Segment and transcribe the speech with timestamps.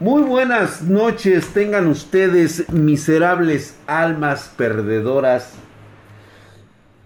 [0.00, 5.52] Muy buenas noches, tengan ustedes miserables almas perdedoras.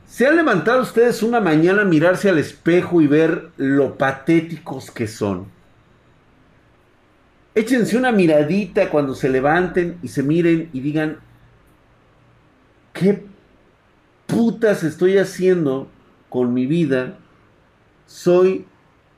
[0.06, 5.08] ¿Se han levantado ustedes una mañana a mirarse al espejo y ver lo patéticos que
[5.08, 5.46] son?
[7.56, 11.16] Échense una miradita cuando se levanten y se miren y digan,
[12.92, 13.24] ¿qué
[14.28, 15.88] putas estoy haciendo
[16.28, 17.18] con mi vida?
[18.06, 18.66] Soy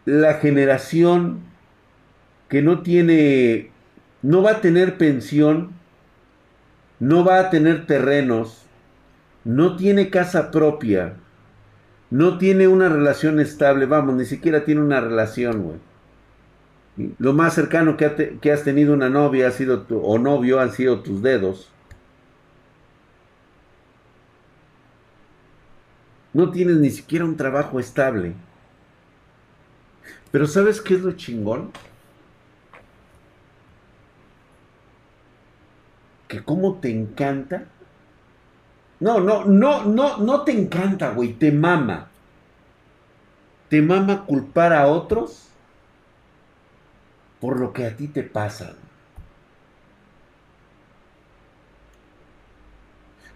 [0.06, 1.55] la generación
[2.48, 3.70] que no tiene,
[4.22, 5.70] no va a tener pensión,
[6.98, 8.66] no va a tener terrenos,
[9.44, 11.16] no tiene casa propia,
[12.10, 15.78] no tiene una relación estable, vamos, ni siquiera tiene una relación, güey.
[17.18, 20.72] Lo más cercano que, que, has tenido una novia ha sido tu, o novio han
[20.72, 21.70] sido tus dedos.
[26.32, 28.32] No tienes ni siquiera un trabajo estable.
[30.30, 31.70] Pero ¿sabes qué es lo chingón?
[36.28, 37.64] Que cómo te encanta.
[39.00, 42.08] No, no, no, no, no te encanta, güey, te mama.
[43.68, 45.48] Te mama culpar a otros
[47.40, 48.74] por lo que a ti te pasa.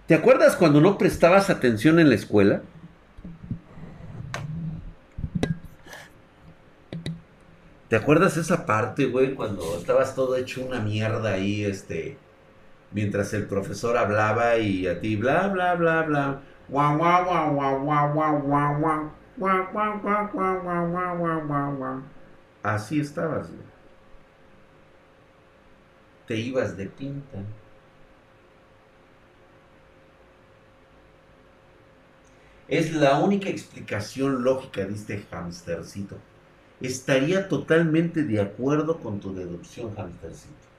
[0.07, 2.63] ¿Te acuerdas cuando no prestabas atención en la escuela?
[7.89, 12.17] ¿Te acuerdas esa parte, güey, cuando estabas todo hecho una mierda ahí, este,
[12.93, 16.41] mientras el profesor hablaba y a ti bla bla bla bla.
[22.63, 23.49] Así estabas.
[26.27, 27.39] Te ibas de pinta.
[32.69, 36.17] Es la única explicación lógica de este hamstercito.
[36.81, 40.70] Estaría totalmente de acuerdo con tu deducción, hamstercito.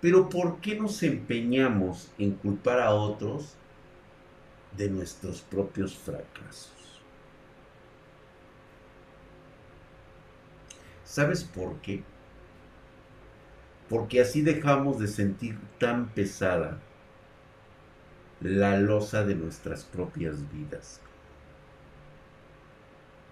[0.00, 3.54] Pero ¿por qué nos empeñamos en culpar a otros
[4.76, 7.02] de nuestros propios fracasos?
[11.04, 12.04] ¿Sabes por qué?
[13.88, 16.78] Porque así dejamos de sentir tan pesada
[18.40, 21.00] la losa de nuestras propias vidas.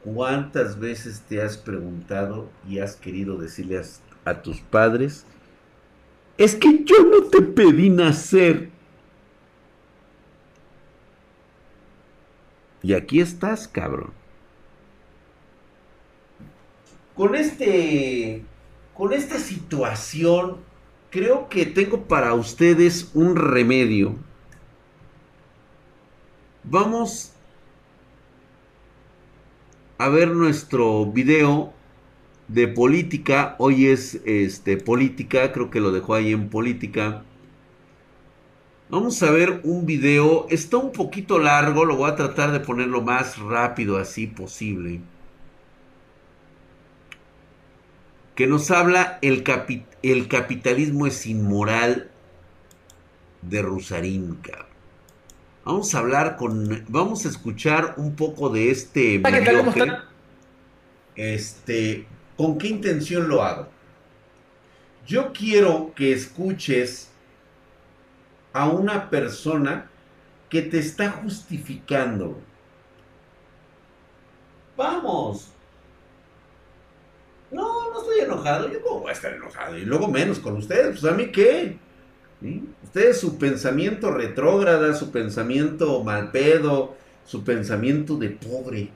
[0.02, 5.26] ¿Cuántas veces te has preguntado y has querido decirle a, a tus padres,
[6.38, 8.70] es que yo no te pedí nacer.
[12.82, 14.12] Y aquí estás, cabrón.
[17.14, 18.44] Con este
[18.94, 20.58] con esta situación
[21.10, 24.16] creo que tengo para ustedes un remedio.
[26.62, 27.32] Vamos
[29.98, 31.72] a ver nuestro video
[32.48, 33.56] de política.
[33.58, 37.22] Hoy es este, política, creo que lo dejó ahí en política.
[38.88, 40.46] Vamos a ver un video.
[40.48, 45.00] Está un poquito largo, lo voy a tratar de poner lo más rápido así posible.
[48.36, 49.42] Que nos habla el,
[50.02, 52.10] el capitalismo es inmoral
[53.42, 54.38] de Rusarín,
[55.64, 56.84] Vamos a hablar con.
[56.88, 59.18] Vamos a escuchar un poco de este.
[61.16, 62.06] Este.
[62.36, 63.68] ¿Con qué intención lo hago?
[65.06, 67.10] Yo quiero que escuches
[68.52, 69.90] a una persona
[70.48, 72.38] que te está justificando.
[74.76, 75.48] Vamos.
[77.50, 78.70] No, no estoy enojado.
[78.70, 79.78] Yo no voy a estar enojado.
[79.78, 81.00] Y luego menos con ustedes.
[81.00, 81.78] Pues a mí qué.
[82.82, 86.94] Ustedes su pensamiento retrógrada, su pensamiento malpedo,
[87.24, 88.90] su pensamiento de pobre.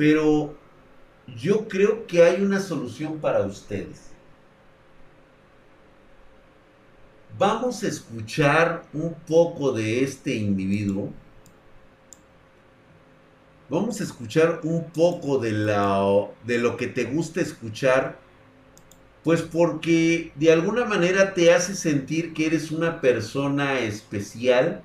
[0.00, 0.54] Pero
[1.36, 4.06] yo creo que hay una solución para ustedes.
[7.36, 11.12] Vamos a escuchar un poco de este individuo.
[13.68, 18.18] Vamos a escuchar un poco de, de lo que te gusta escuchar.
[19.22, 24.82] Pues porque de alguna manera te hace sentir que eres una persona especial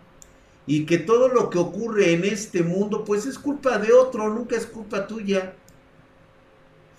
[0.68, 4.56] y que todo lo que ocurre en este mundo pues es culpa de otro, nunca
[4.56, 5.54] es culpa tuya.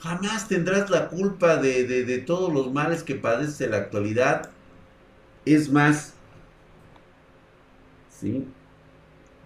[0.01, 4.51] Jamás tendrás la culpa de, todos los males que padeces en la actualidad.
[5.45, 6.15] Es más,
[8.11, 8.47] ¿sí?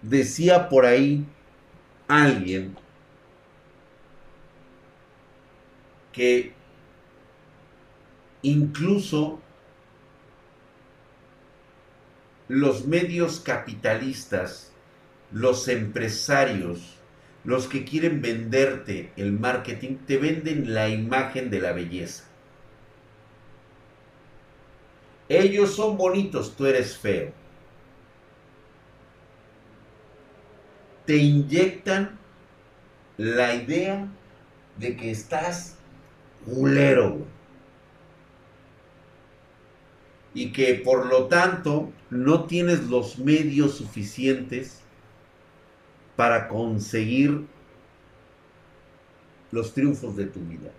[0.01, 1.25] decía por ahí
[2.07, 2.75] alguien
[6.11, 6.53] que
[8.41, 9.39] incluso
[12.51, 14.71] los medios capitalistas
[15.31, 16.97] los empresarios,
[17.43, 22.25] los que quieren venderte el marketing, te venden la imagen de la belleza.
[25.29, 27.31] Ellos son bonitos, tú eres feo.
[31.05, 32.19] Te inyectan
[33.17, 34.07] la idea
[34.77, 35.77] de que estás
[36.45, 37.25] culero.
[40.33, 44.81] Y que por lo tanto no tienes los medios suficientes
[46.17, 47.47] para conseguir
[49.49, 50.71] los triunfos de tu vida.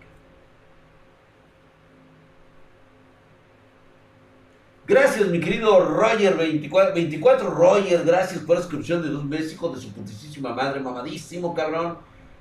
[4.87, 9.71] Gracias, mi querido Roger 24, 24 Roger, gracias por la suscripción de dos meses, hijo
[9.71, 11.97] de su putísima madre, mamadísimo, cabrón.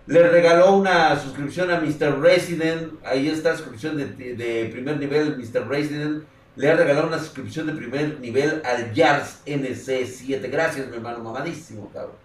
[0.07, 2.19] Le regaló una suscripción a Mr.
[2.19, 5.67] Resident, ahí está la suscripción de, de primer nivel, Mr.
[5.67, 6.23] Resident.
[6.55, 10.49] Le ha regalado una suscripción de primer nivel al Jars NC7.
[10.49, 12.15] Gracias, mi hermano, mamadísimo, cabrón.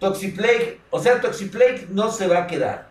[0.00, 2.88] Toxiplague, o sea, Toxiplague no se va a quedar.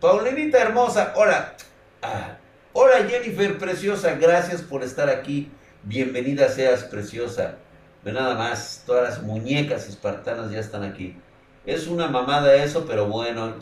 [0.00, 1.54] Paulinita hermosa, hola.
[2.02, 2.38] Ah,
[2.72, 5.50] hola Jennifer, preciosa, gracias por estar aquí.
[5.82, 7.56] Bienvenida seas, preciosa.
[8.02, 11.16] Ve nada más, todas las muñecas espartanas ya están aquí.
[11.66, 13.54] Es una mamada eso, pero bueno.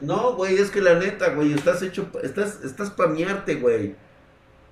[0.00, 3.94] No, güey, es que la neta, güey, estás hecho, estás, estás pamearte, güey.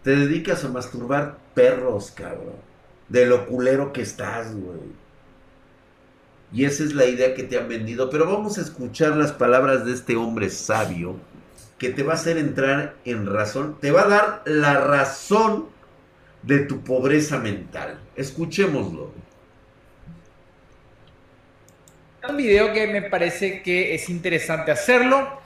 [0.03, 2.71] Te dedicas a masturbar perros, cabrón
[3.11, 4.81] de lo culero que estás, güey.
[6.53, 8.09] Y esa es la idea que te han vendido.
[8.09, 11.17] Pero vamos a escuchar las palabras de este hombre sabio
[11.79, 15.67] que te va a hacer entrar en razón, te va a dar la razón
[16.43, 17.99] de tu pobreza mental.
[18.17, 19.13] Escuchémoslo.
[22.29, 25.41] Un video que me parece que es interesante hacerlo.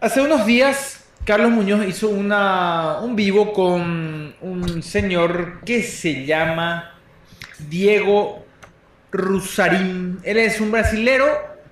[0.00, 6.94] Hace unos días Carlos Muñoz hizo un vivo con un señor que se llama
[7.68, 8.46] Diego
[9.12, 10.18] Rusarín.
[10.24, 11.26] Él es un brasilero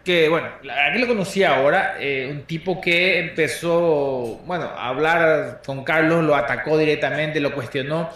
[0.04, 4.88] que, bueno, la verdad que lo conocí ahora, eh, un tipo que empezó, bueno, a
[4.88, 8.10] hablar con Carlos, lo atacó directamente, lo cuestionó.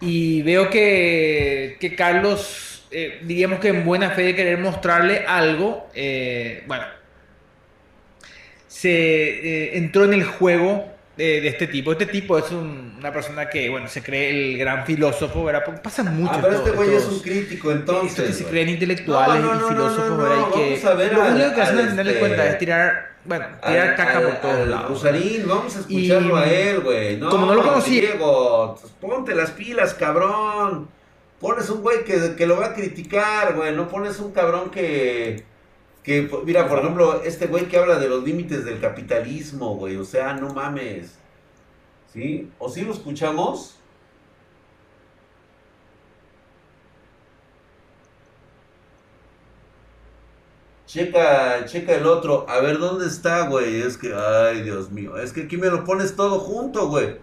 [0.00, 5.86] Y veo que, que Carlos, eh, diríamos que en buena fe de querer mostrarle algo,
[5.92, 6.86] eh, bueno,
[8.68, 11.92] se eh, entró en el juego de, este tipo.
[11.92, 15.60] Este tipo es una persona que, bueno, se cree el gran filósofo, ¿verdad?
[15.66, 16.32] Porque pasa mucho.
[16.36, 18.28] Ah, pero este güey es un crítico, entonces.
[18.28, 20.46] que se creen intelectuales y filósofos, ¿verdad?
[20.48, 24.20] Y que lo único que hacen es tenerle este, cuenta es tirar, bueno, tirar caca
[24.22, 24.88] por todos lados.
[24.88, 27.18] Rosarín, vamos a escucharlo a él, güey.
[27.18, 28.00] No, como no lo conocí.
[28.00, 30.95] Diego, pues ponte las pilas, cabrón.
[31.40, 33.74] Pones un güey que, que lo va a criticar, güey.
[33.74, 35.44] No pones un cabrón que
[36.06, 40.04] que, mira, por ejemplo, este güey que habla de los límites del capitalismo, güey, o
[40.04, 41.18] sea, no mames.
[42.12, 42.52] ¿Sí?
[42.58, 43.76] ¿O sí lo escuchamos?
[50.86, 52.46] Checa, checa el otro.
[52.48, 53.82] A ver, ¿dónde está, güey?
[53.82, 55.16] Es que, ay, Dios mío.
[55.18, 57.16] Es que aquí me lo pones todo junto, güey.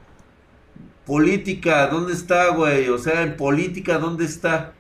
[1.06, 2.90] Política, ¿dónde está, güey?
[2.90, 4.74] O sea, en política, ¿dónde está?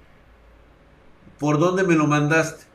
[1.39, 2.65] ¿Por dónde me lo mandaste?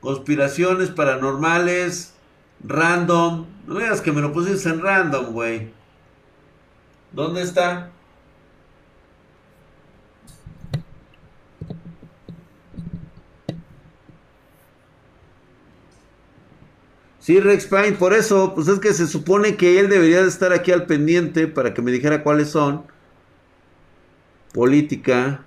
[0.00, 2.14] conspiraciones paranormales,
[2.64, 3.46] random.
[3.66, 5.72] No veas que me lo pusiste en random, güey.
[7.12, 7.90] ¿Dónde está?
[17.28, 20.50] Sí, Rex Pine, por eso, pues es que se supone que él debería de estar
[20.54, 22.86] aquí al pendiente para que me dijera cuáles son.
[24.54, 25.44] Política.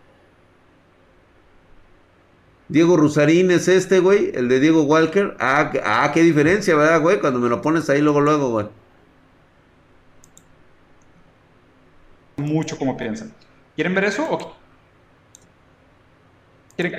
[2.67, 5.35] Diego Rusarín es este, güey, el de Diego Walker.
[5.39, 7.19] Ah, ah, qué diferencia, ¿verdad, güey?
[7.19, 8.67] Cuando me lo pones ahí luego, luego, güey.
[12.37, 13.33] Mucho como piensan.
[13.73, 14.60] ¿Quieren ver eso o ¿Quieren...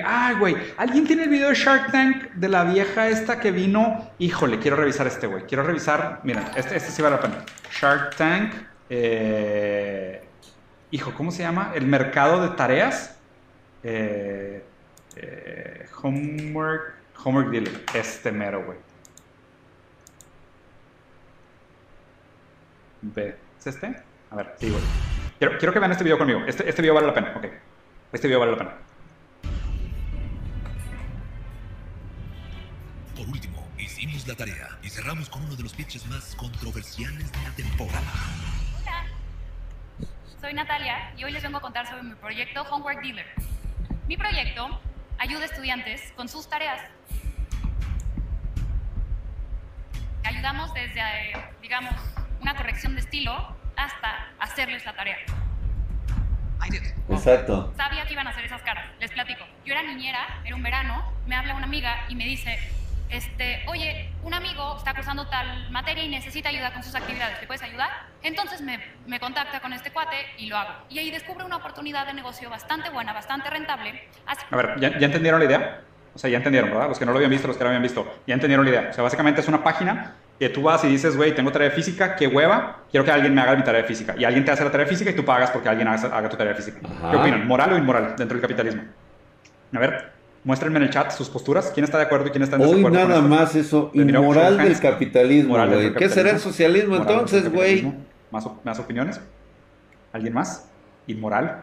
[0.05, 0.55] Ah, güey.
[0.77, 4.11] ¿Alguien tiene el video de Shark Tank de la vieja esta que vino?
[4.19, 5.43] Híjole, quiero revisar este, güey.
[5.43, 6.21] Quiero revisar.
[6.23, 7.45] Miren, este, este sí vale la pena.
[7.71, 8.53] Shark Tank.
[8.89, 10.23] Eh...
[10.91, 11.71] Hijo, ¿cómo se llama?
[11.75, 13.17] El mercado de tareas.
[13.83, 14.63] Eh...
[15.15, 16.95] Eh, homework.
[17.23, 17.83] Homework Dealer.
[17.93, 18.77] Este mero, güey.
[23.01, 23.35] Ve.
[23.59, 23.95] ¿Es este?
[24.29, 24.81] A ver, sí, güey.
[25.39, 26.41] Quiero, quiero, que vean este video conmigo.
[26.47, 27.33] Este, este video vale la pena.
[27.35, 27.45] Ok.
[28.11, 28.92] Este video vale la pena.
[34.03, 38.11] Hicimos la tarea y cerramos con uno de los pitches más controversiales de la temporada.
[38.81, 39.05] Hola.
[40.41, 43.25] Soy Natalia y hoy les vengo a contar sobre mi proyecto Homework Dealer.
[44.09, 44.81] Mi proyecto
[45.19, 46.81] ayuda a estudiantes con sus tareas.
[50.25, 51.01] Ayudamos desde,
[51.61, 51.95] digamos,
[52.41, 55.17] una corrección de estilo hasta hacerles la tarea.
[57.09, 57.73] Exacto.
[57.77, 58.85] Sabía que iban a hacer esas caras.
[58.99, 59.45] Les platico.
[59.65, 62.59] Yo era niñera, era un verano, me habla una amiga y me dice,
[63.13, 67.45] este, oye, un amigo está cursando tal materia y necesita ayuda con sus actividades, ¿te
[67.47, 67.89] puedes ayudar?
[68.23, 70.73] Entonces me, me contacta con este cuate y lo hago.
[70.89, 74.01] Y ahí descubro una oportunidad de negocio bastante buena, bastante rentable.
[74.25, 75.81] Así- A ver, ¿ya, ya entendieron la idea?
[76.15, 76.89] O sea, ya entendieron, ¿verdad?
[76.89, 78.87] Los que no lo habían visto, los que lo habían visto, ya entendieron la idea.
[78.91, 81.75] O sea, básicamente es una página que tú vas y dices, güey, tengo tarea de
[81.75, 84.13] física, qué hueva, quiero que alguien me haga mi tarea de física.
[84.17, 86.29] Y alguien te hace la tarea de física y tú pagas porque alguien haga, haga
[86.29, 86.79] tu tarea de física.
[86.83, 87.11] Ajá.
[87.11, 87.47] ¿Qué opinan?
[87.47, 88.83] ¿Moral o inmoral dentro del capitalismo?
[89.75, 90.12] A ver,
[90.43, 91.71] muéstrenme en el chat sus posturas.
[91.73, 92.99] ¿Quién está de acuerdo y quién está en Hoy desacuerdo?
[92.99, 94.81] con nada más eso, inmoral opciones.
[94.81, 95.93] del capitalismo, Moral güey.
[95.93, 97.91] ¿Qué será el socialismo Moral entonces, güey?
[98.31, 99.19] ¿Más, op- ¿Más opiniones?
[100.11, 100.69] ¿Alguien más?
[101.07, 101.61] ¿Inmoral?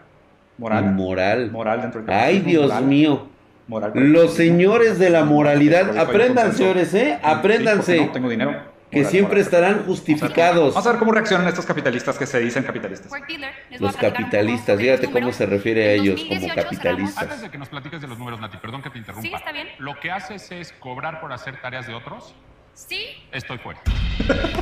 [0.58, 0.84] ¿Moral?
[0.84, 1.50] Inmoral.
[1.50, 2.50] Moral dentro del Ay, capitalismo.
[2.50, 3.26] Dios moral, mío.
[3.68, 3.92] Moral.
[3.94, 6.52] Los señores de la moralidad, consenso.
[6.58, 7.14] señores, ¿eh?
[7.18, 8.06] Sí, Apréndanse.
[8.06, 8.54] no tengo dinero.
[8.90, 9.42] Que Moral, siempre moral.
[9.44, 10.75] estarán justificados.
[10.75, 13.11] Vamos a ver cómo reaccionan estos capitalistas que se dicen capitalistas.
[13.78, 17.23] Los capitalistas, fíjate cómo se refiere a ellos como 2018 cerramos- capitalistas.
[17.23, 19.28] Antes de que nos platiques de los números, Nati, perdón que te interrumpa.
[19.28, 19.68] Sí, está bien.
[19.78, 22.35] ¿Lo que haces es cobrar por hacer tareas de otros?
[22.75, 23.00] Sí,
[23.32, 23.80] Estoy fuera.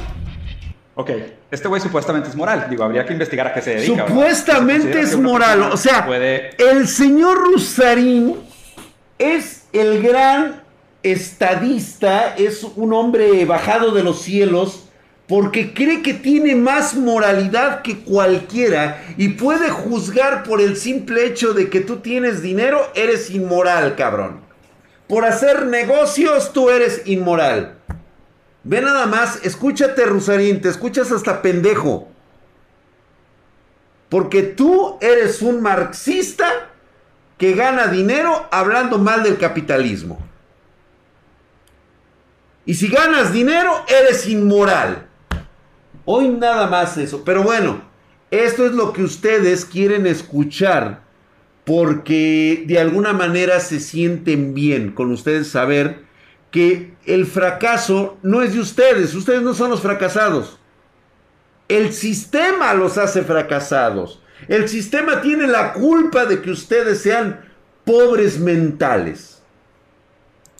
[1.00, 1.10] Ok,
[1.52, 2.66] este güey supuestamente es moral.
[2.68, 4.08] Digo, habría que investigar a qué se dedica.
[4.08, 5.62] Supuestamente ¿Se considera es moral.
[5.72, 6.50] O sea, puede...
[6.58, 8.34] el señor Rusarín
[9.16, 10.60] es el gran
[11.02, 14.84] estadista, es un hombre bajado de los cielos,
[15.26, 21.52] porque cree que tiene más moralidad que cualquiera y puede juzgar por el simple hecho
[21.52, 24.40] de que tú tienes dinero, eres inmoral, cabrón.
[25.06, 27.78] Por hacer negocios, tú eres inmoral.
[28.64, 32.08] Ve nada más, escúchate, Rusarín, te escuchas hasta pendejo.
[34.08, 36.70] Porque tú eres un marxista
[37.36, 40.27] que gana dinero hablando mal del capitalismo.
[42.68, 45.08] Y si ganas dinero, eres inmoral.
[46.04, 47.24] Hoy nada más eso.
[47.24, 47.80] Pero bueno,
[48.30, 51.00] esto es lo que ustedes quieren escuchar.
[51.64, 56.02] Porque de alguna manera se sienten bien con ustedes saber
[56.50, 59.14] que el fracaso no es de ustedes.
[59.14, 60.60] Ustedes no son los fracasados.
[61.68, 64.22] El sistema los hace fracasados.
[64.46, 67.40] El sistema tiene la culpa de que ustedes sean
[67.86, 69.37] pobres mentales.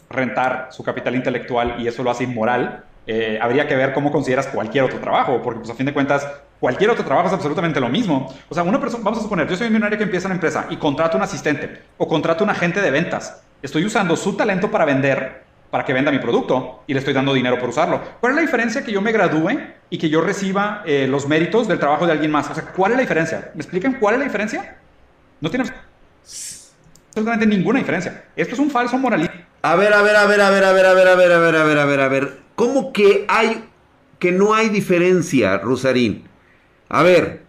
[0.09, 4.47] Rentar su capital intelectual y eso lo hace inmoral, eh, habría que ver cómo consideras
[4.47, 6.27] cualquier otro trabajo, porque pues a fin de cuentas
[6.59, 8.31] cualquier otro trabajo es absolutamente lo mismo.
[8.49, 10.67] O sea, una persona, vamos a suponer, yo soy un millonario que empieza una empresa
[10.69, 13.41] y contrato un asistente o contrato un agente de ventas.
[13.61, 17.33] Estoy usando su talento para vender, para que venda mi producto y le estoy dando
[17.33, 18.01] dinero por usarlo.
[18.19, 21.67] ¿Cuál es la diferencia que yo me gradúe y que yo reciba eh, los méritos
[21.67, 22.49] del trabajo de alguien más?
[22.49, 23.51] O sea, ¿cuál es la diferencia?
[23.53, 24.77] ¿Me explican cuál es la diferencia?
[25.41, 25.65] No tiene
[27.09, 28.25] absolutamente ninguna diferencia.
[28.35, 29.48] Esto es un falso moralismo.
[29.61, 31.39] A ver, a ver, a ver, a ver, a ver, a ver, a ver, a
[31.39, 32.39] ver, a ver, a ver, a ver.
[32.55, 33.65] ¿Cómo que hay
[34.17, 36.23] que no hay diferencia, Rosarín?
[36.87, 37.43] A ver.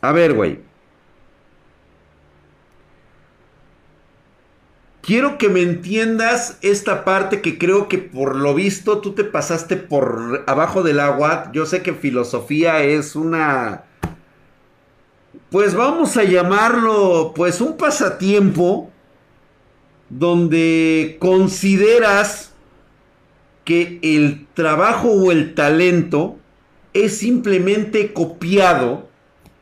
[0.00, 0.60] A ver, güey.
[5.02, 9.76] Quiero que me entiendas esta parte que creo que por lo visto tú te pasaste
[9.76, 11.50] por abajo del agua.
[11.52, 13.84] Yo sé que filosofía es una...
[15.50, 18.89] Pues vamos a llamarlo pues un pasatiempo
[20.10, 22.52] donde consideras
[23.64, 26.38] que el trabajo o el talento
[26.92, 29.08] es simplemente copiado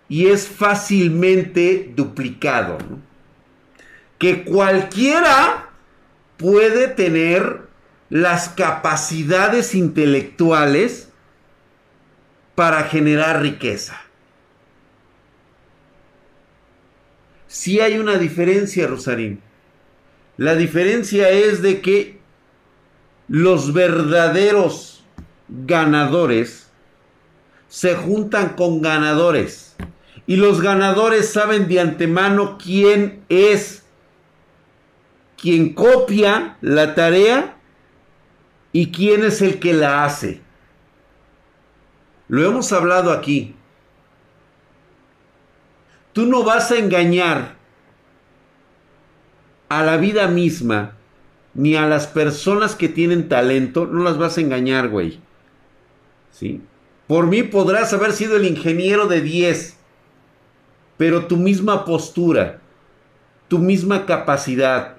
[0.09, 2.79] y es fácilmente duplicado.
[4.19, 5.71] Que cualquiera
[6.39, 7.69] puede tener
[8.09, 11.11] las capacidades intelectuales
[12.55, 14.01] para generar riqueza.
[17.47, 19.41] Sí hay una diferencia, Rosarín.
[20.39, 22.21] La diferencia es de que
[23.27, 25.05] los verdaderos
[25.49, 26.71] ganadores
[27.69, 29.77] se juntan con ganadores.
[30.29, 33.85] Y los ganadores saben de antemano quién es
[35.37, 37.57] quien copia la tarea
[38.73, 40.41] y quién es el que la hace.
[42.29, 43.57] Lo hemos hablado aquí.
[46.13, 47.58] Tú no vas a engañar
[49.69, 50.93] a la vida misma
[51.55, 55.21] ni a las personas que tienen talento, no las vas a engañar, güey.
[56.31, 56.61] ¿Sí?
[57.07, 59.77] Por mí podrás haber sido el ingeniero de 10,
[60.97, 62.61] pero tu misma postura,
[63.49, 64.97] tu misma capacidad,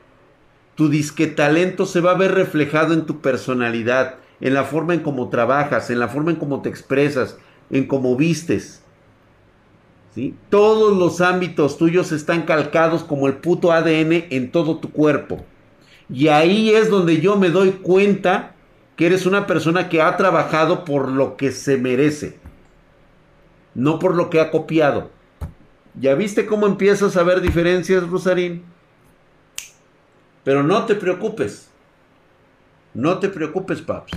[0.75, 5.01] tu disque talento se va a ver reflejado en tu personalidad, en la forma en
[5.01, 7.37] cómo trabajas, en la forma en cómo te expresas,
[7.69, 8.81] en cómo vistes.
[10.15, 10.35] ¿Sí?
[10.49, 15.45] Todos los ámbitos tuyos están calcados como el puto ADN en todo tu cuerpo.
[16.09, 18.55] Y ahí es donde yo me doy cuenta
[18.95, 22.37] que eres una persona que ha trabajado por lo que se merece,
[23.73, 25.09] no por lo que ha copiado.
[25.97, 28.65] ¿Ya viste cómo empiezas a ver diferencias, Rosarín?
[30.43, 31.69] Pero no te preocupes.
[32.93, 34.11] No te preocupes, Paps.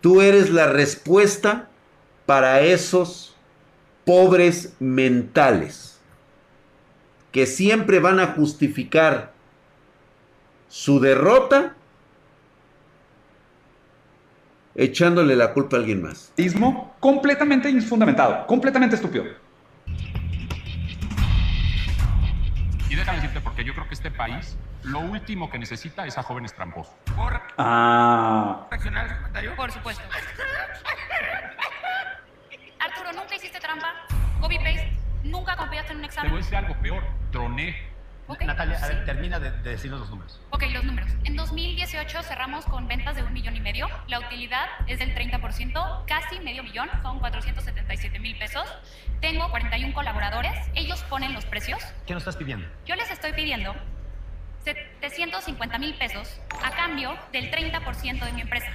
[0.00, 1.68] Tú eres la respuesta
[2.26, 3.35] para esos
[4.06, 6.00] pobres mentales
[7.32, 9.32] que siempre van a justificar
[10.68, 11.74] su derrota
[14.76, 16.32] echándole la culpa a alguien más.
[16.36, 19.24] Ismo completamente infundamentado, completamente estúpido.
[22.88, 26.22] Y déjame decirte, porque yo creo que este país lo último que necesita es a
[26.22, 26.94] jóvenes tramposos.
[27.58, 29.56] Ah, reaccionar comentario?
[29.56, 30.04] Por supuesto.
[33.16, 33.94] ¿nunca hiciste trampa?
[34.40, 34.92] ¿Copy paste?
[35.24, 36.30] ¿Nunca copiaste en un Te examen?
[36.30, 37.02] voy a decir algo peor.
[37.32, 37.96] Troné.
[38.44, 38.88] Natalia, a sí.
[38.92, 40.40] ver, termina de, de decirnos los números.
[40.50, 41.08] Ok, los números.
[41.24, 43.88] En 2018 cerramos con ventas de un millón y medio.
[44.08, 48.64] La utilidad es del 30%, casi medio millón, son 477 mil pesos.
[49.20, 51.80] Tengo 41 colaboradores, ellos ponen los precios.
[52.04, 52.66] ¿Qué nos estás pidiendo?
[52.84, 53.76] Yo les estoy pidiendo
[54.64, 58.72] 750 mil pesos a cambio del 30% de mi empresa.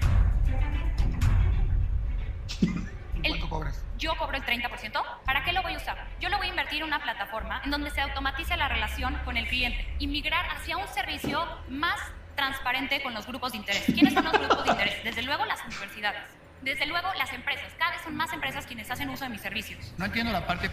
[3.23, 3.83] El- ¿Cuánto cobras?
[3.97, 5.03] yo cobro el 30%.
[5.25, 6.07] ¿Para qué lo voy a usar?
[6.19, 9.37] Yo lo voy a invertir en una plataforma en donde se automatice la relación con
[9.37, 11.99] el cliente y migrar hacia un servicio más
[12.35, 13.83] transparente con los grupos de interés.
[13.85, 15.03] ¿Quiénes son los grupos de interés?
[15.03, 16.21] Desde luego las universidades.
[16.61, 17.71] Desde luego las empresas.
[17.77, 19.93] Cada vez son más empresas quienes hacen uso de mis servicios.
[19.97, 20.69] No entiendo la parte,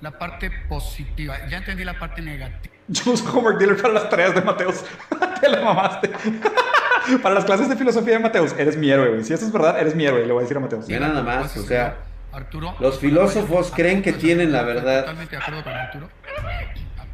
[0.00, 1.46] la parte positiva.
[1.48, 2.74] Ya entendí la parte negativa.
[2.88, 4.84] yo uso Homework Dealer para las tareas de Mateus.
[5.40, 6.10] Te la mamaste.
[7.22, 9.24] para las clases de filosofía de Mateus, eres mi héroe, güey.
[9.24, 10.86] Si eso es verdad, eres mi héroe, le voy a decir a Mateus.
[10.86, 11.96] Ya nada más, o sea,
[12.32, 15.00] Arturo, los filósofos creen que Arturo, tienen la verdad.
[15.00, 16.10] Totalmente de acuerdo con Arturo.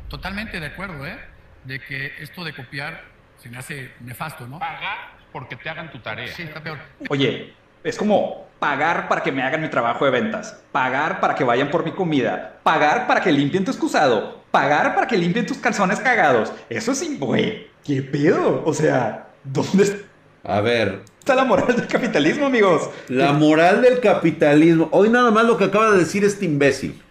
[0.08, 1.18] Totalmente de acuerdo, ¿eh?
[1.64, 3.02] De que esto de copiar
[3.38, 4.58] se me hace nefasto, ¿no?
[4.58, 6.28] Pagar porque te hagan tu tarea.
[6.28, 6.78] Sí, está peor.
[7.08, 11.44] Oye, es como pagar para que me hagan mi trabajo de ventas, pagar para que
[11.44, 15.58] vayan por mi comida, pagar para que limpien tu excusado, pagar para que limpien tus
[15.58, 16.50] calzones cagados.
[16.70, 18.62] Eso sí, güey, ¿qué pedo?
[18.64, 20.06] O sea, ¿dónde
[20.42, 22.88] A ver, está la moral del capitalismo, amigos?
[23.08, 24.88] la moral del capitalismo.
[24.92, 27.02] Hoy nada más lo que acaba de decir este imbécil.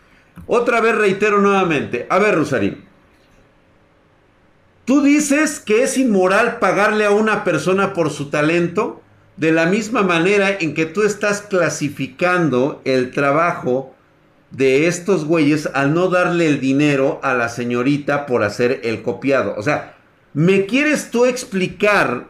[0.48, 2.08] Otra vez reitero nuevamente.
[2.10, 2.84] A ver, Rosarín.
[4.86, 9.03] Tú dices que es inmoral pagarle a una persona por su talento
[9.38, 13.94] de la misma manera en que tú estás clasificando el trabajo
[14.52, 19.56] de estos güeyes al no darle el dinero a la señorita por hacer el copiado.
[19.58, 19.98] O sea,
[20.34, 22.28] ¿me quieres tú explicar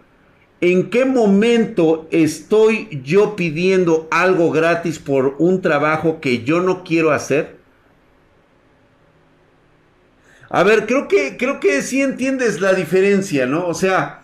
[0.61, 7.11] en qué momento estoy yo pidiendo algo gratis por un trabajo que yo no quiero
[7.11, 7.57] hacer?
[10.49, 13.67] A ver, creo que, creo que sí entiendes la diferencia, ¿no?
[13.67, 14.22] O sea,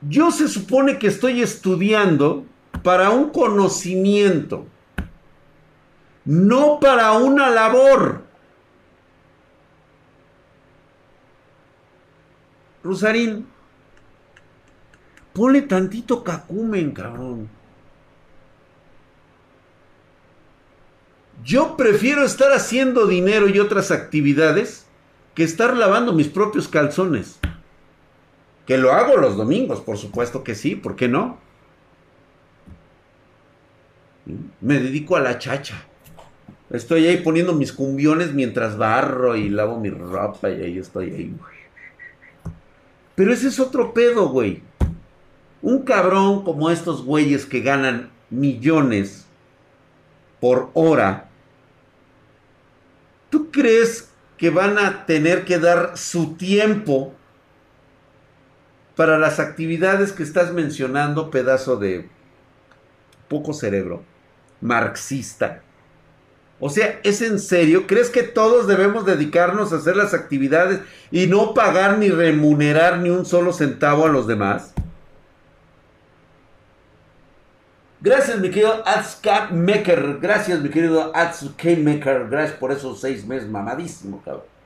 [0.00, 2.44] yo se supone que estoy estudiando
[2.82, 4.66] para un conocimiento,
[6.24, 8.22] no para una labor.
[12.84, 13.46] Rosarín,
[15.32, 17.48] ponle tantito cacumen, cabrón.
[21.44, 24.86] Yo prefiero estar haciendo dinero y otras actividades
[25.34, 27.38] que estar lavando mis propios calzones.
[28.68, 31.38] Que lo hago los domingos, por supuesto que sí, ¿por qué no?
[34.60, 35.86] Me dedico a la chacha.
[36.68, 41.34] Estoy ahí poniendo mis cumbiones mientras barro y lavo mi ropa y ahí estoy ahí.
[43.14, 44.60] Pero ese es otro pedo, güey.
[45.62, 49.24] Un cabrón como estos güeyes que ganan millones
[50.40, 51.30] por hora.
[53.30, 57.14] ¿Tú crees que van a tener que dar su tiempo
[58.98, 62.08] para las actividades que estás mencionando, pedazo de
[63.28, 64.02] poco cerebro,
[64.60, 65.62] marxista?
[66.58, 67.86] O sea, ¿es en serio?
[67.86, 70.80] ¿Crees que todos debemos dedicarnos a hacer las actividades
[71.12, 74.74] y no pagar ni remunerar ni un solo centavo a los demás?
[78.00, 80.18] Gracias, mi querido Adscap Maker.
[80.20, 82.26] Gracias, mi querido Adscap Maker.
[82.28, 84.57] Gracias por esos seis meses mamadísimo, cabrón.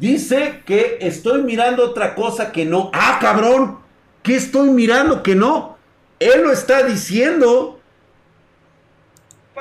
[0.00, 2.90] Dice que estoy mirando otra cosa que no.
[2.94, 3.80] ¡Ah, cabrón!
[4.22, 5.76] ¿Qué estoy mirando que no?
[6.18, 7.78] Él lo está diciendo.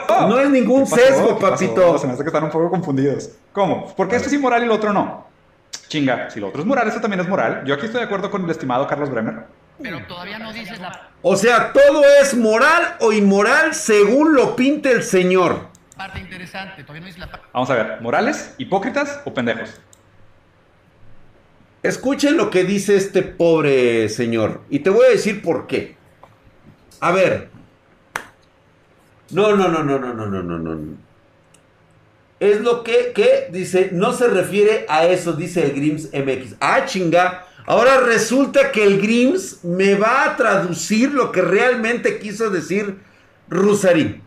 [0.07, 1.97] No es ningún sesgo, papito.
[1.97, 3.31] Se me hace que están un poco confundidos.
[3.51, 3.93] ¿Cómo?
[3.93, 5.27] ¿Por qué esto es inmoral y lo otro no?
[5.89, 7.63] Chinga, si lo otro es moral, esto también es moral.
[7.65, 9.43] Yo aquí estoy de acuerdo con el estimado Carlos Bremer.
[9.81, 14.89] Pero todavía no dices la O sea, todo es moral o inmoral según lo pinte
[14.89, 15.67] el Señor.
[15.97, 16.81] parte interesante.
[16.83, 17.47] Todavía no dices la parte.
[17.51, 19.81] Vamos a ver, ¿morales, hipócritas o pendejos?
[21.81, 24.61] Escuchen lo que dice este pobre señor.
[24.69, 25.95] Y te voy a decir por qué.
[26.99, 27.49] A ver.
[29.31, 30.97] No, no, no, no, no, no, no, no, no.
[32.39, 36.55] Es lo que, que dice, no se refiere a eso, dice el Grims MX.
[36.59, 37.45] Ah, chinga.
[37.65, 42.97] Ahora resulta que el Grims me va a traducir lo que realmente quiso decir
[43.49, 44.23] Rusarín.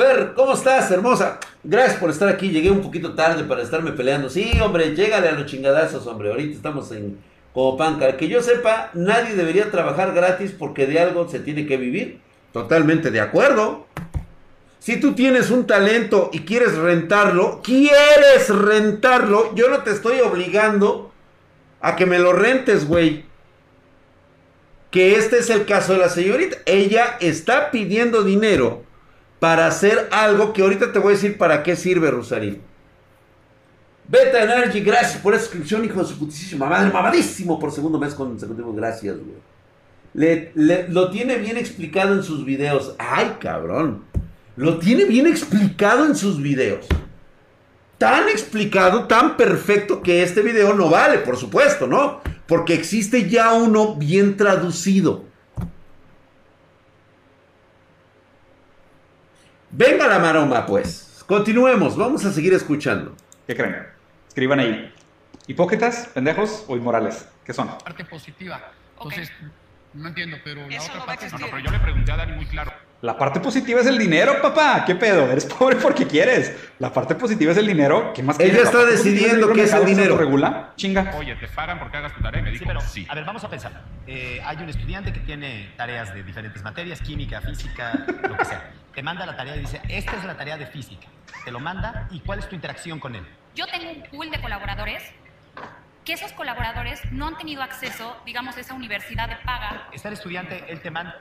[0.00, 1.38] Fer, ¿cómo estás, hermosa?
[1.62, 2.48] Gracias por estar aquí.
[2.48, 4.30] Llegué un poquito tarde para estarme peleando.
[4.30, 6.30] Sí, hombre, llégale a los chingadazos, hombre.
[6.30, 7.18] Ahorita estamos en
[7.52, 8.16] como panca.
[8.16, 12.18] Que yo sepa, nadie debería trabajar gratis porque de algo se tiene que vivir.
[12.50, 13.88] Totalmente de acuerdo.
[14.78, 21.12] Si tú tienes un talento y quieres rentarlo, quieres rentarlo, yo no te estoy obligando
[21.82, 23.26] a que me lo rentes, güey.
[24.90, 26.56] Que este es el caso de la señorita.
[26.64, 28.88] Ella está pidiendo dinero
[29.40, 32.60] para hacer algo que ahorita te voy a decir para qué sirve, Rosarín.
[34.06, 38.14] Beta Energy, gracias por esa suscripción, hijo de su putísima madre, mamadísimo por segundo mes
[38.14, 40.50] consecutivo, gracias, güey.
[40.88, 42.94] Lo tiene bien explicado en sus videos.
[42.98, 44.04] Ay, cabrón.
[44.56, 46.86] Lo tiene bien explicado en sus videos.
[47.98, 52.20] Tan explicado, tan perfecto que este video no vale, por supuesto, ¿no?
[52.46, 55.29] Porque existe ya uno bien traducido.
[59.72, 61.22] Venga la maroma, pues.
[61.26, 63.14] Continuemos, vamos a seguir escuchando.
[63.46, 63.86] ¿Qué creen?
[64.26, 64.92] Escriban ahí.
[65.46, 67.28] ¿Hipócritas, pendejos o inmorales?
[67.44, 67.68] ¿Qué son?
[67.78, 68.60] parte positiva.
[68.96, 69.30] Entonces,
[69.94, 72.16] no entiendo, pero la Eso otra no parte No, no, pero yo le pregunté a
[72.16, 72.72] Dani muy claro.
[73.02, 74.84] La parte positiva es el dinero, papá.
[74.84, 75.30] ¿Qué pedo?
[75.30, 76.54] Eres pobre porque quieres.
[76.78, 78.12] La parte positiva es el dinero.
[78.12, 78.64] ¿Qué más Ella quieres?
[78.66, 80.12] está La parte positiva decidiendo qué es el dinero.
[80.12, 80.72] autorregula.
[80.76, 81.14] Chinga.
[81.16, 82.40] Oye, ¿te pagan porque hagas tu tarea?
[82.40, 83.06] Y me Sí, dijo, pero, sí.
[83.08, 83.72] a ver, vamos a pensar.
[84.06, 88.70] Eh, hay un estudiante que tiene tareas de diferentes materias, química, física, lo que sea.
[88.94, 91.06] Te manda la tarea y dice, esta es la tarea de física.
[91.46, 93.24] Te lo manda y ¿cuál es tu interacción con él?
[93.54, 95.02] Yo tengo un pool de colaboradores
[96.04, 99.88] que esos colaboradores no han tenido acceso, digamos, a esa universidad de paga.
[99.92, 101.16] Está el estudiante, él te manda...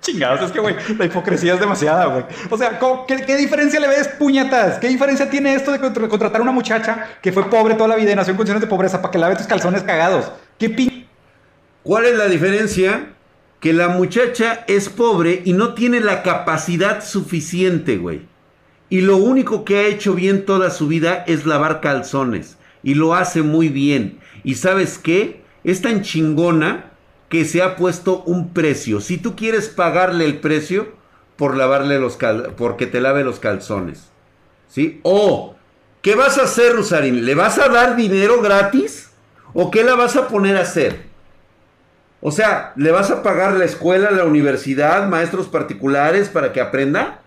[0.00, 2.24] Chingados, es que, güey, la hipocresía es demasiada, güey.
[2.50, 4.78] O sea, ¿cómo- qué, qué diferencia le ves, puñetas?
[4.78, 7.96] ¿Qué diferencia tiene esto de contra- contratar a una muchacha que fue pobre toda la
[7.96, 10.30] vida y nació en condiciones de pobreza para que lave tus calzones cagados?
[10.58, 11.06] ¿Qué pin...
[11.82, 13.08] ¿Cuál es la diferencia?
[13.60, 18.22] Que la muchacha es pobre y no tiene la capacidad suficiente, güey.
[18.90, 22.56] Y lo único que ha hecho bien toda su vida es lavar calzones.
[22.82, 24.20] Y lo hace muy bien.
[24.44, 25.42] ¿Y sabes qué?
[25.64, 26.87] Es tan chingona
[27.28, 29.00] que se ha puesto un precio.
[29.00, 30.92] Si tú quieres pagarle el precio
[31.36, 34.08] por lavarle los cal porque te lave los calzones.
[34.68, 35.00] ¿Sí?
[35.02, 35.54] O,
[36.02, 37.24] ¿qué vas a hacer, Rusarín?
[37.24, 39.10] ¿Le vas a dar dinero gratis?
[39.54, 41.06] ¿O qué la vas a poner a hacer?
[42.20, 47.20] O sea, ¿le vas a pagar la escuela, la universidad, maestros particulares para que aprenda?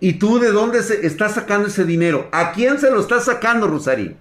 [0.00, 2.28] ¿Y tú de dónde se estás sacando ese dinero?
[2.32, 4.16] ¿A quién se lo estás sacando, Rosarín?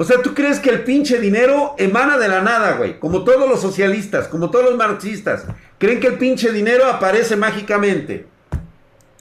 [0.00, 2.98] O sea, ¿tú crees que el pinche dinero emana de la nada, güey?
[2.98, 5.44] Como todos los socialistas, como todos los marxistas.
[5.76, 8.24] Creen que el pinche dinero aparece mágicamente.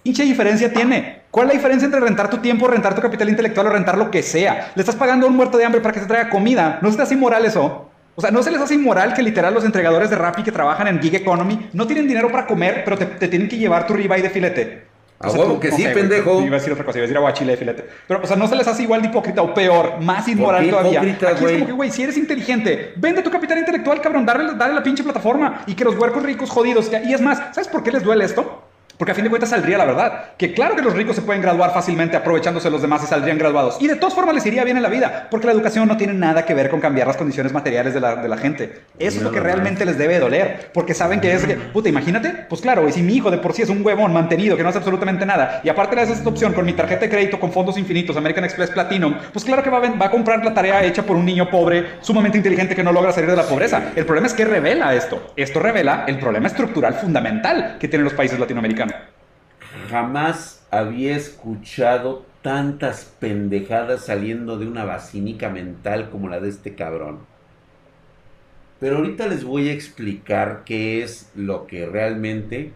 [0.01, 1.23] pinche diferencia tiene?
[1.31, 4.09] ¿Cuál es la diferencia entre rentar tu tiempo, rentar tu capital intelectual o rentar lo
[4.09, 4.71] que sea?
[4.73, 6.79] Le estás pagando a un muerto de hambre para que te traiga comida.
[6.81, 7.89] ¿No se te hace inmoral eso?
[8.15, 10.87] O sea, ¿no se les hace inmoral que literal los entregadores de Rappi que trabajan
[10.87, 13.95] en gig economy no tienen dinero para comer, pero te, te tienen que llevar tu
[13.95, 14.88] ribeye de filete?
[15.21, 16.41] A huevo que sí, pendejo.
[16.41, 17.85] Iba a decir otra cosa, iba a decir aguachile de filete.
[18.07, 20.69] Pero, o sea, no se les hace igual de hipócrita o peor, más inmoral qué
[20.69, 20.91] todavía.
[21.03, 21.53] hipócrita, Aquí es güey?
[21.55, 25.03] como que, güey, si eres inteligente, vende tu capital intelectual, cabrón, dale, dale la pinche
[25.03, 26.89] plataforma y que los huercos ricos jodidos.
[27.05, 28.63] Y es más, ¿sabes por qué les duele esto?
[28.99, 30.31] Porque a fin de cuentas saldría la verdad.
[30.37, 33.37] Que claro que los ricos se pueden graduar fácilmente aprovechándose de los demás y saldrían
[33.37, 33.77] graduados.
[33.79, 35.29] Y de todas formas les iría bien en la vida.
[35.31, 38.17] Porque la educación no tiene nada que ver con cambiar las condiciones materiales de la,
[38.17, 38.81] de la gente.
[38.99, 40.69] Eso es lo que realmente les debe doler.
[40.73, 42.47] Porque saben que es que, puta, imagínate.
[42.49, 44.69] Pues claro, y si mi hijo de por sí es un huevón mantenido que no
[44.69, 45.61] hace absolutamente nada.
[45.63, 48.43] Y aparte le das esta opción con mi tarjeta de crédito con fondos infinitos, American
[48.43, 49.15] Express Platinum.
[49.31, 51.99] Pues claro que va a, va a comprar la tarea hecha por un niño pobre,
[52.01, 53.93] sumamente inteligente que no logra salir de la pobreza.
[53.95, 55.31] El problema es que revela esto.
[55.37, 58.88] Esto revela el problema estructural fundamental que tienen los países latinoamericanos.
[59.89, 67.25] Jamás había escuchado tantas pendejadas saliendo de una vacinica mental como la de este cabrón.
[68.79, 72.71] Pero ahorita les voy a explicar qué es lo que realmente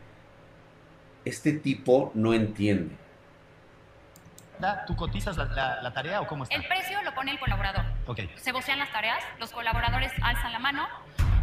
[1.23, 2.95] este tipo no entiende.
[4.87, 6.55] ¿Tú cotizas la, la- la tarea o cómo está?
[6.55, 7.83] El precio lo pone el colaborador.
[8.05, 8.19] Ok.
[8.35, 10.87] Se vocean las tareas, los colaboradores alzan la mano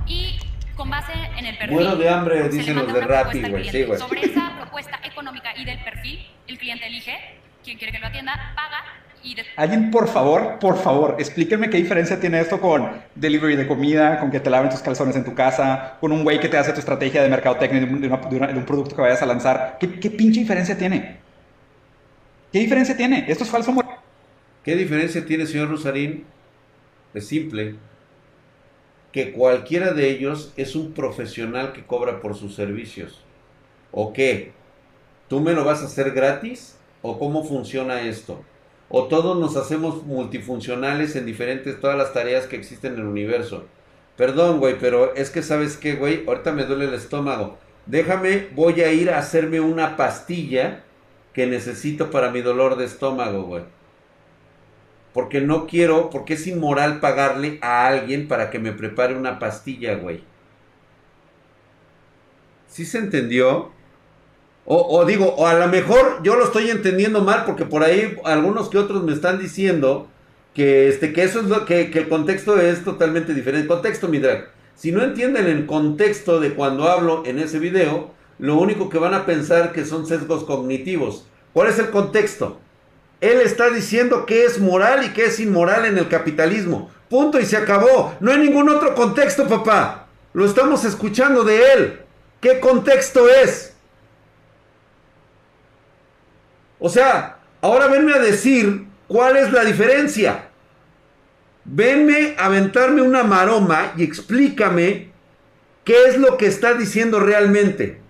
[0.06, 0.38] y
[0.80, 1.74] con base en el perfil.
[1.74, 3.98] Muero de hambre, dicen los de Rappi, güey, sí, güey.
[3.98, 7.12] Sobre esa propuesta económica y del perfil, el cliente elige
[7.62, 8.78] quién quiere que lo atienda, paga
[9.22, 13.66] y de- Alguien, por favor, por favor, explíquenme qué diferencia tiene esto con delivery de
[13.66, 16.56] comida, con que te laven tus calzones en tu casa, con un güey que te
[16.56, 19.02] hace tu estrategia de mercadotecnia de un, de una- de una- de un producto que
[19.02, 19.76] vayas a lanzar.
[19.78, 21.18] ¿Qué, qué pinche diferencia tiene?
[22.50, 23.26] ¿Qué diferencia tiene?
[23.28, 23.96] Esto es falso moral.
[24.64, 26.24] ¿Qué diferencia tiene, señor Rosarín?
[27.12, 27.74] Es simple.
[29.12, 33.24] Que cualquiera de ellos es un profesional que cobra por sus servicios.
[33.92, 34.52] ¿O qué?
[35.28, 36.76] ¿Tú me lo vas a hacer gratis?
[37.02, 38.44] ¿O cómo funciona esto?
[38.88, 43.64] ¿O todos nos hacemos multifuncionales en diferentes, todas las tareas que existen en el universo?
[44.16, 47.58] Perdón, güey, pero es que sabes qué, güey, ahorita me duele el estómago.
[47.86, 50.84] Déjame, voy a ir a hacerme una pastilla
[51.32, 53.62] que necesito para mi dolor de estómago, güey.
[55.12, 59.94] Porque no quiero, porque es inmoral pagarle a alguien para que me prepare una pastilla,
[59.94, 60.22] güey.
[62.68, 63.72] ¿Sí se entendió?
[64.72, 68.68] O, digo, o a lo mejor yo lo estoy entendiendo mal porque por ahí algunos
[68.68, 70.06] que otros me están diciendo
[70.54, 73.66] que, este, que eso es lo que, que el contexto es totalmente diferente.
[73.66, 74.48] Contexto, mi drag.
[74.76, 79.14] Si no entienden el contexto de cuando hablo en ese video, lo único que van
[79.14, 81.26] a pensar que son sesgos cognitivos.
[81.52, 82.60] ¿Cuál es el contexto?
[83.20, 86.90] Él está diciendo que es moral y que es inmoral en el capitalismo.
[87.08, 88.14] Punto y se acabó.
[88.20, 90.06] No hay ningún otro contexto, papá.
[90.32, 92.00] Lo estamos escuchando de él.
[92.40, 93.74] ¿Qué contexto es?
[96.78, 100.48] O sea, ahora venme a decir cuál es la diferencia.
[101.64, 105.10] Venme a aventarme una maroma y explícame
[105.84, 108.00] qué es lo que está diciendo realmente.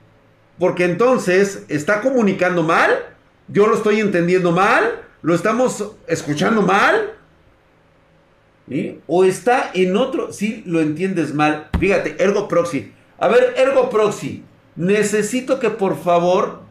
[0.59, 2.90] Porque entonces está comunicando mal,
[3.52, 7.12] yo lo estoy entendiendo mal, lo estamos escuchando mal.
[8.68, 9.00] ¿sí?
[9.06, 11.68] O está en otro, si lo entiendes mal.
[11.78, 12.92] Fíjate, Ergo Proxy.
[13.18, 14.44] A ver, Ergo Proxy,
[14.76, 16.62] necesito que por favor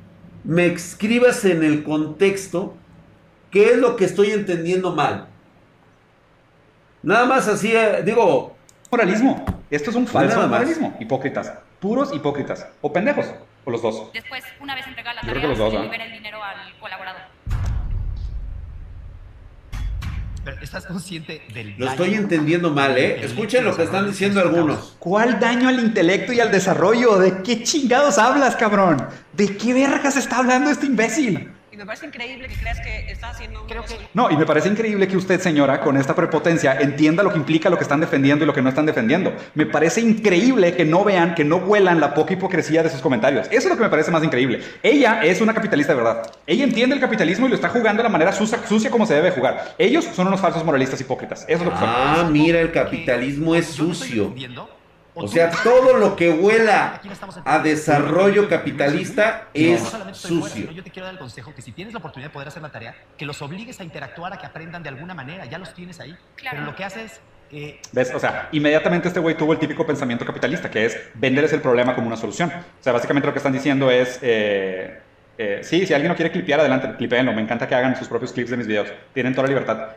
[0.44, 2.76] me escribas en el contexto
[3.52, 5.28] qué es lo que estoy entendiendo mal.
[7.02, 8.56] Nada más así, eh, digo,
[8.92, 9.46] Moralismo.
[9.70, 10.96] Esto es un falso moralismo.
[11.00, 11.54] Hipócritas.
[11.80, 12.68] Puros hipócritas.
[12.82, 13.28] O pendejos.
[13.66, 14.12] O los dos.
[14.14, 16.78] Después, una vez entregada la Yo creo tarea, que los dos, se el dinero al
[16.80, 17.22] colaborador.
[20.44, 23.24] Pero ¿Estás consciente del lo daño estoy entendiendo mal, ¿eh?
[23.24, 24.96] Escuchen lo que están diciendo algunos.
[24.98, 27.18] ¿Cuál daño al intelecto y al desarrollo?
[27.20, 29.06] ¿De qué chingados hablas, cabrón?
[29.34, 31.52] ¿De qué vergas está hablando este imbécil?
[31.80, 33.96] Me parece increíble que creas que estás haciendo Creo que-.
[34.14, 37.70] No, y me parece increíble que usted, señora, con esta prepotencia, entienda lo que implica
[37.70, 39.34] lo que están defendiendo y lo que no están defendiendo.
[39.54, 43.48] Me parece increíble que no vean, que no huelan la poca hipocresía de sus comentarios.
[43.48, 44.62] Eso es lo que me parece más increíble.
[44.84, 46.30] Ella es una capitalista de verdad.
[46.46, 49.14] Ella entiende el capitalismo y lo está jugando de la manera sucia, sucia como se
[49.14, 49.76] debe jugar.
[49.78, 51.46] Ellos son unos falsos moralistas hipócritas.
[51.48, 51.88] Eso es lo que son.
[51.90, 54.34] Ah, mira, el capitalismo es yo no estoy sucio.
[55.20, 57.02] O sea, todo lo que huela
[57.46, 60.72] a desarrollo capitalista no es sucio.
[60.72, 62.72] yo te quiero dar el consejo que si tienes la oportunidad de poder hacer la
[62.72, 65.46] tarea, que los obligues a interactuar, a que aprendan de alguna manera.
[65.46, 66.16] Ya los tienes ahí.
[66.36, 66.58] Claro.
[66.58, 68.14] Pero lo que haces, eh, ¿Ves?
[68.14, 71.96] O sea, inmediatamente este güey tuvo el típico pensamiento capitalista, que es venderles el problema
[71.96, 72.50] como una solución.
[72.50, 75.00] O sea, básicamente lo que están diciendo es, eh,
[75.38, 77.34] eh, sí, si alguien no quiere clipear, adelante, clipeenlo.
[77.34, 78.90] Me encanta que hagan sus propios clips de mis videos.
[79.14, 79.90] Tienen toda la libertad.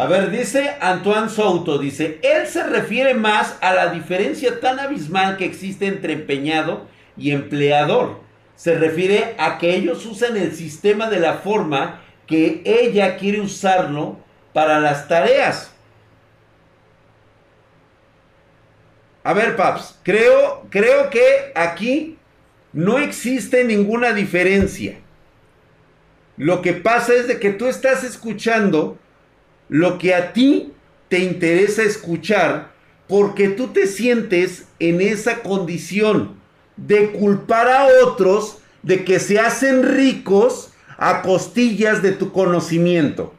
[0.00, 5.36] A ver, dice Antoine Souto, dice, él se refiere más a la diferencia tan abismal
[5.36, 6.86] que existe entre empeñado
[7.18, 8.18] y empleador.
[8.56, 14.16] Se refiere a que ellos usan el sistema de la forma que ella quiere usarlo
[14.54, 15.70] para las tareas.
[19.22, 22.16] A ver, Paps, creo, creo que aquí
[22.72, 24.98] no existe ninguna diferencia.
[26.38, 28.96] Lo que pasa es de que tú estás escuchando
[29.70, 30.74] lo que a ti
[31.08, 32.72] te interesa escuchar
[33.08, 36.36] porque tú te sientes en esa condición
[36.76, 43.32] de culpar a otros de que se hacen ricos a costillas de tu conocimiento.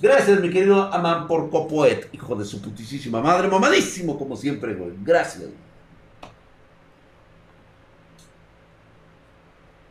[0.00, 4.92] Gracias, mi querido Amán por Copoet, hijo de su putísima madre, mamadísimo como siempre, güey.
[5.02, 5.46] Gracias.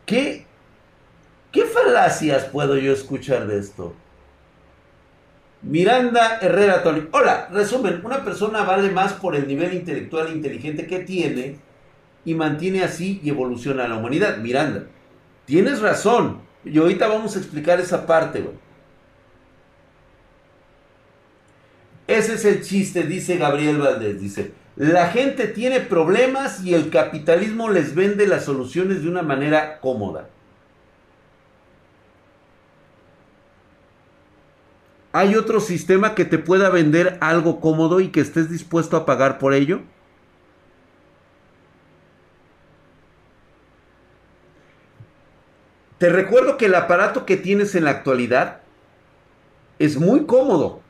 [0.06, 0.47] ¿Qué, ¿Qué
[1.84, 3.94] falacias puedo yo escuchar de esto?
[5.62, 7.08] Miranda Herrera Toli.
[7.10, 11.56] Hola, resumen, una persona vale más por el nivel intelectual e inteligente que tiene
[12.24, 14.38] y mantiene así y evoluciona la humanidad.
[14.38, 14.84] Miranda,
[15.46, 16.42] tienes razón.
[16.64, 18.44] Y ahorita vamos a explicar esa parte.
[22.06, 24.20] Ese es el chiste, dice Gabriel Valdés.
[24.20, 29.80] Dice, la gente tiene problemas y el capitalismo les vende las soluciones de una manera
[29.80, 30.28] cómoda.
[35.12, 39.38] ¿Hay otro sistema que te pueda vender algo cómodo y que estés dispuesto a pagar
[39.38, 39.80] por ello?
[45.98, 48.60] Te recuerdo que el aparato que tienes en la actualidad
[49.78, 50.80] es muy cómodo,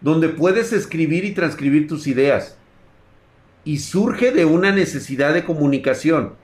[0.00, 2.56] donde puedes escribir y transcribir tus ideas.
[3.64, 6.34] Y surge de una necesidad de comunicación.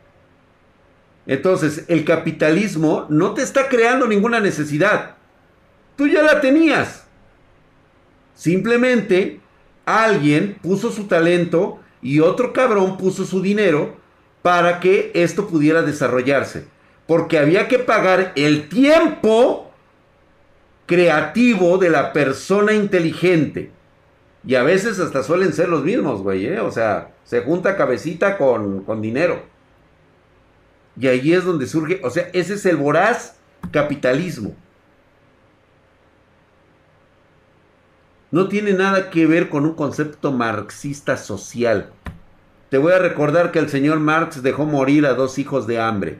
[1.26, 5.16] Entonces, el capitalismo no te está creando ninguna necesidad.
[5.96, 7.06] Tú ya la tenías.
[8.34, 9.40] Simplemente
[9.84, 13.96] alguien puso su talento y otro cabrón puso su dinero
[14.42, 16.66] para que esto pudiera desarrollarse.
[17.06, 19.70] Porque había que pagar el tiempo
[20.86, 23.70] creativo de la persona inteligente.
[24.44, 26.60] Y a veces hasta suelen ser los mismos, güey, ¿eh?
[26.60, 29.42] O sea, se junta cabecita con, con dinero.
[30.98, 33.36] Y ahí es donde surge, o sea, ese es el voraz
[33.70, 34.54] capitalismo.
[38.32, 41.90] No tiene nada que ver con un concepto marxista social.
[42.70, 46.16] Te voy a recordar que el señor Marx dejó morir a dos hijos de hambre.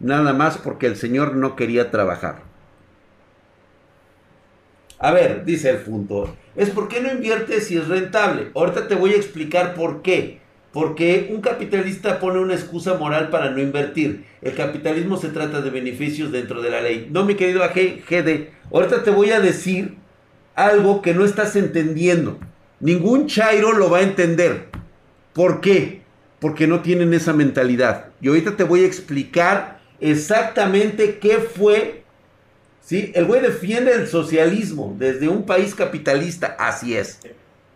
[0.00, 2.42] Nada más porque el señor no quería trabajar.
[4.98, 6.36] A ver, dice el punto.
[6.56, 8.50] Es por qué no inviertes si es rentable.
[8.54, 10.40] Ahorita te voy a explicar por qué.
[10.74, 14.26] Porque un capitalista pone una excusa moral para no invertir.
[14.42, 17.08] El capitalismo se trata de beneficios dentro de la ley.
[17.10, 18.50] No, mi querido GD.
[18.70, 19.99] Ahorita te voy a decir
[20.54, 22.38] algo que no estás entendiendo.
[22.80, 24.68] Ningún Chairo lo va a entender.
[25.32, 26.02] ¿Por qué?
[26.38, 28.06] Porque no tienen esa mentalidad.
[28.20, 32.02] Y ahorita te voy a explicar exactamente qué fue.
[32.80, 33.12] ¿Sí?
[33.14, 36.56] El güey defiende el socialismo desde un país capitalista.
[36.58, 37.20] Así es.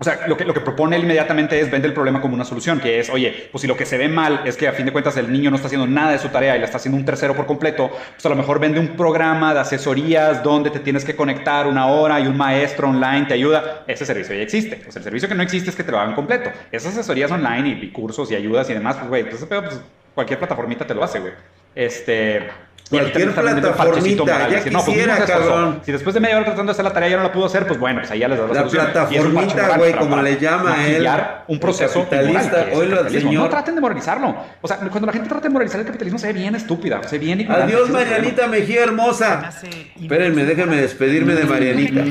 [0.04, 2.44] O sea, lo que, lo que propone él inmediatamente es vender el problema como una
[2.44, 4.84] solución, que es, oye, pues si lo que se ve mal es que a fin
[4.84, 6.98] de cuentas el niño no está haciendo nada de su tarea y la está haciendo
[6.98, 10.78] un tercero por completo, pues a lo mejor vende un programa de asesorías donde te
[10.80, 13.84] tienes que conectar una hora y un maestro online te ayuda.
[13.86, 14.82] Ese servicio ya existe.
[14.90, 16.50] Sea, el servicio que no existe es que te lo hagan completo.
[16.70, 19.80] Esas asesorías online y, y cursos y ayudas y demás, pues, güey, pues, pues
[20.14, 21.32] cualquier plataformita te lo hace, güey.
[21.74, 22.50] Este...
[22.90, 25.80] Cualquier plataformita, ya no, pues, quisiera, cabrón.
[25.84, 27.66] Si después de media hora tratando de hacer la tarea ya no la pudo hacer,
[27.66, 28.84] pues bueno, pues ahí ya les da la, La solución.
[28.92, 31.08] plataformita, güey, como le llama él.
[31.48, 32.66] Un proceso capitalista.
[33.10, 33.44] señor.
[33.44, 34.36] No traten de moralizarlo.
[34.60, 37.18] O sea, cuando la gente trata de moralizar el capitalismo se ve bien estúpida, se
[37.18, 37.74] ve bien ignorante.
[37.74, 37.90] Adiós.
[37.90, 39.50] Marianita Mejía hermosa.
[40.00, 42.04] Espérenme, déjenme despedirme de Marianita.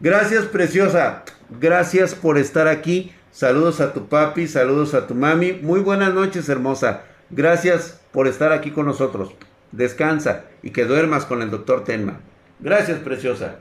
[0.00, 1.22] Gracias, preciosa.
[1.60, 3.12] Gracias por estar aquí.
[3.30, 5.52] Saludos a tu papi, saludos a tu mami.
[5.52, 7.02] Muy buenas noches, hermosa.
[7.30, 9.30] Gracias por estar aquí con nosotros.
[9.72, 12.20] Descansa y que duermas con el doctor Tenma.
[12.60, 13.56] Gracias, preciosa.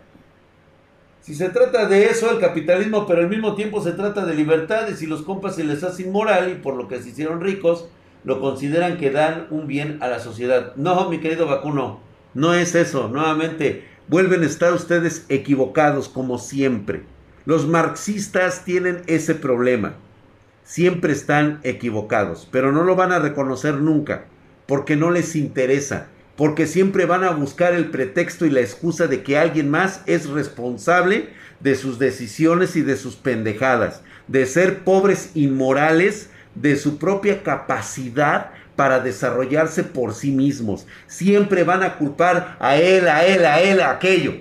[1.21, 5.01] Si se trata de eso, el capitalismo, pero al mismo tiempo se trata de libertades
[5.01, 7.87] y los compas se les hace inmoral y por lo que se hicieron ricos,
[8.23, 10.75] lo consideran que dan un bien a la sociedad.
[10.75, 11.99] No, mi querido vacuno,
[12.33, 13.07] no es eso.
[13.07, 17.03] Nuevamente, vuelven a estar ustedes equivocados como siempre.
[17.45, 19.93] Los marxistas tienen ese problema.
[20.63, 24.25] Siempre están equivocados, pero no lo van a reconocer nunca,
[24.65, 29.23] porque no les interesa, porque siempre van a buscar el pretexto y la excusa de
[29.23, 35.31] que alguien más es responsable de sus decisiones y de sus pendejadas, de ser pobres
[35.35, 40.87] inmorales de su propia capacidad para desarrollarse por sí mismos.
[41.07, 44.33] Siempre van a culpar a él, a él, a él, a aquello.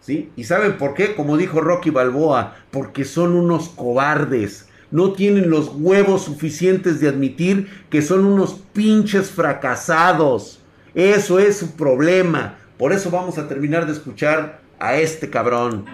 [0.00, 0.30] ¿Sí?
[0.36, 1.14] ¿Y saben por qué?
[1.14, 4.68] Como dijo Rocky Balboa, porque son unos cobardes.
[4.94, 10.60] No tienen los huevos suficientes de admitir que son unos pinches fracasados.
[10.94, 12.58] Eso es su problema.
[12.78, 15.84] Por eso vamos a terminar de escuchar a este cabrón.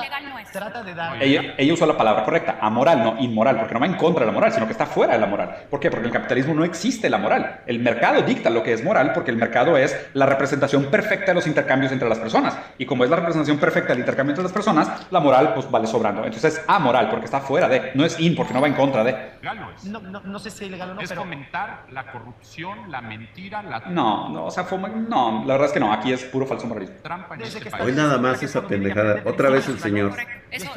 [0.00, 0.50] Legal no es.
[0.50, 1.22] Trata de dar.
[1.22, 4.26] Ella, ella usó la palabra correcta, amoral, no inmoral, porque no va en contra de
[4.26, 5.66] la moral, sino que está fuera de la moral.
[5.70, 5.90] ¿Por qué?
[5.90, 7.60] Porque en el capitalismo no existe la moral.
[7.66, 11.34] El mercado dicta lo que es moral, porque el mercado es la representación perfecta de
[11.34, 12.56] los intercambios entre las personas.
[12.78, 15.86] Y como es la representación perfecta del intercambio entre las personas, la moral pues vale
[15.86, 16.24] sobrando.
[16.24, 19.04] Entonces es amoral, porque está fuera de, no es in, porque no va en contra
[19.04, 19.12] de.
[19.40, 19.84] Legal no es.
[19.84, 21.22] No, no, no sé si es ilegal o no, es pero.
[21.22, 25.72] fomentar la corrupción, la mentira, la No, no, o sea, fue, no, la verdad es
[25.72, 26.96] que no, aquí es puro falso moralismo.
[27.02, 27.84] trampa en Desde este que país.
[27.84, 29.22] Hoy nada más esa pendejada.
[29.24, 30.12] Otra vez el señor.
[30.50, 30.70] Eso.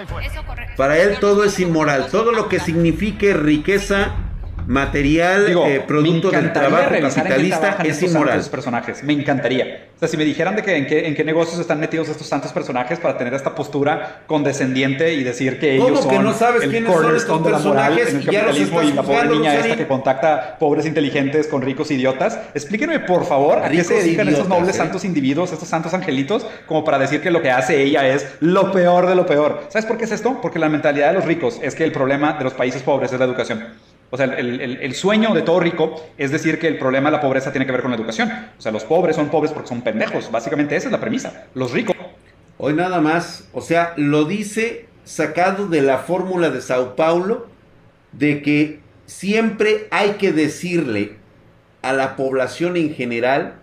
[0.76, 2.08] Para él todo es inmoral.
[2.12, 4.12] Todo lo que signifique riqueza
[4.67, 8.41] material, Digo, eh, producto del trabajo capitalista es estos inmoral.
[8.51, 9.03] personajes.
[9.03, 9.88] Me encantaría.
[9.95, 12.27] O sea, si me dijeran de que en qué, en qué negocios están metidos estos
[12.27, 16.34] santos personajes para tener esta postura condescendiente y decir que ¿Cómo ellos que son no
[16.34, 19.30] sabes el quiénes son estos personajes en el y ya los capitalismo y la pobre
[19.30, 22.39] niña esta que contacta pobres inteligentes con ricos idiotas?
[22.53, 24.78] Explíquenme, por favor, a qué se dedican estos idiotas, nobles ¿eh?
[24.78, 28.72] santos individuos, estos santos angelitos, como para decir que lo que hace ella es lo
[28.72, 29.63] peor de lo peor.
[29.70, 30.39] ¿Sabes por qué es esto?
[30.41, 33.18] Porque la mentalidad de los ricos es que el problema de los países pobres es
[33.18, 33.65] la educación.
[34.10, 37.22] O sea, el, el- sueño de todo rico es decir que el problema de la
[37.22, 38.32] pobreza tiene que ver con la educación.
[38.58, 40.32] O sea, los pobres son pobres porque son pendejos.
[40.32, 41.47] Básicamente esa es la premisa.
[41.53, 41.95] Los ricos
[42.58, 47.47] Hoy nada más, o sea, lo dice sacado de la fórmula de Sao Paulo
[48.12, 51.18] de que siempre hay que decirle
[51.82, 53.55] a la población en general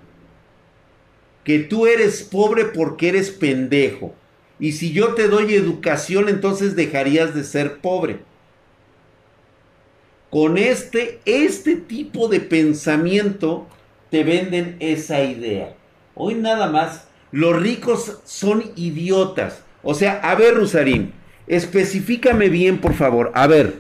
[1.42, 4.14] que tú eres pobre porque eres pendejo.
[4.59, 8.20] Y si yo te doy educación, entonces dejarías de ser pobre.
[10.35, 13.68] Con este, este tipo de pensamiento
[14.11, 15.76] te venden esa idea.
[16.16, 19.62] Hoy nada más, los ricos son idiotas.
[19.85, 21.12] O sea, a ver, Rusarín,
[21.47, 23.30] especifícame bien, por favor.
[23.32, 23.74] A ver,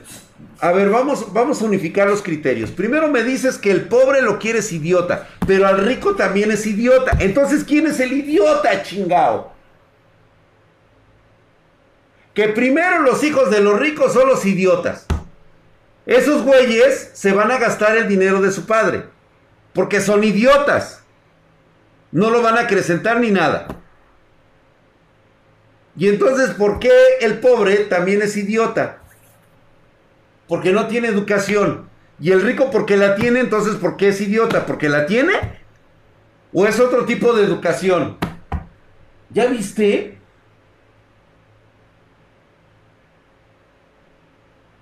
[0.60, 2.70] a ver, vamos, vamos a unificar los criterios.
[2.70, 7.16] Primero me dices que el pobre lo quieres idiota, pero al rico también es idiota.
[7.18, 9.50] Entonces, ¿quién es el idiota, chingao?
[12.32, 15.08] Que primero los hijos de los ricos son los idiotas.
[16.06, 19.04] Esos güeyes se van a gastar el dinero de su padre.
[19.72, 21.02] Porque son idiotas.
[22.12, 23.66] No lo van a acrecentar ni nada.
[25.96, 28.98] Y entonces, ¿por qué el pobre también es idiota?
[30.48, 31.88] Porque no tiene educación.
[32.20, 34.66] Y el rico porque la tiene, entonces, ¿por qué es idiota?
[34.66, 35.32] ¿Porque la tiene?
[36.52, 38.18] ¿O es otro tipo de educación?
[39.30, 40.18] ¿Ya viste?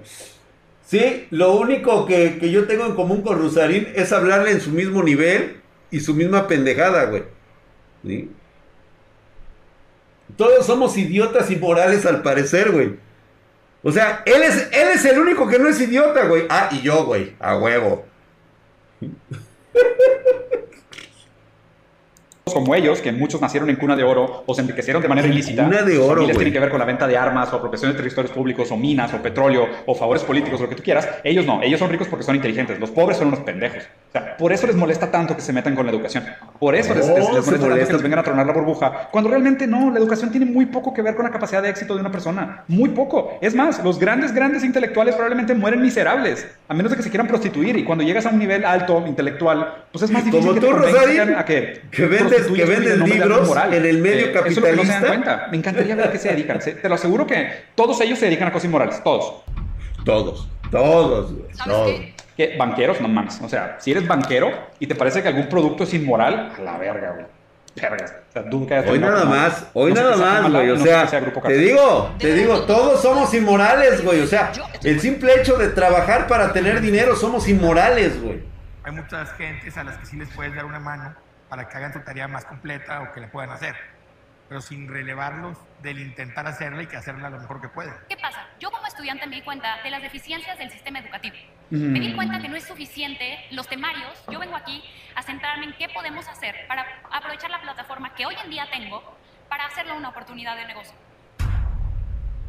[0.86, 4.70] sí, lo único que, que yo tengo en común con Rusarín es hablarle en su
[4.70, 7.22] mismo nivel y su misma pendejada, güey.
[10.36, 12.96] Todos somos idiotas y morales al parecer, güey.
[13.82, 16.46] O sea, él es, él es el único que no es idiota, güey.
[16.48, 18.04] Ah, y yo, güey, a huevo.
[22.54, 25.64] como ellos, que muchos nacieron en cuna de oro o se enriquecieron de manera ilícita.
[25.64, 27.96] Cuna de oro, familias tienen que ver con la venta de armas o apropiación de
[27.96, 31.08] territorios públicos o minas o petróleo o favores políticos, lo que tú quieras.
[31.24, 32.78] Ellos no, ellos son ricos porque son inteligentes.
[32.78, 33.82] Los pobres son unos pendejos.
[34.08, 36.24] O sea, por eso les molesta tanto que se metan con la educación.
[36.58, 39.08] Por eso les, les- les se molesta tanto que les vengan a tronar la burbuja.
[39.10, 41.94] Cuando realmente no, la educación tiene muy poco que ver con la capacidad de éxito
[41.94, 42.64] de una persona.
[42.68, 43.38] Muy poco.
[43.40, 47.26] Es más, los grandes, grandes intelectuales probablemente mueren miserables, a menos de que se quieran
[47.26, 47.76] prostituir.
[47.76, 50.72] Y cuando llegas a un nivel alto intelectual, pues es más difícil Como que tú,
[50.72, 52.06] te Rosario, a que, que
[52.42, 53.74] que tu vida vendes en nombre de algo libros moral.
[53.74, 55.06] en el medio Eh, eso es lo que no se dan capitalista.
[55.08, 55.48] cuenta.
[55.50, 56.58] Me encantaría ver a qué se dedican.
[56.58, 59.02] Te lo aseguro que todos ellos se dedican a cosas inmorales.
[59.02, 59.42] Todos.
[60.04, 61.54] Todos, todos, güey.
[61.54, 61.90] ¿Sabes Todos.
[61.90, 62.14] qué?
[62.36, 63.40] Que banqueros, no mames.
[63.42, 66.78] O sea, si eres banquero y te parece que algún producto es inmoral, a la
[66.78, 67.26] verga, güey.
[67.80, 68.12] Vergas.
[68.30, 70.70] O sea, hayas Hoy nada más, hoy no nada más, güey.
[70.70, 74.20] O sea, te digo, te digo, todos somos inmorales, güey.
[74.20, 78.42] O sea, el simple hecho de trabajar para tener dinero somos inmorales, güey.
[78.84, 81.14] Hay muchas gentes a las que sí les puedes dar una mano
[81.48, 83.74] para que hagan su tarea más completa o que la puedan hacer,
[84.48, 87.94] pero sin relevarlos del intentar hacerla y que hacerla lo mejor que pueden.
[88.08, 88.46] ¿Qué pasa?
[88.60, 91.36] Yo como estudiante me di cuenta de las deficiencias del sistema educativo.
[91.70, 94.24] Me di cuenta que no es suficiente los temarios.
[94.30, 94.82] Yo vengo aquí
[95.14, 99.02] a centrarme en qué podemos hacer para aprovechar la plataforma que hoy en día tengo
[99.48, 100.94] para hacerlo una oportunidad de negocio.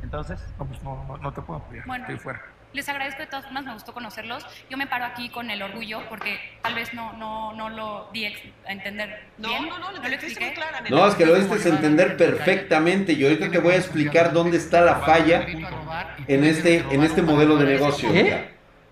[0.02, 2.04] Entonces, No, pues no, no, no te puedo apoyar, Bueno.
[2.06, 2.42] estoy fuera.
[2.72, 4.46] Les agradezco de todas formas, me gustó conocerlos.
[4.70, 8.26] Yo me paro aquí con el orgullo porque tal vez no, no, no lo di
[8.28, 8.32] a
[8.72, 9.68] entender No, bien.
[9.70, 10.46] no, no, lo le fuiste expliqué.
[10.46, 10.82] muy clara.
[10.90, 13.14] No, es que lo diste a entender perfectamente.
[13.14, 15.48] Y ahorita te voy a explicar dónde está la falla
[16.28, 18.12] en este, en este modelo de negocio.
[18.12, 18.50] ¿Qué?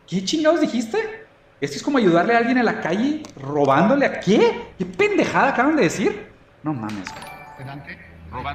[0.07, 1.27] ¿Qué chingados dijiste?
[1.61, 4.59] ¿Esto es como ayudarle a alguien en la calle robándole a qué?
[4.77, 6.27] ¿Qué pendejada acaban de decir?
[6.63, 7.09] No mames.
[7.57, 8.06] Pedante.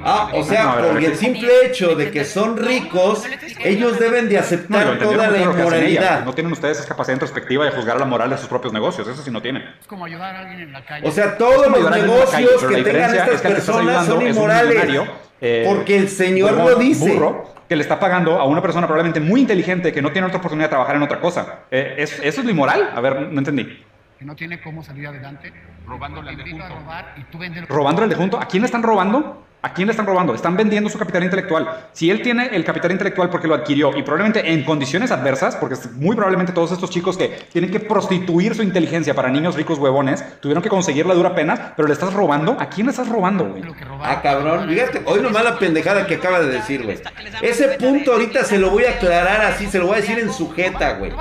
[0.04, 3.24] Ah, o sea, No, por el simple hecho de que son ricos,
[3.60, 6.24] elellos deben de aceptar toda la inmoralidad.
[6.24, 9.08] No tienen ustedes esa capacidad introspectiva de juzgar la moral de sus propios negocios.
[9.08, 9.62] Eso sí no tienen.
[9.80, 11.06] Es como ayudar a alguien en la calle.
[11.08, 14.14] O sea, todos los calle, negocios que tengan estas es que al personas son ayudando
[14.20, 15.08] es un inmorales.
[15.40, 17.12] eh, Porque el Señor lo dice.
[17.14, 20.38] burro, que le está pagando a una persona probablemente muy inteligente que no tiene otra
[20.38, 21.60] oportunidad de trabajar en otra cosa.
[21.70, 22.90] Eh, ¿es- ¿Eso es lo inmoral?
[22.94, 23.82] A ver, no entendí.
[24.18, 25.52] Que no tiene cómo salir adelante.
[25.86, 26.68] Robándole al de junto.
[26.68, 27.66] robar y tú vendes.
[27.68, 28.38] ¿Robándole el de junto?
[28.40, 29.44] ¿A quién le están robando?
[29.64, 30.34] ¿A quién le están robando?
[30.34, 31.86] Están vendiendo su capital intelectual.
[31.92, 35.74] Si él tiene el capital intelectual porque lo adquirió y probablemente en condiciones adversas, porque
[35.74, 39.78] es muy probablemente todos estos chicos que tienen que prostituir su inteligencia para niños ricos
[39.78, 42.56] huevones, tuvieron que conseguirla a dura pena, pero le estás robando.
[42.58, 43.62] ¿A quién le estás robando, güey?
[44.02, 46.98] Ah, cabrón, fíjate, hoy nomás la pendejada que acaba de decir, güey.
[47.40, 50.32] Ese punto ahorita se lo voy a aclarar así, se lo voy a decir en
[50.32, 51.12] sujeta, güey.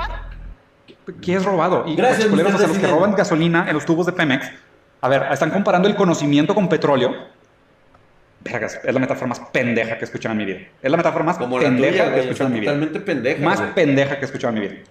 [1.20, 1.84] ¿Qué es robado?
[1.86, 4.50] Y Gracias, los sea, los que roban gasolina en los tubos de Pemex.
[5.00, 7.14] A ver, están comparando el conocimiento con petróleo.
[8.44, 10.60] Vergas, es la metáfora más pendeja que he escuchado en mi vida.
[10.82, 12.72] Es la metáfora más Como la pendeja tuya, que he escuchado en mi vida.
[12.72, 13.42] Totalmente pendeja.
[13.42, 13.74] Más güey.
[13.74, 14.82] pendeja que he escuchado en mi vida.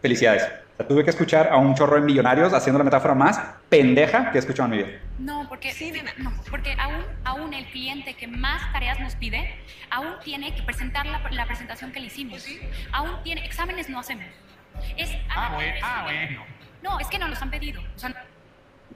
[0.00, 0.42] Felicidades.
[0.44, 4.30] O sea, tuve que escuchar a un chorro de millonarios haciendo la metáfora más pendeja
[4.30, 4.98] que he escuchado en mi vida.
[5.18, 9.54] No, porque, Sí, no, porque aún, aún el cliente que más tareas nos pide,
[9.90, 12.46] aún tiene que presentar la, la presentación que le hicimos.
[12.92, 14.24] Aún tiene, exámenes no hacemos.
[14.96, 16.44] Es, Ah, bueno, ah, bueno.
[16.82, 17.82] No, es que no los han pedido.
[17.94, 18.14] O sea,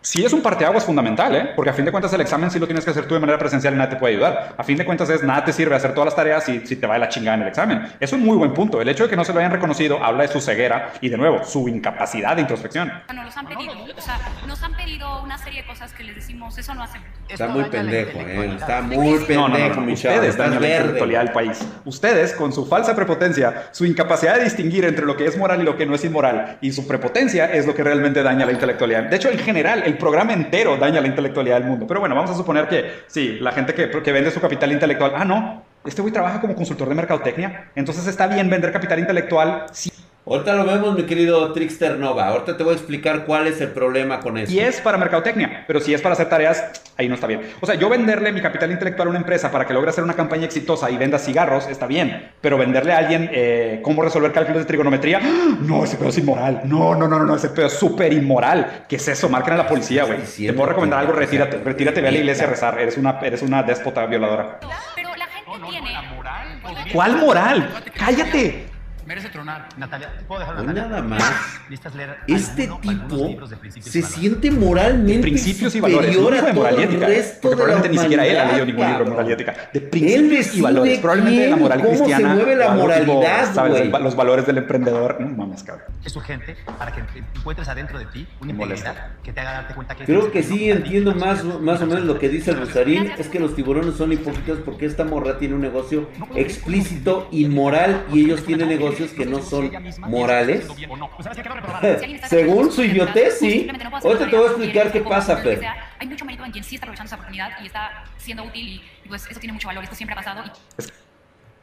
[0.05, 1.51] sí es un parteaguas fundamental, ¿eh?
[1.57, 3.39] Porque a fin de cuentas el examen sí lo tienes que hacer tú de manera
[3.39, 4.55] presencial y nadie te puede ayudar.
[4.57, 6.87] A fin de cuentas es nada te sirve hacer todas las tareas si, si te
[6.87, 7.83] va de la chingada en el examen.
[7.99, 8.81] Es un muy buen punto.
[8.83, 11.17] El hecho de que no se lo hayan reconocido habla de su ceguera y de
[11.17, 12.93] nuevo, su incapacidad de introspección.
[13.15, 13.73] Nos los han pedido.
[13.97, 17.07] O sea, nos han pedido una serie de cosas que les decimos, eso no hacemos.
[17.29, 18.53] Está muy pendejo, ¿eh?
[18.57, 19.95] Está muy No, no, pendejo, no, no.
[19.97, 20.15] chavo.
[20.17, 21.67] Ustedes dañan la intelectualidad del país.
[21.87, 25.65] Ustedes, con su falsa prepotencia, su incapacidad de distinguir entre lo que es moral y
[25.65, 29.05] lo que no es inmoral, y su prepotencia es lo que realmente daña la intelectualidad.
[29.05, 31.87] De hecho, en general, el programa entero daña la intelectualidad del mundo.
[31.87, 35.13] Pero bueno, vamos a suponer que sí, la gente que, que vende su capital intelectual,
[35.17, 39.67] ah, no, este güey trabaja como consultor de mercadotecnia, entonces está bien vender capital intelectual
[39.73, 39.91] si
[40.27, 42.29] Ahorita lo vemos, mi querido Trickster Nova.
[42.29, 44.51] Ahorita te voy a explicar cuál es el problema con eso.
[44.51, 46.65] Y es para mercadotecnia, pero si es para hacer tareas,
[46.97, 47.43] ahí no está bien.
[47.61, 50.15] O sea, yo venderle mi capital intelectual a una empresa para que logre hacer una
[50.15, 52.33] campaña exitosa y venda cigarros, está bien.
[52.41, 55.59] Pero venderle a alguien eh, cómo resolver cálculos de trigonometría, ¡ah!
[55.61, 56.63] no, ese pedo es inmoral.
[56.65, 58.87] No, no, no, no, no, ese pedo es súper inmoral.
[58.89, 59.29] ¿Qué es eso?
[59.29, 60.21] Marquen a la policía, güey.
[60.21, 61.59] Te puedo recomendar algo, retírate.
[61.59, 62.81] Retírate, ve a la iglesia a rezar.
[62.81, 64.59] Eres una, eres una déspota violadora.
[64.95, 65.91] Pero la gente tiene.
[66.95, 67.69] ¿Cuál moral?
[67.95, 68.74] ¡Cállate!
[69.07, 69.69] Merece tronar.
[69.77, 70.89] Natalia, ¿te puedo dejar Hoy Natalia?
[70.89, 71.61] nada más.
[71.69, 73.47] ¿Listas leer Este tipo
[73.81, 77.65] se siente moralmente principios y valores, superior a todo el ética, resto porque de la
[77.65, 79.55] probablemente ni siquiera él ha leído ningún humanidad, libro de moral y ética.
[79.73, 82.35] De principios y valores, probablemente de la moral cómo se cristiana.
[82.35, 83.91] mueve la moralidad, ¿sabes?
[84.01, 85.21] Los valores del emprendedor.
[85.21, 85.85] No mames, cabrón.
[86.05, 87.03] Es urgente para que
[87.37, 90.71] encuentres adentro de ti una integridad que te haga darte cuenta que Creo que sí
[90.71, 93.11] entiendo más, más o menos lo que dice el Rosarín.
[93.19, 98.25] Es que los tiburones son hipócritas porque esta morra tiene un negocio explícito, inmoral y
[98.25, 99.71] ellos tienen negocios que no son
[100.11, 100.67] morales.
[102.29, 103.67] Según su idiotez, sí.
[104.03, 105.61] Ahorita te voy a explicar qué pasa, Fer.
[105.99, 109.09] Hay mucho mérito en quien sí está aprovechando esa oportunidad y está siendo útil y
[109.09, 109.85] pues eso tiene mucho valor.
[109.85, 110.43] Esto siempre ha pasado.
[110.45, 110.85] y-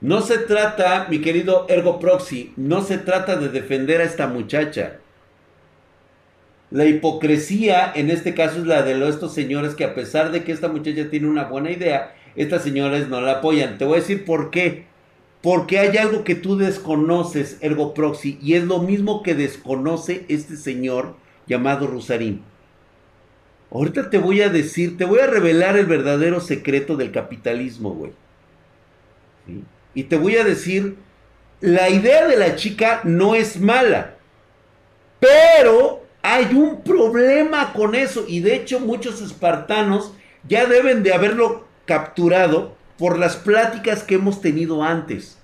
[0.02, 4.94] No se trata, mi querido Ergo Proxy, no se trata de defender a esta muchacha.
[6.72, 10.44] La hipocresía en este caso es la de los- estos señores que a pesar de
[10.44, 13.78] que esta muchacha tiene una buena idea, estas señores no la apoyan.
[13.78, 14.86] Te voy a decir por qué.
[15.42, 20.56] Porque hay algo que tú desconoces, Ergo Proxy, y es lo mismo que desconoce este
[20.56, 21.16] señor
[21.48, 22.44] llamado Rusarín.
[23.72, 28.12] Ahorita te voy a decir, te voy a revelar el verdadero secreto del capitalismo, güey.
[29.94, 30.98] Y te voy a decir,
[31.62, 34.16] la idea de la chica no es mala,
[35.20, 40.14] pero hay un problema con eso y de hecho muchos espartanos
[40.48, 45.36] ya deben de haberlo capturado por las pláticas que hemos tenido antes.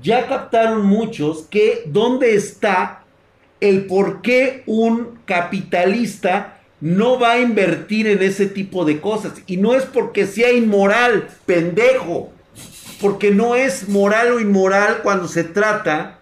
[0.00, 3.02] Ya captaron muchos que dónde está
[3.60, 9.32] el por qué un capitalista no va a invertir en ese tipo de cosas.
[9.48, 12.32] Y no es porque sea inmoral, pendejo.
[13.00, 16.20] Porque no es moral o inmoral cuando se trata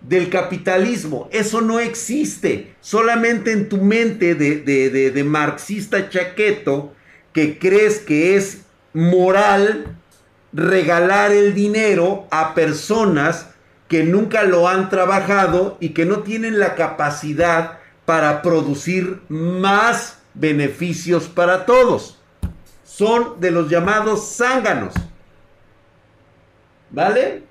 [0.00, 1.28] del capitalismo.
[1.32, 2.72] Eso no existe.
[2.80, 6.92] Solamente en tu mente de, de- de- de marxista chaqueto
[7.32, 8.60] que crees que es
[8.92, 9.96] moral
[10.52, 13.48] regalar el dinero a personas
[13.88, 21.28] que nunca lo han trabajado y que no tienen la capacidad para producir más beneficios
[21.28, 22.18] para todos.
[22.84, 24.94] Son de los llamados zánganos.
[26.90, 27.44] ¿Vale?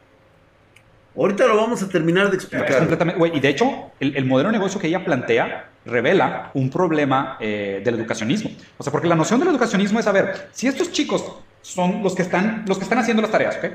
[1.15, 2.77] Ahorita lo vamos a terminar de explicar.
[2.77, 7.37] completamente, y de hecho, el, el modelo de negocio que ella plantea revela un problema
[7.39, 8.51] eh, del educacionismo.
[8.77, 11.25] O sea, porque la noción del educacionismo es, a ver, si estos chicos
[11.61, 13.65] son los que están, los que están haciendo las tareas, ¿ok?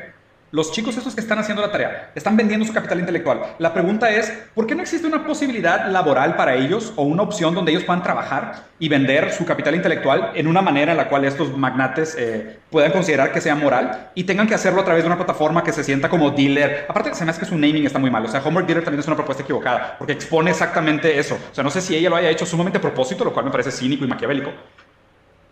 [0.53, 3.57] Los chicos estos que están haciendo la tarea están vendiendo su capital intelectual.
[3.59, 7.53] La pregunta es, ¿por qué no existe una posibilidad laboral para ellos o una opción
[7.53, 11.25] donde ellos puedan trabajar y vender su capital intelectual en una manera en la cual
[11.25, 15.09] estos magnates eh, puedan considerar que sea moral y tengan que hacerlo a través de
[15.09, 16.87] una plataforma que se sienta como dealer?
[16.89, 18.25] Aparte, se me hace que su naming está muy mal.
[18.25, 21.35] O sea, Homework Dealer también es una propuesta equivocada porque expone exactamente eso.
[21.35, 23.51] O sea, no sé si ella lo haya hecho sumamente a propósito, lo cual me
[23.51, 24.53] parece cínico y maquiavélico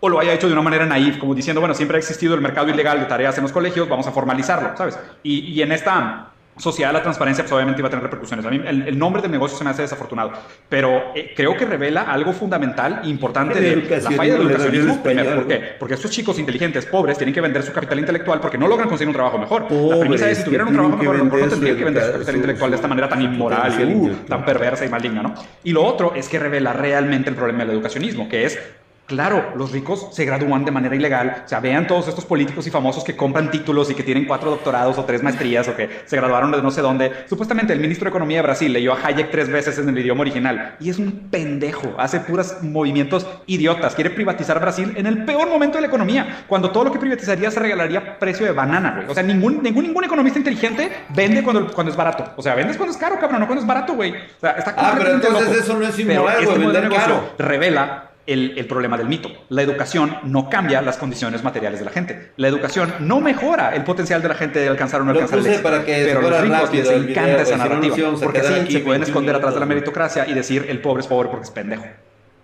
[0.04, 2.42] o lo haya hecho de una manera naif, como diciendo, bueno, siempre ha existido el
[2.42, 4.98] mercado ilegal de tareas en los colegios, vamos a formalizarlo, ¿sabes?
[5.22, 6.26] Y, y en esta
[6.58, 8.44] sociedad la transparencia, pues obviamente iba a tener repercusiones.
[8.44, 10.32] A mí el, el nombre del negocio se me hace desafortunado,
[10.68, 14.92] pero eh, creo que revela algo fundamental e importante de la falla del educacionismo.
[14.92, 15.60] Español, ¿por qué?
[15.80, 19.08] Porque estos chicos inteligentes, pobres, tienen que vender su capital intelectual porque no logran conseguir
[19.08, 19.62] un trabajo mejor.
[19.72, 21.76] la premisa es, si Pobres, tuvieran un trabajo mejor, a lo que mejor no tendrían
[21.78, 24.84] que vender su capital su- intelectual de esta manera tan inmoral y uh, tan perversa
[24.84, 25.34] y maligna, ¿no?
[25.64, 28.60] Y lo otro es que revela realmente el problema del educacionismo, que es
[29.06, 31.42] Claro, los ricos se gradúan de manera ilegal.
[31.44, 34.50] O sea, vean todos estos políticos y famosos que compran títulos y que tienen cuatro
[34.50, 37.12] doctorados o tres maestrías o que se graduaron de no sé dónde.
[37.28, 40.22] Supuestamente el ministro de Economía de Brasil leyó a Hayek tres veces en el idioma
[40.22, 41.94] original y es un pendejo.
[41.98, 43.94] Hace puros movimientos idiotas.
[43.94, 47.50] Quiere privatizar Brasil en el peor momento de la economía, cuando todo lo que privatizaría
[47.50, 49.08] se regalaría precio de banana, güey.
[49.10, 52.32] O sea, ningún, ningún, ningún economista inteligente vende cuando, cuando es barato.
[52.36, 54.12] O sea, vendes cuando es caro, cabrón, no cuando es barato, güey.
[54.12, 55.60] O sea, está Ah, pero entonces loco.
[55.60, 57.34] eso no es inmoral, este güey, de vender caro.
[57.38, 59.28] revela el, el problema del mito.
[59.50, 62.30] La educación no cambia las condiciones materiales de la gente.
[62.36, 65.46] La educación no mejora el potencial de la gente de alcanzar o no alcanzar el
[65.46, 65.62] éxito.
[65.62, 67.96] para que Pero los ricos les el encanta video, esa narrativa.
[68.22, 71.02] porque así aquí se pueden 21 esconder atrás de la meritocracia y decir el pobre
[71.02, 71.84] es pobre porque es pendejo.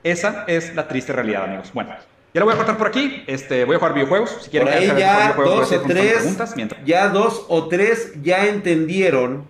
[0.03, 1.71] Esa es la triste realidad, amigos.
[1.75, 1.91] Bueno,
[2.33, 3.23] ya lo voy a cortar por aquí.
[3.27, 4.37] Este, voy a jugar videojuegos.
[4.43, 8.47] Si quieren Por ahí ya dos o tres, preguntas mientras- ya dos o tres ya
[8.47, 9.45] entendieron,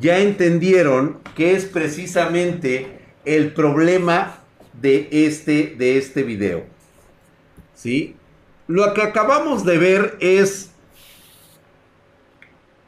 [0.00, 4.38] ya entendieron que es precisamente el problema
[4.80, 6.64] de este, de este video.
[7.74, 8.16] ¿Sí?
[8.66, 10.70] Lo que acabamos de ver es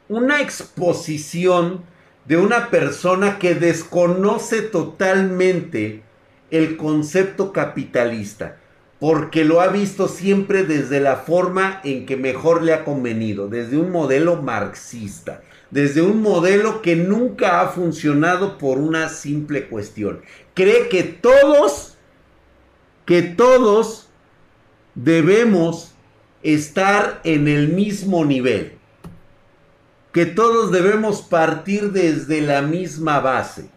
[0.09, 1.83] una exposición
[2.25, 6.03] de una persona que desconoce totalmente
[6.51, 8.57] el concepto capitalista,
[8.99, 13.77] porque lo ha visto siempre desde la forma en que mejor le ha convenido, desde
[13.77, 20.21] un modelo marxista, desde un modelo que nunca ha funcionado por una simple cuestión.
[20.59, 21.95] Cree que todos,
[23.05, 24.09] que todos
[24.93, 25.93] debemos
[26.43, 28.79] estar en el mismo nivel
[30.11, 33.69] que todos debemos partir desde la misma base.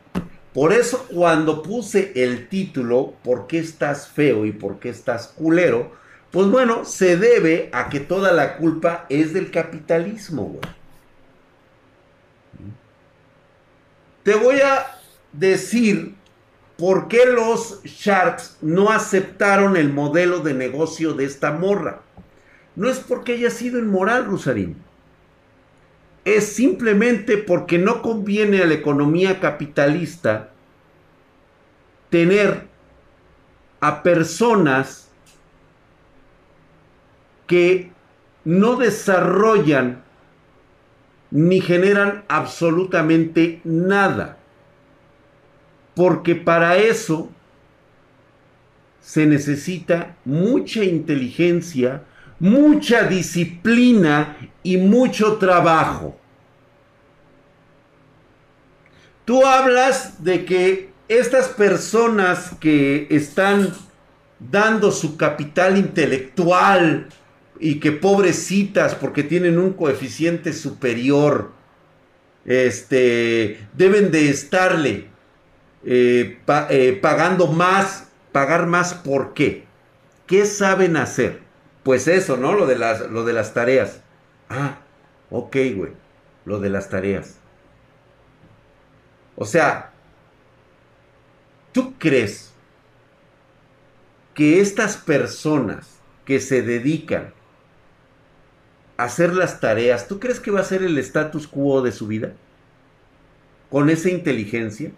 [0.52, 5.92] Por eso cuando puse el título, ¿por qué estás feo y por qué estás culero?
[6.32, 10.60] Pues bueno, se debe a que toda la culpa es del capitalismo, güey.
[14.22, 14.98] Te voy a
[15.32, 16.16] decir
[16.82, 22.00] por qué los Sharks no aceptaron el modelo de negocio de esta morra.
[22.74, 24.82] No es porque haya sido inmoral, Rusarín
[26.24, 30.50] es simplemente porque no conviene a la economía capitalista
[32.10, 32.66] tener
[33.78, 35.08] a personas
[37.46, 37.92] que
[38.44, 40.02] no desarrollan
[41.30, 44.41] ni generan absolutamente nada.
[45.94, 47.30] Porque para eso
[49.00, 52.04] se necesita mucha inteligencia,
[52.38, 56.16] mucha disciplina y mucho trabajo.
[59.24, 63.72] Tú hablas de que estas personas que están
[64.38, 67.08] dando su capital intelectual
[67.60, 71.52] y que pobrecitas porque tienen un coeficiente superior,
[72.44, 75.11] este, deben de estarle
[75.84, 79.66] eh, pa- eh, pagando más, pagar más, ¿por qué?
[80.26, 81.40] ¿Qué saben hacer?
[81.82, 82.54] Pues eso, ¿no?
[82.54, 84.02] Lo de las, lo de las tareas.
[84.48, 84.78] Ah,
[85.30, 85.92] ok, güey.
[86.44, 87.40] Lo de las tareas.
[89.36, 89.92] O sea,
[91.72, 92.52] ¿tú crees
[94.34, 97.34] que estas personas que se dedican
[98.96, 102.06] a hacer las tareas, ¿tú crees que va a ser el status quo de su
[102.06, 102.38] vida?
[103.68, 104.92] ¿Con esa inteligencia?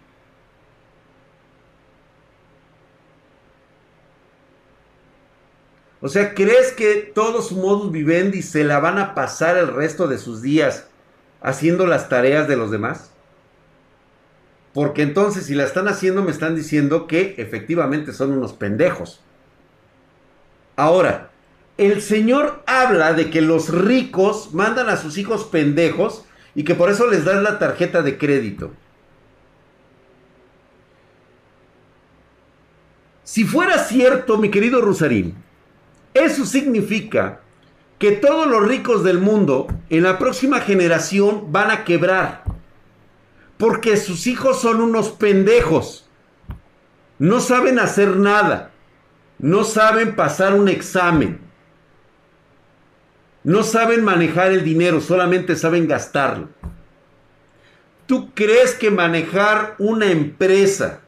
[6.05, 10.07] O sea, ¿crees que todo su modus vivendi se la van a pasar el resto
[10.07, 10.85] de sus días
[11.41, 13.09] haciendo las tareas de los demás?
[14.75, 19.19] Porque entonces si la están haciendo me están diciendo que efectivamente son unos pendejos.
[20.75, 21.31] Ahora,
[21.79, 26.91] el Señor habla de que los ricos mandan a sus hijos pendejos y que por
[26.91, 28.71] eso les dan la tarjeta de crédito.
[33.23, 35.43] Si fuera cierto, mi querido Rusarín,
[36.15, 37.41] eso significa
[37.99, 42.43] que todos los ricos del mundo en la próxima generación van a quebrar.
[43.57, 46.09] Porque sus hijos son unos pendejos.
[47.19, 48.71] No saben hacer nada.
[49.39, 51.41] No saben pasar un examen.
[53.43, 56.47] No saben manejar el dinero, solamente saben gastarlo.
[58.07, 61.01] ¿Tú crees que manejar una empresa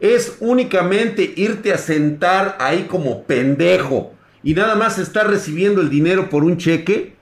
[0.00, 4.13] es únicamente irte a sentar ahí como pendejo
[4.44, 7.16] y nada más estar recibiendo el dinero por un cheque?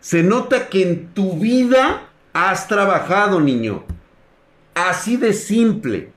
[0.00, 3.84] Se nota que en tu vida has trabajado, niño.
[4.74, 6.10] Así de simple.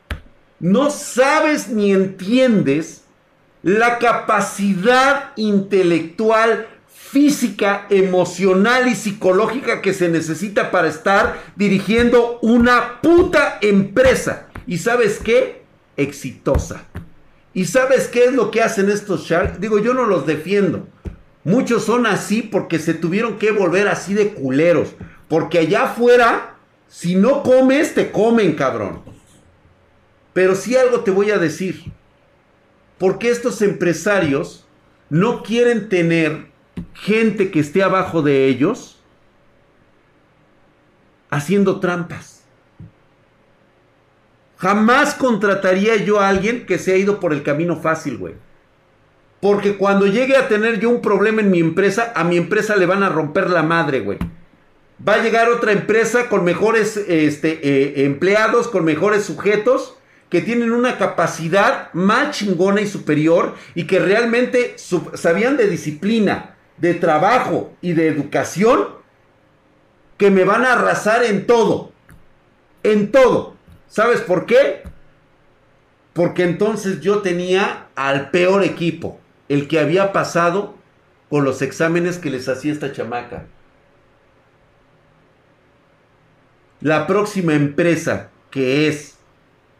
[0.59, 3.03] No sabes ni entiendes
[3.61, 13.59] la capacidad intelectual, física, emocional y psicológica que se necesita para estar dirigiendo una puta
[13.61, 14.47] empresa.
[14.65, 15.63] ¿Y sabes qué?
[15.97, 16.85] Exitosa.
[17.57, 19.59] ¿Y sabes qué es lo que hacen estos sharks?
[19.59, 20.87] Digo, yo no los defiendo.
[21.43, 24.89] Muchos son así porque se tuvieron que volver así de culeros.
[25.27, 29.01] Porque allá afuera, si no comes, te comen, cabrón.
[30.33, 31.91] Pero sí algo te voy a decir.
[32.99, 34.67] Porque estos empresarios
[35.09, 36.51] no quieren tener
[36.93, 38.99] gente que esté abajo de ellos
[41.31, 42.36] haciendo trampas.
[44.57, 48.33] Jamás contrataría yo a alguien que se ha ido por el camino fácil, güey.
[49.39, 52.87] Porque cuando llegue a tener yo un problema en mi empresa, a mi empresa le
[52.87, 54.17] van a romper la madre, güey.
[55.07, 59.95] Va a llegar otra empresa con mejores este, eh, empleados, con mejores sujetos,
[60.29, 64.75] que tienen una capacidad más chingona y superior y que realmente
[65.13, 68.87] sabían de disciplina, de trabajo y de educación,
[70.17, 71.91] que me van a arrasar en todo.
[72.81, 73.56] En todo.
[73.87, 74.83] ¿Sabes por qué?
[76.13, 79.19] Porque entonces yo tenía al peor equipo,
[79.49, 80.75] el que había pasado
[81.29, 83.45] con los exámenes que les hacía esta chamaca.
[86.81, 89.17] La próxima empresa que es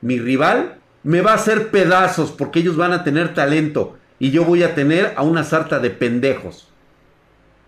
[0.01, 4.43] mi rival me va a hacer pedazos porque ellos van a tener talento y yo
[4.43, 6.67] voy a tener a una sarta de pendejos.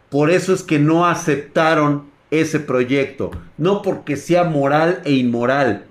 [0.09, 5.85] Por eso es que no aceptaron ese proyecto, no porque sea moral e inmoral,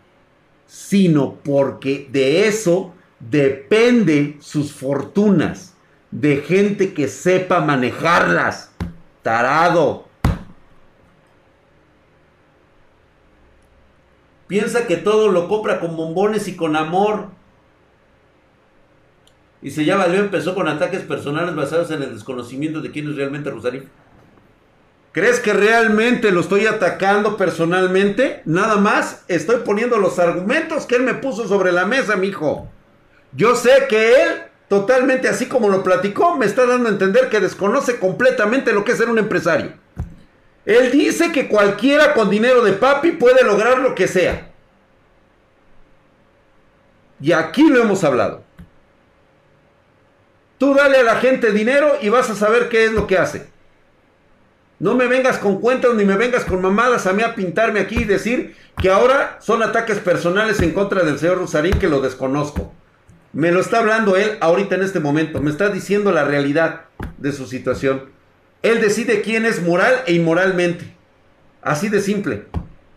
[0.69, 5.75] sino porque de eso depende sus fortunas,
[6.13, 8.73] de gente que sepa manejarlas.
[9.23, 10.07] Tarado.
[14.47, 17.29] Piensa que todo lo compra con bombones y con amor.
[19.61, 23.17] Y se ya valió, empezó con ataques personales basados en el desconocimiento de quién es
[23.17, 23.89] realmente Rosarín.
[25.13, 28.43] ¿Crees que realmente lo estoy atacando personalmente?
[28.45, 32.69] Nada más estoy poniendo los argumentos que él me puso sobre la mesa, mijo.
[33.33, 37.41] Yo sé que él, totalmente así como lo platicó, me está dando a entender que
[37.41, 39.73] desconoce completamente lo que es ser un empresario.
[40.67, 44.51] Él dice que cualquiera con dinero de papi puede lograr lo que sea.
[47.21, 48.45] Y aquí lo hemos hablado.
[50.59, 53.49] Tú dale a la gente dinero y vas a saber qué es lo que hace.
[54.81, 58.03] No me vengas con cuentas ni me vengas con mamadas a mí a pintarme aquí
[58.03, 62.73] y decir que ahora son ataques personales en contra del señor Rosarín que lo desconozco.
[63.33, 65.41] Me lo está hablando él ahorita en este momento.
[65.41, 66.83] Me está diciendo la realidad
[67.19, 68.05] de su situación.
[68.63, 70.95] Él decide quién es moral e inmoralmente.
[71.61, 72.45] Así de simple.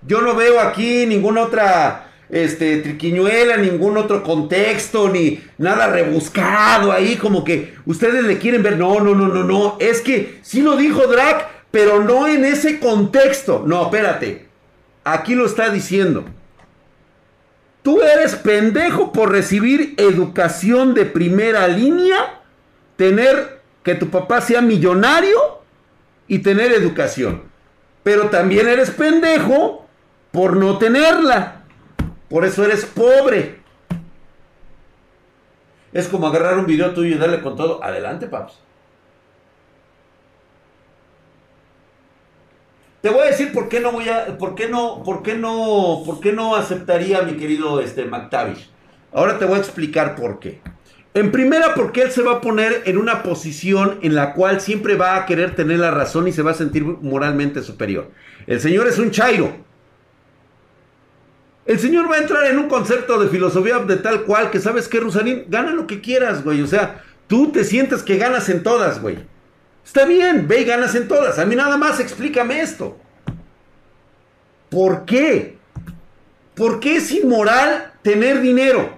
[0.05, 7.17] Yo no veo aquí ninguna otra este, triquiñuela, ningún otro contexto, ni nada rebuscado ahí,
[7.17, 8.77] como que ustedes le quieren ver.
[8.77, 9.77] No, no, no, no, no.
[9.79, 13.63] Es que sí lo dijo Drac, pero no en ese contexto.
[13.65, 14.47] No, espérate.
[15.03, 16.25] Aquí lo está diciendo.
[17.81, 22.41] Tú eres pendejo por recibir educación de primera línea,
[22.95, 25.61] tener que tu papá sea millonario
[26.27, 27.43] y tener educación.
[28.03, 29.87] Pero también eres pendejo
[30.31, 31.63] por no tenerla.
[32.29, 33.61] Por eso eres pobre.
[35.91, 37.83] Es como agarrar un video tuyo y darle con todo.
[37.83, 38.53] Adelante, paps.
[43.01, 46.03] Te voy a decir por qué no voy a, por qué no, por qué no,
[46.05, 48.69] por qué no aceptaría mi querido este McTavish.
[49.11, 50.61] Ahora te voy a explicar por qué.
[51.13, 54.95] En primera, porque él se va a poner en una posición en la cual siempre
[54.95, 58.11] va a querer tener la razón y se va a sentir moralmente superior.
[58.47, 59.51] El señor es un chairo.
[61.65, 64.87] El señor va a entrar en un concepto de filosofía de tal cual que sabes
[64.87, 66.61] que Rusarín, gana lo que quieras, güey.
[66.61, 69.17] O sea, tú te sientes que ganas en todas, güey.
[69.85, 71.39] Está bien, ve y ganas en todas.
[71.39, 72.97] A mí nada más explícame esto.
[74.69, 75.57] ¿Por qué?
[76.55, 78.97] ¿Por qué es inmoral tener dinero?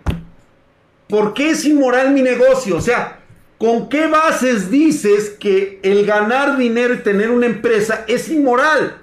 [1.08, 2.78] ¿Por qué es inmoral mi negocio?
[2.78, 3.20] O sea,
[3.58, 8.98] ¿con qué bases dices que el ganar dinero y tener una empresa es inmoral?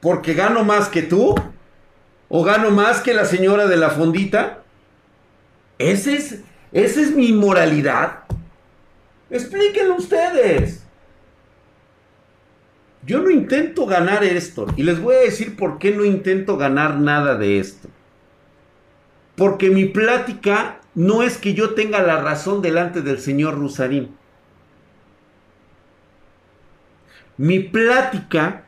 [0.00, 1.34] ¿Porque gano más que tú?
[2.28, 4.62] ¿O gano más que la señora de la fondita?
[5.78, 6.40] Ese es,
[6.72, 8.20] esa es mi inmoralidad.
[9.30, 10.84] Explíquenlo ustedes.
[13.06, 14.66] Yo no intento ganar esto.
[14.76, 17.88] Y les voy a decir por qué no intento ganar nada de esto.
[19.36, 24.16] Porque mi plática no es que yo tenga la razón delante del señor Rusarín.
[27.36, 28.64] Mi plática,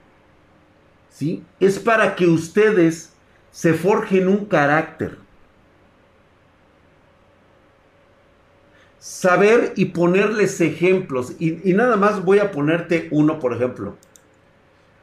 [1.10, 1.44] ¿sí?
[1.60, 3.12] Es para que ustedes
[3.50, 5.18] se forjen un carácter.
[9.02, 11.32] Saber y ponerles ejemplos.
[11.40, 13.96] Y, nada más voy a ponerte uno, por ejemplo.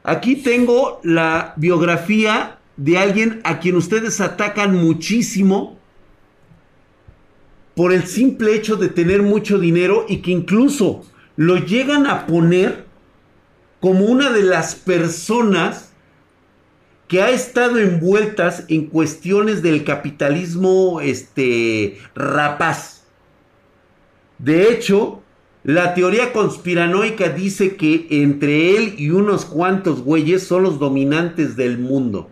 [0.04, 5.78] Aquí tengo la biografía de alguien a quien ustedes atacan muchísimo
[7.76, 11.04] por el simple hecho de tener mucho dinero y que incluso
[11.36, 12.86] lo llegan a poner
[13.80, 15.92] como una de las personas
[17.06, 22.99] que ha estado envueltas en cuestiones del capitalismo este rapaz.
[24.42, 25.20] De hecho,
[25.64, 31.78] la teoría conspiranoica dice que entre él y unos cuantos güeyes son los dominantes del
[31.78, 32.30] mundo.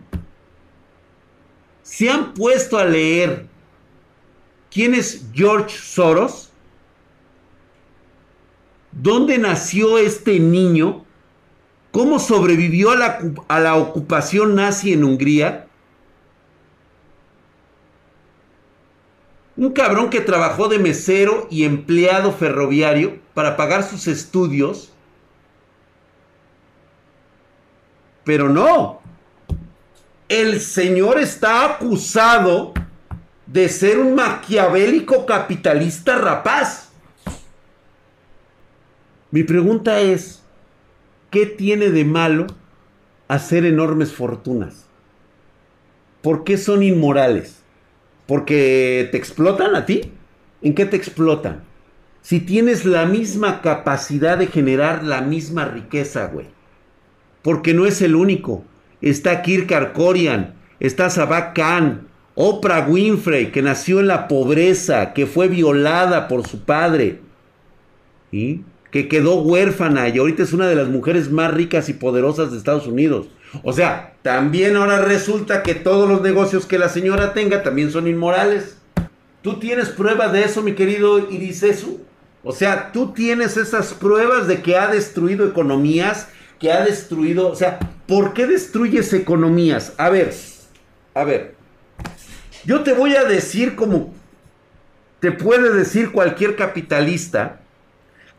[1.83, 3.45] Se han puesto a leer
[4.71, 6.49] quién es George Soros?
[8.91, 11.05] ¿Dónde nació este niño?
[11.91, 15.68] ¿Cómo sobrevivió a la, a la ocupación nazi en Hungría?
[19.59, 24.93] Un cabrón que trabajó de mesero y empleado ferroviario para pagar sus estudios.
[28.23, 29.01] Pero no.
[30.29, 32.73] El señor está acusado
[33.47, 36.93] de ser un maquiavélico capitalista rapaz.
[39.29, 40.41] Mi pregunta es,
[41.31, 42.47] ¿qué tiene de malo
[43.27, 44.85] hacer enormes fortunas?
[46.21, 47.58] ¿Por qué son inmorales?
[48.29, 50.01] ¿Porque te explotan a ti?
[50.61, 51.63] ¿En qué te explotan?
[52.21, 56.45] Si tienes la misma capacidad de generar la misma riqueza, güey.
[57.41, 58.63] Porque no es el único.
[59.01, 65.47] Está Kirk Arcorian, está Sabak Khan, Oprah Winfrey, que nació en la pobreza, que fue
[65.47, 67.21] violada por su padre,
[68.31, 68.61] ¿y?
[68.91, 72.57] Que quedó huérfana y ahorita es una de las mujeres más ricas y poderosas de
[72.57, 73.27] Estados Unidos.
[73.63, 78.07] O sea, también ahora resulta que todos los negocios que la señora tenga también son
[78.07, 78.77] inmorales.
[79.41, 82.01] ¿Tú tienes pruebas de eso, mi querido Irisesu?
[82.43, 86.27] O sea, tú tienes esas pruebas de que ha destruido economías,
[86.59, 87.49] que ha destruido...
[87.49, 89.93] O sea, ¿por qué destruyes economías?
[89.97, 90.33] A ver,
[91.13, 91.55] a ver.
[92.65, 94.13] Yo te voy a decir como
[95.19, 97.59] te puede decir cualquier capitalista,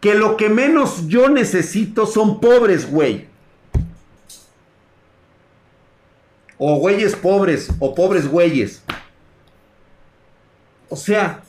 [0.01, 3.29] que lo que menos yo necesito son pobres, güey.
[6.57, 8.83] O güeyes pobres, o pobres güeyes.
[10.89, 11.43] O sea,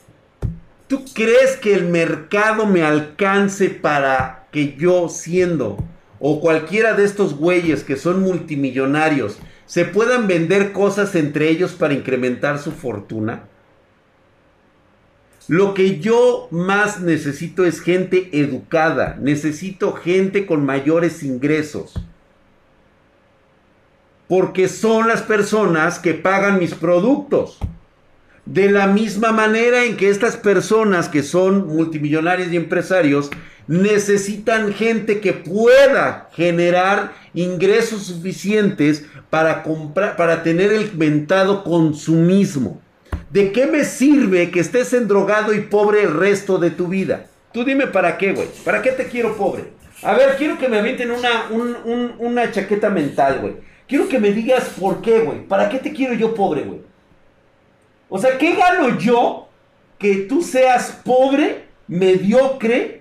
[0.86, 5.78] ¿tú crees que el mercado me alcance para que yo siendo,
[6.20, 11.94] o cualquiera de estos güeyes que son multimillonarios, se puedan vender cosas entre ellos para
[11.94, 13.44] incrementar su fortuna?
[15.48, 21.94] Lo que yo más necesito es gente educada, necesito gente con mayores ingresos
[24.32, 27.58] porque son las personas que pagan mis productos.
[28.46, 33.28] De la misma manera en que estas personas que son multimillonarios y empresarios
[33.66, 42.80] necesitan gente que pueda generar ingresos suficientes para comprar para tener el mentado consumismo.
[43.32, 47.26] ¿De qué me sirve que estés endrogado y pobre el resto de tu vida?
[47.52, 48.48] Tú dime para qué, güey.
[48.64, 49.64] ¿Para qué te quiero pobre?
[50.02, 51.48] A ver, quiero que me avienten una,
[52.18, 53.54] una chaqueta mental, güey.
[53.88, 55.46] Quiero que me digas por qué, güey.
[55.46, 56.80] ¿Para qué te quiero yo pobre, güey?
[58.10, 59.48] O sea, ¿qué gano yo
[59.98, 63.00] que tú seas pobre, mediocre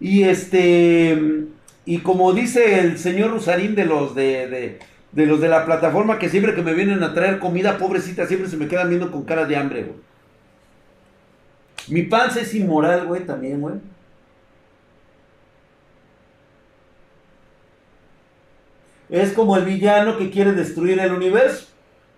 [0.00, 1.46] y este
[1.84, 4.78] y como dice el señor Rusarín de los de, de,
[5.12, 8.56] los de la plataforma que siempre que me vienen a traer comida pobrecita siempre se
[8.56, 10.08] me quedan viendo con cara de hambre, güey.
[11.88, 13.76] Mi panza es inmoral, güey, también, güey.
[19.08, 21.68] Es como el villano que quiere destruir el universo,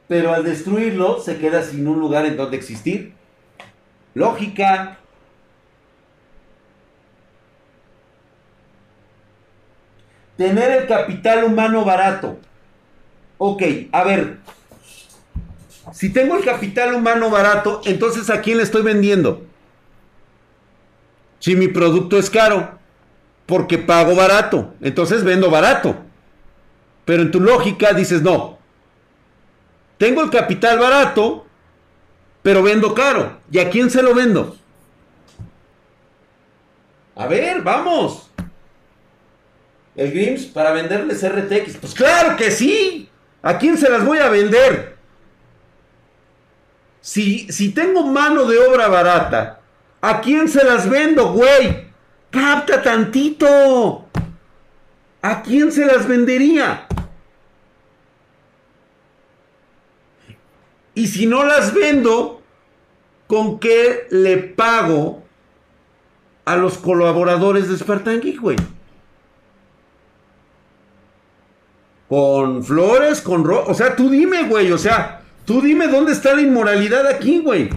[0.09, 3.13] pero al destruirlo se queda sin un lugar en donde existir.
[4.15, 4.99] Lógica.
[10.37, 12.39] Tener el capital humano barato.
[13.43, 13.63] Ok,
[13.93, 14.37] a ver.
[15.95, 19.47] Si tengo el capital humano barato, entonces ¿a quién le estoy vendiendo?
[21.39, 22.79] Si mi producto es caro,
[23.47, 25.97] porque pago barato, entonces vendo barato.
[27.07, 28.59] Pero en tu lógica dices, no,
[29.97, 31.47] tengo el capital barato,
[32.43, 33.39] pero vendo caro.
[33.51, 34.55] ¿Y a quién se lo vendo?
[37.17, 38.31] A ver, vamos.
[39.97, 41.79] El Grims para venderles RTX.
[41.79, 43.10] Pues claro que sí.
[43.43, 44.97] ¿A quién se las voy a vender?
[47.01, 49.61] Si, si tengo mano de obra barata,
[50.01, 51.89] ¿a quién se las vendo, güey?
[52.31, 54.07] Capta tantito.
[55.23, 56.87] ¿A quién se las vendería?
[60.95, 62.43] Y si no las vendo,
[63.27, 65.23] ¿con qué le pago
[66.45, 68.57] a los colaboradores de Spartan Geek, güey?
[72.11, 74.73] Con flores, con ro O sea, tú dime, güey.
[74.73, 77.71] O sea, tú dime dónde está la inmoralidad aquí, güey.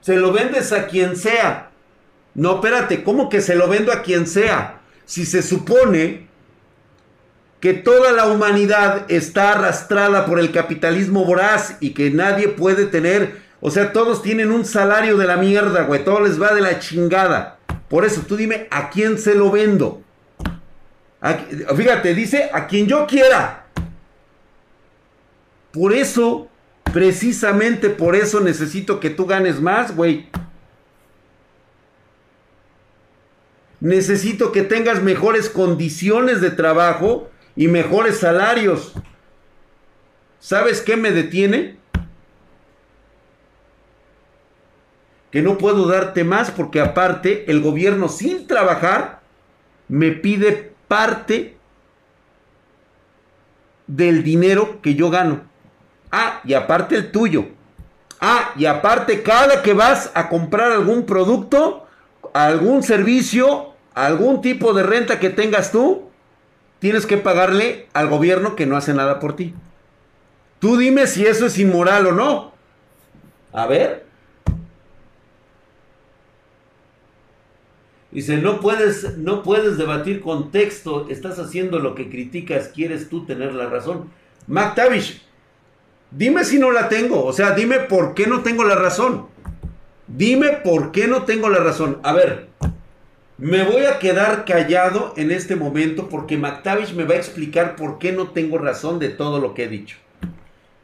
[0.00, 1.70] Se lo vendes a quien sea.
[2.34, 4.80] No, espérate, ¿cómo que se lo vendo a quien sea?
[5.04, 6.26] Si se supone
[7.60, 13.42] que toda la humanidad está arrastrada por el capitalismo voraz y que nadie puede tener,
[13.60, 16.80] o sea, todos tienen un salario de la mierda, güey, todo les va de la
[16.80, 17.58] chingada.
[17.88, 20.02] Por eso tú dime a quién se lo vendo.
[21.76, 23.66] Fíjate, dice a quien yo quiera.
[25.72, 26.50] Por eso
[26.92, 30.28] Precisamente por eso necesito que tú ganes más, güey.
[33.80, 38.92] Necesito que tengas mejores condiciones de trabajo y mejores salarios.
[40.38, 41.78] ¿Sabes qué me detiene?
[45.30, 49.22] Que no puedo darte más porque aparte el gobierno sin trabajar
[49.88, 51.56] me pide parte
[53.86, 55.40] del dinero que yo gano.
[56.10, 57.46] Ah, y aparte el tuyo.
[58.20, 61.86] Ah, y aparte cada que vas a comprar algún producto,
[62.34, 66.10] algún servicio, algún tipo de renta que tengas tú,
[66.78, 69.54] tienes que pagarle al gobierno que no hace nada por ti.
[70.58, 72.52] Tú dime si eso es inmoral o no.
[73.50, 74.04] A ver.
[78.12, 83.24] Dice, no puedes, no puedes debatir con texto, estás haciendo lo que criticas, quieres tú
[83.24, 84.10] tener la razón.
[84.46, 85.22] McTavish,
[86.10, 89.26] dime si no la tengo, o sea, dime por qué no tengo la razón.
[90.06, 91.98] Dime por qué no tengo la razón.
[92.02, 92.48] A ver,
[93.38, 97.98] me voy a quedar callado en este momento porque McTavish me va a explicar por
[97.98, 99.96] qué no tengo razón de todo lo que he dicho.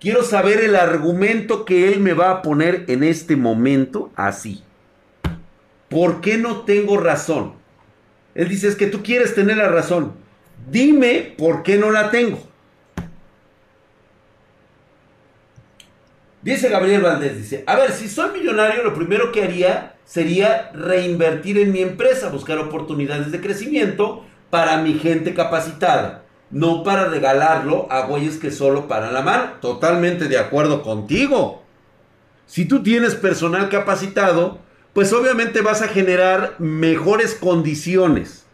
[0.00, 4.62] Quiero saber el argumento que él me va a poner en este momento así.
[5.88, 7.54] ¿Por qué no tengo razón?
[8.34, 10.12] Él dice, es que tú quieres tener la razón.
[10.70, 12.40] Dime por qué no la tengo.
[16.42, 21.58] Dice Gabriel Valdés, dice, a ver, si soy millonario, lo primero que haría sería reinvertir
[21.58, 28.06] en mi empresa, buscar oportunidades de crecimiento para mi gente capacitada, no para regalarlo a
[28.06, 29.52] güeyes que solo paran la mano.
[29.60, 31.64] Totalmente de acuerdo contigo.
[32.46, 34.60] Si tú tienes personal capacitado,
[34.92, 38.44] pues obviamente vas a generar mejores condiciones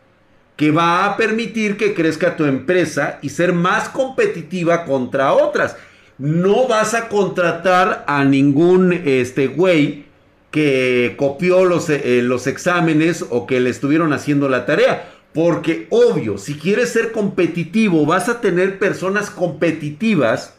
[0.56, 5.76] que va a permitir que crezca tu empresa y ser más competitiva contra otras.
[6.18, 10.04] No vas a contratar a ningún este güey
[10.50, 15.10] que copió los, eh, los exámenes o que le estuvieron haciendo la tarea.
[15.32, 20.54] Porque obvio, si quieres ser competitivo, vas a tener personas competitivas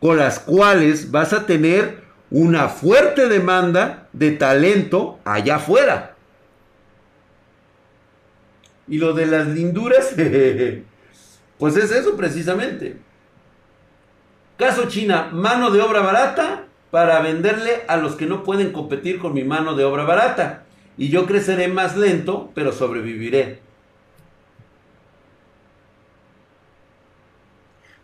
[0.00, 6.16] con las cuales vas a tener una fuerte demanda de talento allá afuera.
[8.86, 10.14] Y lo de las linduras,
[11.58, 12.96] pues es eso precisamente.
[14.56, 19.32] Caso China, mano de obra barata para venderle a los que no pueden competir con
[19.32, 20.64] mi mano de obra barata.
[20.98, 23.60] Y yo creceré más lento, pero sobreviviré.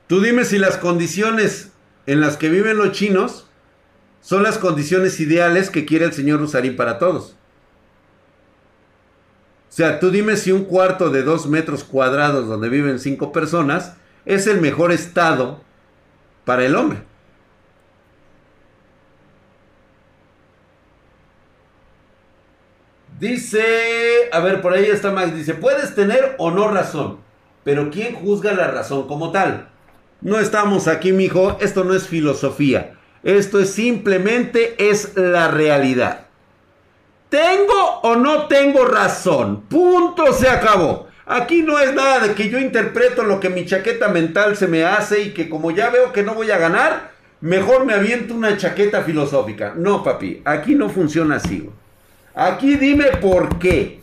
[0.07, 1.73] Tú dime si las condiciones
[2.07, 3.46] en las que viven los chinos
[4.27, 7.37] son las condiciones ideales que quiere el señor Rusarín para todos.
[9.69, 13.95] O sea, tú dime si un cuarto de dos metros cuadrados donde viven cinco personas
[14.25, 15.61] es el mejor estado
[16.45, 17.05] para el hombre.
[23.21, 27.19] Dice, a ver, por ahí está Max, dice, puedes tener o no razón,
[27.63, 29.69] pero ¿quién juzga la razón como tal?
[30.21, 32.96] No estamos aquí, mijo, esto no es filosofía,
[33.27, 36.27] esto es simplemente es la realidad.
[37.29, 39.63] ¿Tengo o no tengo razón?
[39.63, 41.09] Punto, se acabó.
[41.27, 44.85] Aquí no es nada de que yo interpreto lo que mi chaqueta mental se me
[44.85, 47.11] hace y que como ya veo que no voy a ganar,
[47.41, 49.75] mejor me aviento una chaqueta filosófica.
[49.77, 51.69] No, papi, aquí no funciona así.
[52.33, 54.03] Aquí dime por qué.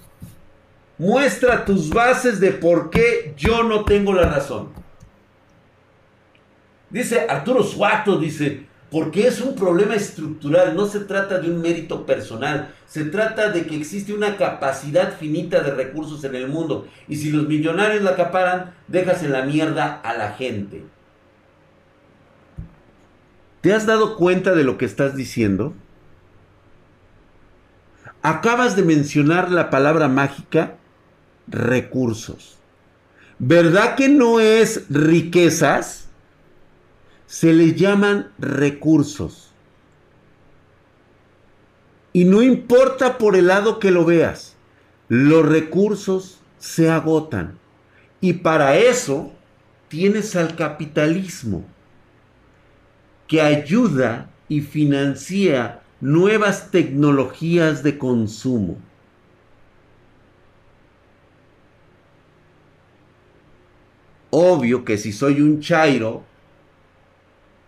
[0.97, 4.73] Muestra tus bases de por qué yo no tengo la razón.
[6.89, 12.05] Dice Arturo Suato, dice, porque es un problema estructural, no se trata de un mérito
[12.05, 17.15] personal, se trata de que existe una capacidad finita de recursos en el mundo y
[17.15, 20.83] si los millonarios la acaparan, dejas en la mierda a la gente.
[23.61, 25.73] ¿Te has dado cuenta de lo que estás diciendo?
[28.21, 30.75] Acabas de mencionar la palabra mágica
[31.47, 32.59] recursos.
[33.39, 36.09] ¿Verdad que no es riquezas?
[37.33, 39.51] Se le llaman recursos.
[42.13, 44.55] Y no importa por el lado que lo veas,
[45.07, 47.57] los recursos se agotan.
[48.21, 49.31] Y para eso
[49.87, 51.65] tienes al capitalismo,
[53.27, 58.77] que ayuda y financia nuevas tecnologías de consumo.
[64.29, 66.31] Obvio que si soy un chairo,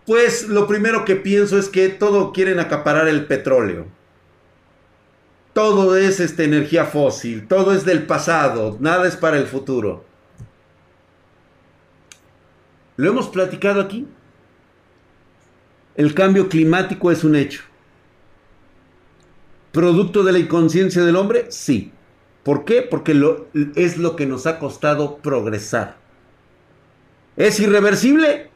[0.06, 3.86] pues lo primero que pienso es que todo quieren acaparar el petróleo.
[5.52, 10.04] Todo es esta energía fósil, todo es del pasado, nada es para el futuro.
[12.96, 14.06] ¿Lo hemos platicado aquí?
[15.96, 17.62] El cambio climático es un hecho.
[19.72, 21.46] ¿Producto de la inconsciencia del hombre?
[21.50, 21.92] Sí.
[22.42, 22.82] ¿Por qué?
[22.82, 23.12] Porque
[23.74, 25.96] es lo que nos ha costado progresar.
[27.36, 28.50] ¿Es irreversible?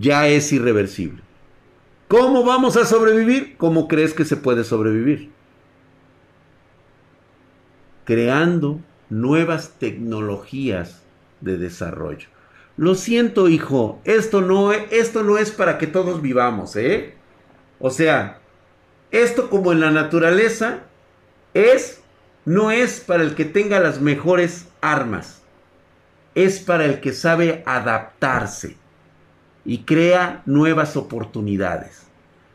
[0.00, 1.22] Ya es irreversible.
[2.08, 3.56] ¿Cómo vamos a sobrevivir?
[3.56, 5.30] ¿Cómo crees que se puede sobrevivir?
[8.04, 8.80] Creando
[9.10, 11.02] nuevas tecnologías
[11.40, 12.28] de desarrollo.
[12.76, 17.14] Lo siento, hijo, esto no, esto no es para que todos vivamos, ¿eh?
[17.80, 18.38] O sea,
[19.10, 20.80] esto como en la naturaleza
[21.54, 22.02] es,
[22.44, 25.42] no es para el que tenga las mejores armas,
[26.34, 28.76] es para el que sabe adaptarse
[29.66, 32.02] y crea nuevas oportunidades.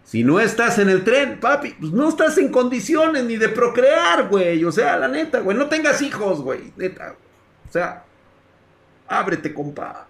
[0.06, 4.28] Si no estás en el tren, papi, pues no estás en condiciones ni de procrear,
[4.30, 4.64] güey.
[4.66, 7.16] O sea, la neta, güey, no tengas hijos, güey, neta.
[7.70, 8.04] O sea,
[9.08, 10.08] ábrete, compa.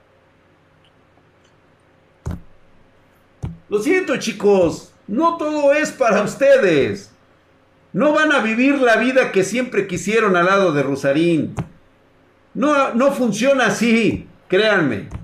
[3.69, 7.11] Lo siento, chicos, no todo es para ustedes.
[7.93, 11.55] No van a vivir la vida que siempre quisieron al lado de Rosarín.
[12.53, 15.20] No, no funciona así, créanme.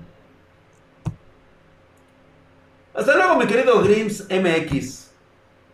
[2.98, 5.10] Hasta luego, mi querido Grims MX.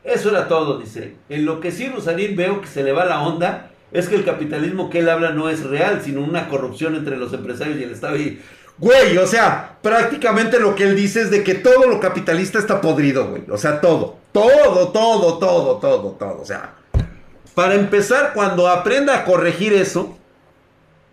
[0.05, 1.17] Eso era todo, dice.
[1.31, 4.27] En lo que sí, Rosarín, veo que se le va la onda es que el
[4.27, 7.93] capitalismo que él habla no es real, sino una corrupción entre los empresarios y el
[7.93, 8.19] Estado.
[8.19, 8.43] Y,
[8.77, 12.83] güey, o sea, prácticamente lo que él dice es de que todo lo capitalista está
[12.83, 13.45] podrido, güey.
[13.51, 14.19] O sea, todo.
[14.33, 16.43] Todo, todo, todo, todo, todo.
[16.43, 16.75] O sea,
[17.55, 20.15] para empezar, cuando aprenda a corregir eso,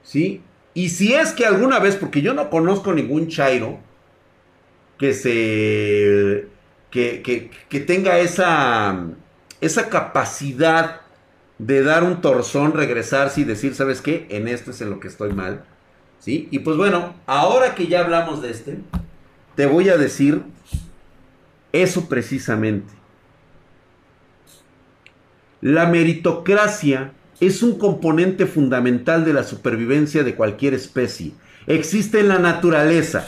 [0.04, 0.42] ¿sí?
[0.74, 3.80] Y si es que alguna vez, porque yo no conozco ningún Chairo
[5.02, 6.48] que se.
[6.92, 9.08] que, que, tenga esa.
[9.60, 11.02] esa capacidad
[11.58, 14.28] de dar un torzón, regresarse y decir, ¿sabes qué?
[14.30, 15.64] En esto es en lo que estoy mal.
[16.20, 16.48] ¿Sí?
[16.52, 18.78] Y pues bueno, ahora que ya hablamos de este,
[19.56, 20.44] te voy a decir
[21.74, 22.94] eso precisamente.
[25.62, 31.32] La meritocracia es un componente fundamental de la supervivencia de cualquier especie.
[31.66, 33.26] Existe en la naturaleza.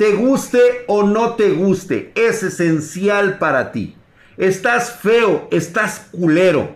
[0.00, 3.96] Te guste o no te guste, es esencial para ti.
[4.38, 6.74] Estás feo, estás culero.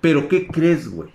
[0.00, 1.12] Pero ¿qué crees, güey?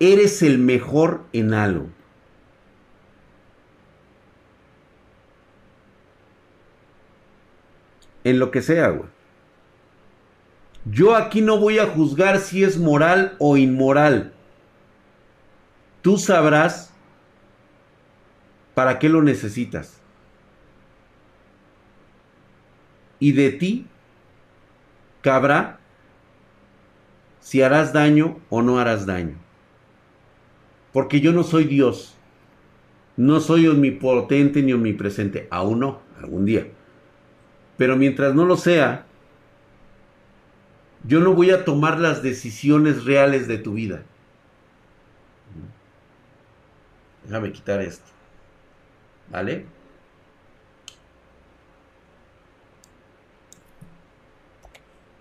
[0.00, 1.90] Eres el mejor en algo.
[8.24, 9.11] En lo que sea, güey.
[10.84, 14.32] Yo aquí no voy a juzgar si es moral o inmoral.
[16.00, 16.92] Tú sabrás
[18.74, 20.00] para qué lo necesitas.
[23.20, 23.86] Y de ti
[25.20, 25.78] cabrá
[27.38, 29.36] si harás daño o no harás daño.
[30.92, 32.16] Porque yo no soy Dios.
[33.16, 35.46] No soy omnipotente ni omnipresente.
[35.50, 36.66] Aún no, algún día.
[37.76, 39.06] Pero mientras no lo sea,
[41.04, 44.02] yo no voy a tomar las decisiones reales de tu vida.
[47.24, 48.10] Déjame quitar esto.
[49.30, 49.66] ¿Vale?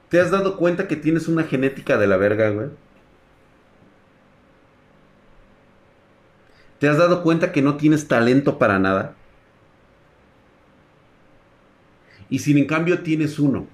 [0.09, 2.69] ¿Te has dado cuenta que tienes una genética de la verga, güey?
[6.79, 9.15] ¿Te has dado cuenta que no tienes talento para nada?
[12.29, 13.67] Y sin en cambio tienes uno.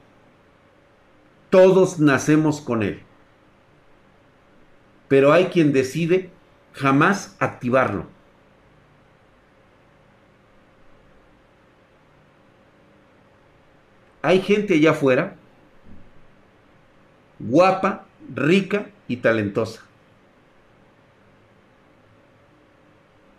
[1.49, 3.01] Todos nacemos con él.
[5.07, 6.29] Pero hay quien decide
[6.73, 8.05] jamás activarlo.
[14.21, 15.37] Hay gente allá afuera,
[17.39, 18.05] guapa,
[18.35, 19.83] rica y talentosa.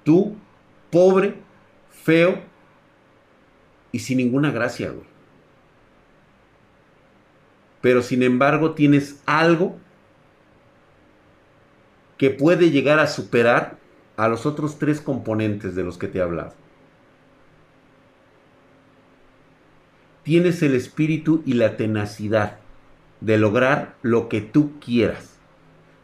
[0.03, 0.35] Tú,
[0.91, 1.35] pobre,
[1.91, 2.41] feo
[3.93, 5.08] y sin ninguna gracia, güey
[7.81, 9.77] pero sin embargo tienes algo
[12.17, 13.77] que puede llegar a superar
[14.17, 16.53] a los otros tres componentes de los que te he hablado.
[20.25, 22.59] Tienes el espíritu y la tenacidad
[23.21, 25.39] de lograr lo que tú quieras,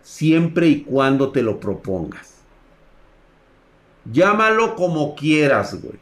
[0.03, 2.35] siempre y cuando te lo propongas.
[4.11, 5.99] Llámalo como quieras, güey.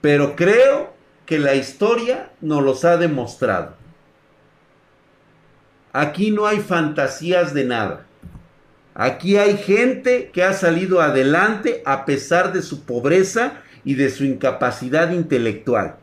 [0.00, 0.94] Pero creo
[1.26, 3.74] que la historia nos los ha demostrado.
[5.96, 8.04] Aquí no hay fantasías de nada.
[8.94, 14.26] Aquí hay gente que ha salido adelante a pesar de su pobreza y de su
[14.26, 15.96] incapacidad intelectual.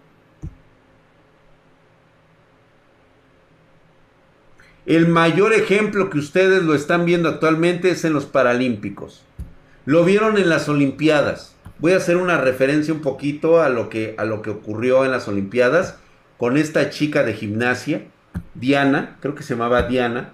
[4.87, 9.23] El mayor ejemplo que ustedes lo están viendo actualmente es en los Paralímpicos.
[9.85, 11.55] Lo vieron en las Olimpiadas.
[11.77, 15.11] Voy a hacer una referencia un poquito a lo que, a lo que ocurrió en
[15.11, 15.99] las Olimpiadas
[16.39, 18.07] con esta chica de gimnasia,
[18.53, 20.33] Diana, creo que se llamaba Diana,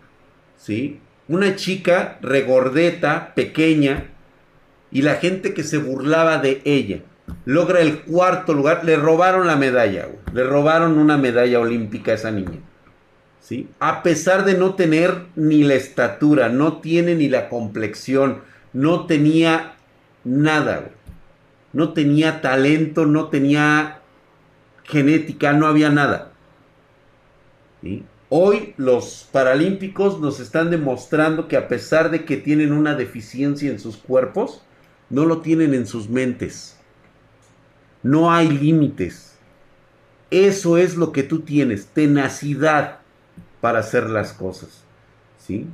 [0.57, 0.99] ¿sí?
[1.27, 4.05] Una chica regordeta, pequeña,
[4.91, 7.01] y la gente que se burlaba de ella.
[7.45, 12.31] Logra el cuarto lugar, le robaron la medalla, le robaron una medalla olímpica a esa
[12.31, 12.59] niña.
[13.39, 13.69] ¿Sí?
[13.79, 18.41] A pesar de no tener ni la estatura, no tiene ni la complexión,
[18.73, 19.73] no tenía
[20.23, 20.89] nada,
[21.73, 23.99] no tenía talento, no tenía
[24.83, 26.28] genética, no había nada.
[28.29, 33.79] Hoy los paralímpicos nos están demostrando que a pesar de que tienen una deficiencia en
[33.79, 34.63] sus cuerpos,
[35.09, 36.77] no lo tienen en sus mentes.
[38.03, 39.37] No hay límites.
[40.29, 42.99] Eso es lo que tú tienes, tenacidad
[43.61, 44.83] para hacer las cosas.
[45.37, 45.65] ¿Sí?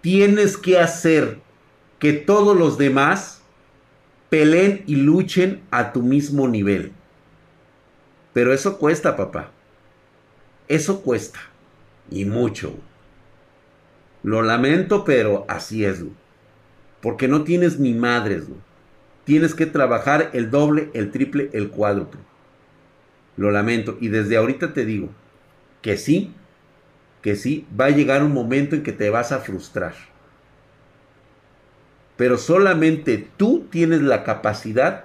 [0.00, 1.38] Tienes que hacer
[1.98, 3.42] que todos los demás
[4.30, 6.92] peleen y luchen a tu mismo nivel.
[8.32, 9.50] Pero eso cuesta, papá.
[10.68, 11.40] Eso cuesta.
[12.10, 12.74] Y mucho.
[14.22, 16.02] Lo lamento, pero así es.
[17.00, 18.44] Porque no tienes ni madres.
[19.24, 22.20] Tienes que trabajar el doble, el triple, el cuádruple.
[23.36, 23.96] Lo lamento.
[24.00, 25.10] Y desde ahorita te digo
[25.82, 26.32] que sí,
[27.20, 29.94] que sí, va a llegar un momento en que te vas a frustrar.
[32.16, 35.04] Pero solamente tú tienes la capacidad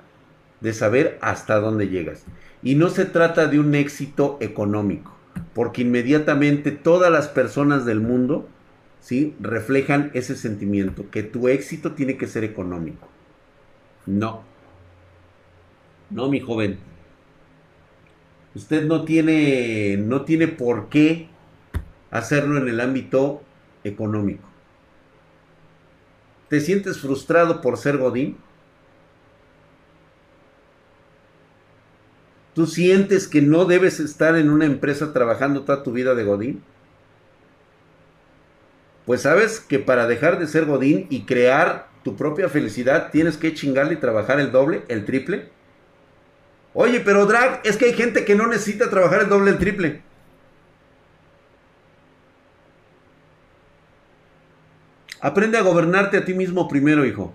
[0.61, 2.23] de saber hasta dónde llegas.
[2.61, 5.15] Y no se trata de un éxito económico,
[5.53, 8.47] porque inmediatamente todas las personas del mundo
[8.99, 9.35] ¿sí?
[9.39, 13.07] reflejan ese sentimiento, que tu éxito tiene que ser económico.
[14.05, 14.43] No.
[16.09, 16.79] No, mi joven.
[18.55, 21.29] Usted no tiene, no tiene por qué
[22.11, 23.43] hacerlo en el ámbito
[23.83, 24.47] económico.
[26.49, 28.37] ¿Te sientes frustrado por ser Godín?
[32.53, 36.63] ¿Tú sientes que no debes estar en una empresa trabajando toda tu vida de Godín?
[39.05, 43.53] Pues sabes que para dejar de ser Godín y crear tu propia felicidad tienes que
[43.53, 45.49] chingarle y trabajar el doble, el triple.
[46.73, 50.01] Oye, pero Drag, es que hay gente que no necesita trabajar el doble, el triple.
[55.21, 57.33] Aprende a gobernarte a ti mismo primero, hijo.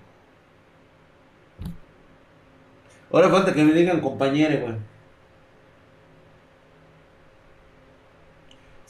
[3.12, 4.93] Ahora falta que me digan compañero, güey.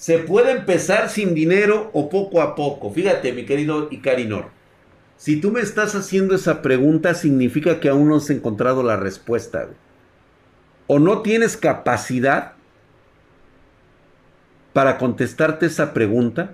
[0.05, 2.91] Se puede empezar sin dinero o poco a poco.
[2.91, 4.51] Fíjate, mi querido Icarinor.
[5.17, 9.67] Si tú me estás haciendo esa pregunta, significa que aún no has encontrado la respuesta.
[10.89, 12.53] O no tienes capacidad
[14.75, 16.51] para contestarte esa pregunta,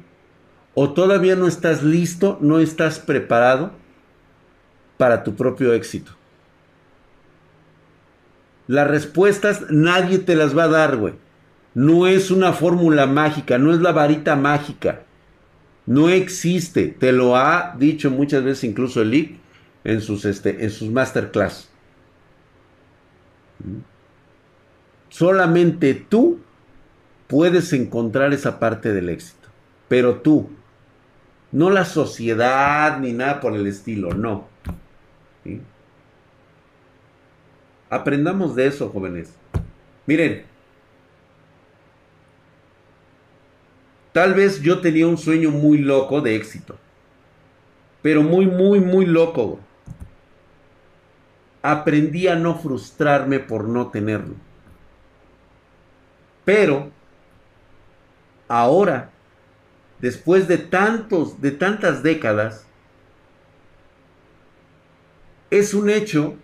[0.74, 3.72] o todavía no estás listo, no estás preparado
[4.96, 6.12] para tu propio éxito.
[8.68, 11.14] Las respuestas nadie te las va a dar, güey.
[11.74, 15.02] No es una fórmula mágica, no es la varita mágica.
[15.86, 16.88] No existe.
[16.88, 19.38] Te lo ha dicho muchas veces incluso el Lick
[19.84, 21.68] en sus, este, en sus masterclass.
[25.08, 26.40] Solamente tú
[27.26, 29.48] puedes encontrar esa parte del éxito.
[29.88, 30.50] Pero tú,
[31.52, 34.48] no la sociedad ni nada por el estilo, no.
[37.88, 39.34] Aprendamos de eso, jóvenes.
[40.06, 40.44] Miren,
[44.12, 46.76] Tal vez yo tenía un sueño muy loco de éxito.
[48.02, 49.60] Pero muy, muy, muy loco.
[51.62, 54.34] Aprendí a no frustrarme por no tenerlo.
[56.44, 56.90] Pero
[58.48, 59.10] ahora,
[60.00, 62.66] después de tantos, de tantas décadas,
[65.50, 66.34] es un hecho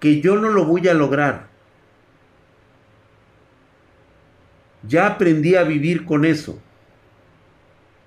[0.00, 1.53] que yo no lo voy a lograr.
[4.86, 6.60] Ya aprendí a vivir con eso.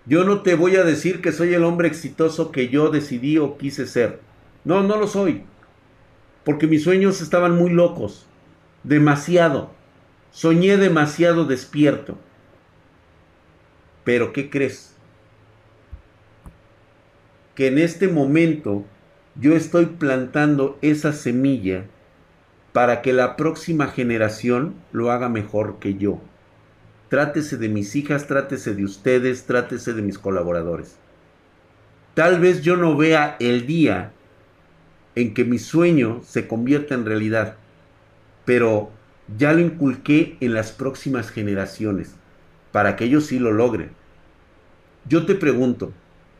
[0.05, 3.57] Yo no te voy a decir que soy el hombre exitoso que yo decidí o
[3.57, 4.21] quise ser.
[4.63, 5.43] No, no lo soy.
[6.45, 8.25] Porque mis sueños estaban muy locos.
[8.83, 9.71] Demasiado.
[10.31, 12.17] Soñé demasiado despierto.
[14.03, 14.95] Pero ¿qué crees?
[17.55, 18.85] Que en este momento
[19.35, 21.85] yo estoy plantando esa semilla
[22.71, 26.21] para que la próxima generación lo haga mejor que yo.
[27.09, 30.97] Trátese de mis hijas, trátese de ustedes, trátese de mis colaboradores.
[32.13, 34.11] Tal vez yo no vea el día
[35.15, 37.55] en que mi sueño se convierta en realidad,
[38.45, 38.91] pero
[39.38, 42.15] ya lo inculqué en las próximas generaciones,
[42.71, 43.91] para que ellos sí lo logren.
[45.07, 45.93] Yo te pregunto,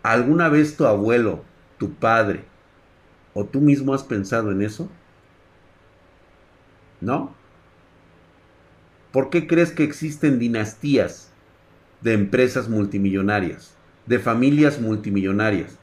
[0.04, 1.44] ¿alguna vez tu abuelo,
[1.78, 2.44] tu padre,
[3.40, 4.90] ¿O tú mismo has pensado en eso?
[7.00, 7.36] ¿No?
[9.12, 11.32] ¿Por qué crees que existen dinastías
[12.02, 13.76] de empresas multimillonarias,
[14.06, 15.78] de familias multimillonarias?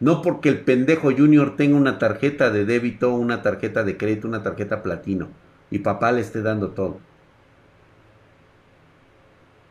[0.00, 4.42] No porque el pendejo junior tenga una tarjeta de débito, una tarjeta de crédito, una
[4.42, 5.28] tarjeta platino
[5.70, 6.98] y papá le esté dando todo.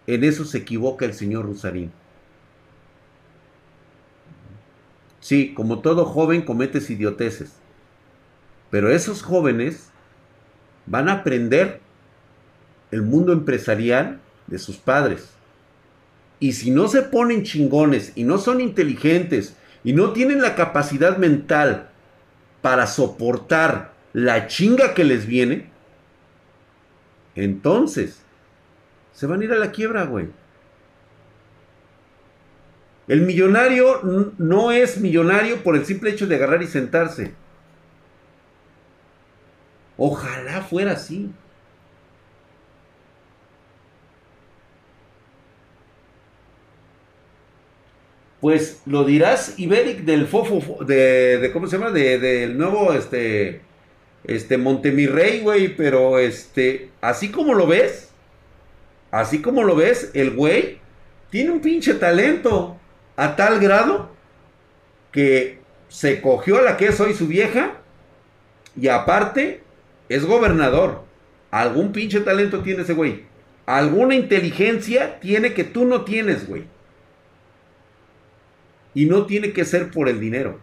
[0.05, 1.91] En eso se equivoca el señor Rusarín.
[5.19, 7.53] Sí, como todo joven cometes idioteces.
[8.69, 9.91] Pero esos jóvenes
[10.85, 11.81] van a aprender
[12.91, 15.29] el mundo empresarial de sus padres.
[16.39, 21.17] Y si no se ponen chingones y no son inteligentes y no tienen la capacidad
[21.17, 21.89] mental
[22.61, 25.69] para soportar la chinga que les viene,
[27.35, 28.21] entonces
[29.13, 30.27] se van a ir a la quiebra, güey.
[33.07, 34.01] El millonario
[34.37, 37.33] no es millonario por el simple hecho de agarrar y sentarse.
[39.97, 41.31] Ojalá fuera así.
[48.41, 51.91] Pues lo dirás, Iberic, del fofo, de, de ¿cómo se llama?
[51.91, 53.61] De, del nuevo, este,
[54.25, 58.09] este, Montemirrey, güey, pero, este, así como lo ves,
[59.09, 60.79] así como lo ves, el güey
[61.31, 62.77] tiene un pinche talento
[63.15, 64.11] a tal grado
[65.11, 65.59] que
[65.89, 67.77] se cogió a la que es hoy su vieja
[68.79, 69.61] y aparte
[70.09, 71.03] es gobernador.
[71.49, 73.23] Algún pinche talento tiene ese güey.
[73.65, 76.65] Alguna inteligencia tiene que tú no tienes, güey.
[78.97, 80.59] Y no tiene que ser por el dinero.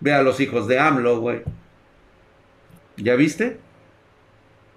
[0.00, 1.42] Ve a los hijos de AMLO, güey.
[2.96, 3.60] ¿Ya viste?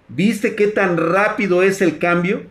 [0.06, 2.44] ¿Viste qué tan rápido es el cambio?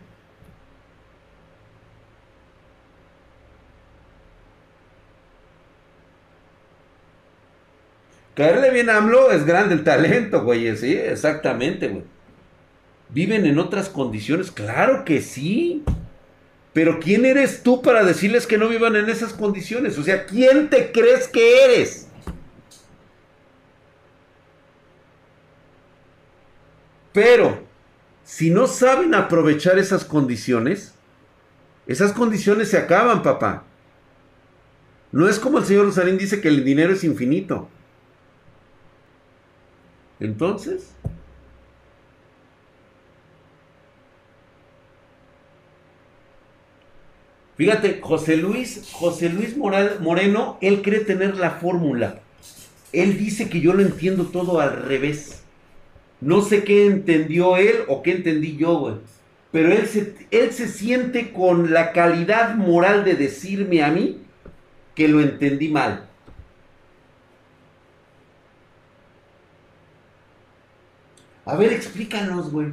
[8.34, 10.76] Caerle bien a AMLO es grande el talento, güey.
[10.76, 12.04] Sí, exactamente, güey.
[13.08, 14.50] ¿Viven en otras condiciones?
[14.50, 15.82] Claro que sí.
[16.72, 19.98] Pero ¿quién eres tú para decirles que no vivan en esas condiciones?
[19.98, 22.06] O sea, ¿quién te crees que eres?
[27.12, 27.58] Pero,
[28.22, 30.94] si no saben aprovechar esas condiciones,
[31.88, 33.64] esas condiciones se acaban, papá.
[35.10, 37.68] No es como el señor Rosarín dice que el dinero es infinito.
[40.20, 40.92] Entonces,
[47.60, 52.20] fíjate, José Luis, José Luis Moreno, él cree tener la fórmula.
[52.90, 55.42] Él dice que yo lo entiendo todo al revés.
[56.22, 58.94] No sé qué entendió él o qué entendí yo, güey.
[59.52, 64.22] Pero él se, él se siente con la calidad moral de decirme a mí
[64.94, 66.08] que lo entendí mal.
[71.44, 72.68] A ver, explícanos, güey.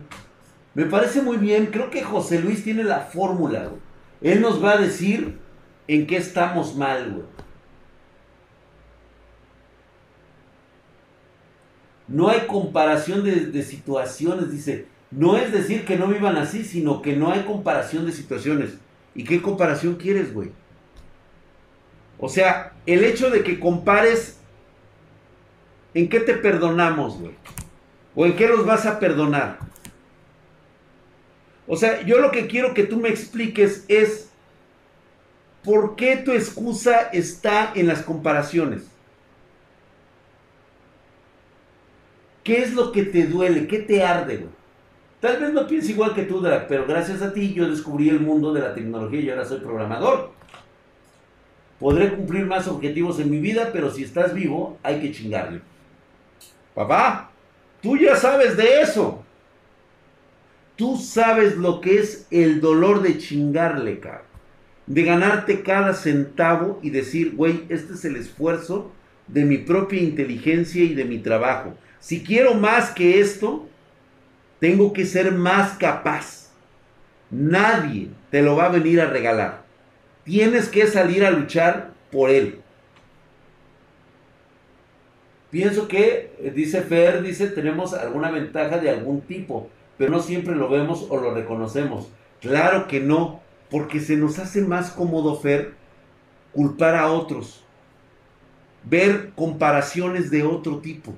[0.75, 1.65] Me parece muy bien.
[1.65, 3.86] Creo que José Luis tiene la fórmula, güey.
[4.21, 5.37] Él nos va a decir
[5.87, 7.25] en qué estamos mal, güey.
[12.07, 14.87] No hay comparación de, situaciones, dice.
[15.11, 18.77] No es decir que no vivan así, sino que no hay comparación de situaciones.
[19.13, 20.51] ¿Y qué comparación quieres, güey?
[22.19, 24.39] O sea, el hecho de que compares,
[25.93, 27.33] ¿en qué te perdonamos, güey?
[28.15, 29.59] ¿O en qué los vas a perdonar?
[31.67, 34.29] O sea, yo lo que quiero que tú me expliques es
[35.63, 38.83] por qué tu excusa está en las comparaciones.
[42.43, 43.67] ¿Qué es lo que te duele?
[43.67, 44.45] ¿Qué te arde?
[45.19, 48.21] Tal vez no pienses igual que tú, Drag, pero gracias a ti yo descubrí el
[48.21, 50.31] mundo de la tecnología y ahora soy programador.
[51.79, 55.61] Podré cumplir más objetivos en mi vida, pero si estás vivo, hay que chingarle.
[56.73, 57.31] Papá,
[57.81, 59.23] tú ya sabes de eso.
[60.77, 64.21] Tú sabes lo que es el dolor de chingarle, cabrón.
[64.85, 68.91] De ganarte cada centavo y decir, güey, este es el esfuerzo
[69.27, 71.75] de mi propia inteligencia y de mi trabajo.
[71.99, 73.67] Si quiero más que esto,
[74.59, 76.51] tengo que ser más capaz.
[77.29, 79.63] Nadie te lo va a venir a regalar.
[80.23, 82.59] Tienes que salir a luchar por él.
[85.49, 90.55] Pienso que, eh, dice Fer, dice, tenemos alguna ventaja de algún tipo, pero no siempre
[90.55, 92.09] lo vemos o lo reconocemos.
[92.41, 95.73] Claro que no, porque se nos hace más cómodo, Fer,
[96.53, 97.63] culpar a otros,
[98.83, 101.13] ver comparaciones de otro tipo.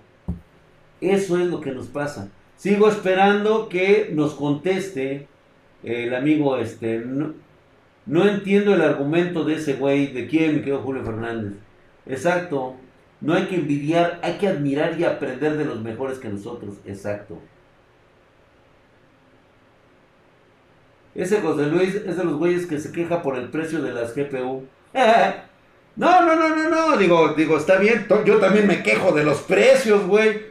[1.01, 2.29] Eso es lo que nos pasa.
[2.57, 5.27] Sigo esperando que nos conteste
[5.83, 7.05] el amigo este.
[8.05, 10.11] No, entiendo el argumento de ese güey.
[10.11, 11.53] ¿De quién, me quedo Julio Fernández?
[12.05, 12.75] Exacto.
[13.21, 16.75] No hay que envidiar, hay que admirar y aprender de los mejores que nosotros.
[16.85, 17.39] Exacto.
[21.19, 24.15] Ese José Luis es de los güeyes que se queja por el precio de las
[24.15, 24.63] GPU.
[25.95, 26.97] No, no, no, no, no.
[26.97, 28.07] Digo, digo, está bien.
[28.23, 30.43] Yo también me quejo de los precios, güey.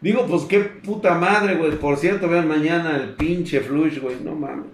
[0.00, 1.72] Digo, pues qué puta madre, güey.
[1.72, 4.16] Por cierto, vean mañana el pinche flush, güey.
[4.24, 4.64] No mames.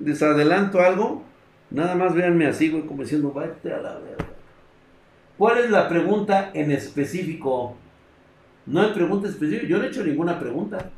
[0.00, 1.24] Les adelanto algo.
[1.70, 4.26] Nada más véanme así, güey, como diciendo, vete a la verga.
[5.36, 7.76] ¿Cuál es la pregunta en específico?
[8.66, 9.66] No hay pregunta específica.
[9.66, 10.90] Yo no he hecho ninguna pregunta.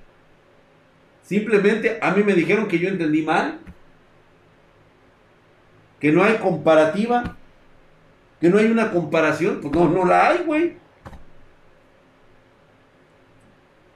[1.23, 3.61] Simplemente a mí me dijeron que yo entendí mal.
[6.05, 7.35] Que no hay comparativa.
[8.39, 9.63] Que no hay una comparación.
[9.63, 10.77] Pues no, no la hay, güey.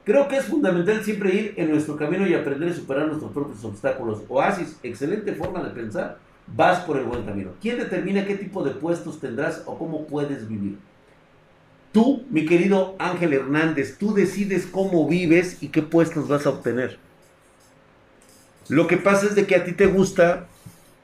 [0.04, 3.62] Creo que es fundamental siempre ir en nuestro camino y aprender a superar nuestros propios
[3.62, 4.22] obstáculos.
[4.30, 6.16] Oasis, excelente forma de pensar.
[6.46, 7.50] Vas por el buen camino.
[7.60, 10.78] ¿Quién determina qué tipo de puestos tendrás o cómo puedes vivir?
[11.92, 16.96] Tú, mi querido Ángel Hernández, tú decides cómo vives y qué puestos vas a obtener.
[18.70, 20.46] Lo que pasa es de que a ti te gusta,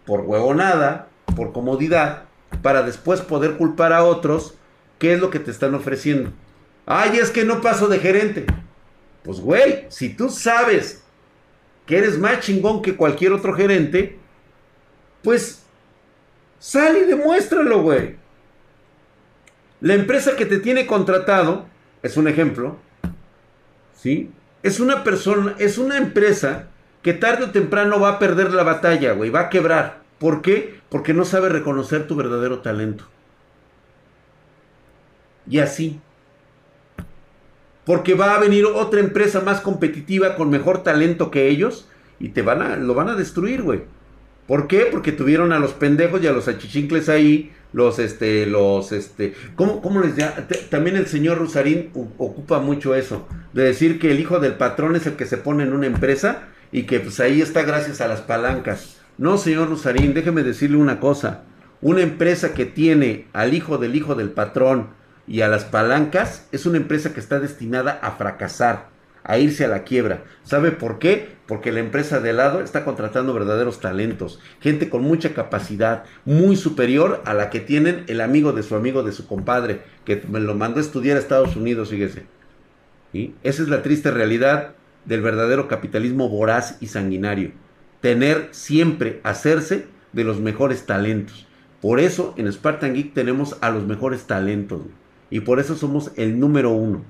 [0.06, 2.24] por huevonada, por comodidad,
[2.62, 4.54] para después poder culpar a otros
[4.98, 6.32] qué es lo que te están ofreciendo.
[6.86, 8.46] Ay, es que no paso de gerente.
[9.22, 11.02] Pues güey, si tú sabes
[11.86, 14.18] que eres más chingón que cualquier otro gerente,
[15.22, 15.62] pues
[16.58, 18.16] sal y demuéstralo, güey.
[19.80, 21.66] La empresa que te tiene contratado,
[22.02, 22.76] es un ejemplo,
[23.94, 24.30] ¿sí?
[24.62, 26.68] Es una persona, es una empresa
[27.04, 30.02] que tarde o temprano va a perder la batalla, güey, va a quebrar.
[30.18, 30.80] ¿Por qué?
[30.88, 33.04] Porque no sabe reconocer tu verdadero talento.
[35.48, 36.00] Y así.
[37.84, 41.86] Porque va a venir otra empresa más competitiva con mejor talento que ellos
[42.18, 43.82] y te van a, lo van a destruir, güey.
[44.46, 44.88] ¿Por qué?
[44.90, 49.82] Porque tuvieron a los pendejos y a los achichincles ahí, los, este, los, este, ¿cómo,
[49.82, 50.14] cómo les?
[50.14, 54.96] T- También el señor Rusarín ocupa mucho eso, de decir que el hijo del patrón
[54.96, 58.08] es el que se pone en una empresa y que pues ahí está gracias a
[58.08, 58.96] las palancas.
[59.16, 61.44] No, señor Rusarín, déjeme decirle una cosa.
[61.80, 64.88] Una empresa que tiene al hijo del hijo del patrón
[65.28, 68.88] y a las palancas es una empresa que está destinada a fracasar,
[69.22, 70.24] a irse a la quiebra.
[70.42, 71.36] ¿Sabe por qué?
[71.46, 77.22] Porque la empresa de lado está contratando verdaderos talentos, gente con mucha capacidad, muy superior
[77.24, 80.56] a la que tienen el amigo de su amigo de su compadre, que me lo
[80.56, 82.26] mandó a estudiar a Estados Unidos, fíjese.
[83.12, 83.32] ¿Sí?
[83.44, 87.52] Esa es la triste realidad del verdadero capitalismo voraz y sanguinario.
[88.00, 91.46] Tener siempre, hacerse de los mejores talentos.
[91.80, 94.82] Por eso en Spartan Geek tenemos a los mejores talentos.
[95.30, 97.04] Y por eso somos el número uno.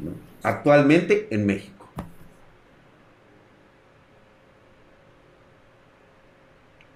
[0.00, 0.12] ¿no?
[0.42, 1.88] Actualmente en México.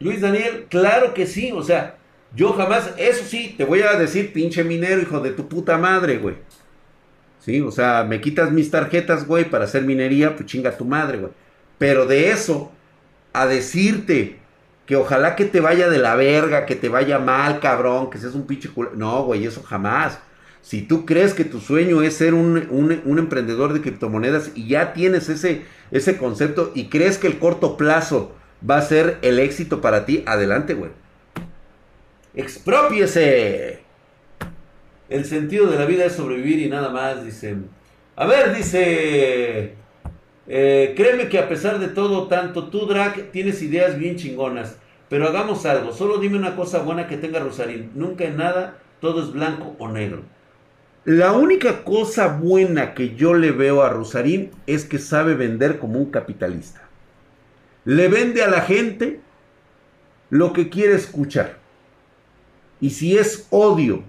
[0.01, 1.51] Luis Daniel, claro que sí.
[1.53, 1.97] O sea,
[2.35, 6.19] yo jamás, eso sí, te voy a decir, pinche minero, hijo de tu puta madre,
[6.19, 6.37] güey.
[7.45, 11.19] Sí, o sea, me quitas mis tarjetas, güey, para hacer minería, pues chinga tu madre,
[11.19, 11.33] güey.
[11.79, 12.73] Pero de eso,
[13.33, 14.39] a decirte
[14.87, 18.35] que ojalá que te vaya de la verga, que te vaya mal, cabrón, que seas
[18.35, 18.93] un pinche culo.
[18.95, 20.21] No, güey, eso jamás.
[20.63, 24.69] Si tú crees que tu sueño es ser un, un- un emprendedor de criptomonedas y
[24.69, 28.35] ya tienes ese, ese concepto y crees que el corto plazo
[28.69, 30.91] va a ser el éxito para ti, adelante, güey.
[32.35, 33.84] Expropiese.
[35.09, 37.57] El sentido de la vida es sobrevivir y nada más, dice.
[38.17, 39.77] A ver, dice.
[40.47, 44.79] eh, créeme que a pesar de todo, tanto tú, Drac, tienes ideas bien chingonas.
[45.09, 45.93] Pero hagamos algo.
[45.93, 47.93] Solo dime una cosa buena que tenga Rosarín.
[47.95, 50.23] Nunca en nada, todo es blanco o negro.
[51.05, 55.99] La única cosa buena que yo le veo a Rosarín es que sabe vender como
[55.99, 56.91] un capitalista.
[57.85, 59.21] Le vende a la gente
[60.31, 61.63] lo que quiere escuchar.
[62.81, 64.05] Y si es odio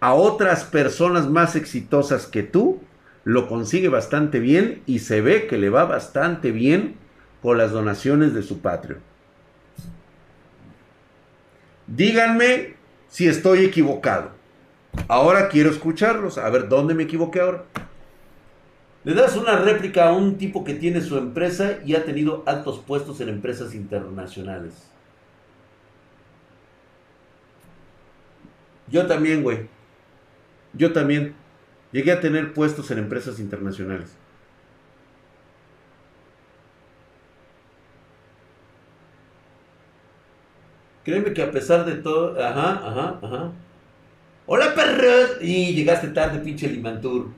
[0.00, 2.80] a otras personas más exitosas que tú,
[3.24, 6.94] lo consigue bastante bien y se ve que le va bastante bien
[7.42, 8.98] con las donaciones de su patrio.
[11.86, 12.74] Díganme
[13.08, 14.30] si estoy equivocado.
[15.08, 16.38] Ahora quiero escucharlos.
[16.38, 17.64] A ver, ¿dónde me equivoqué ahora?
[19.04, 22.82] Le das una réplica a un tipo que tiene su empresa y ha tenido altos
[22.84, 24.72] puestos en empresas internacionales.
[28.88, 29.68] Yo también, güey.
[30.76, 31.34] Yo también.
[31.92, 34.16] Llegué a tener puestos en empresas internacionales.
[41.04, 42.38] Créeme que a pesar de todo...
[42.42, 43.52] Ajá, ajá, ajá.
[44.46, 45.38] Hola, perros.
[45.40, 47.28] Y llegaste tarde, pinche Limantur.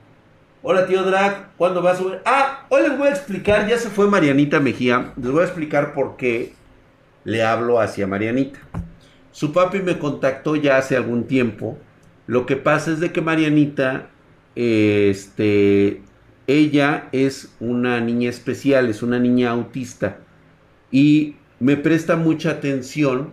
[0.62, 1.54] Hola, tío Drac.
[1.56, 2.20] ¿Cuándo vas a subir?
[2.24, 3.68] Ah, hoy les voy a explicar.
[3.68, 5.12] Ya se fue Marianita Mejía.
[5.16, 6.54] Les voy a explicar por qué
[7.24, 8.58] le hablo hacia Marianita.
[9.30, 11.78] Su papi me contactó ya hace algún tiempo
[12.28, 14.10] Lo que pasa es de que Marianita,
[14.54, 16.02] este,
[16.46, 20.18] ella es una niña especial, es una niña autista
[20.90, 23.32] y me presta mucha atención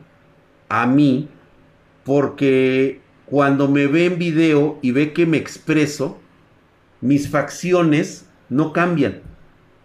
[0.70, 1.28] a mí
[2.06, 6.18] porque cuando me ve en video y ve que me expreso,
[7.02, 9.20] mis facciones no cambian.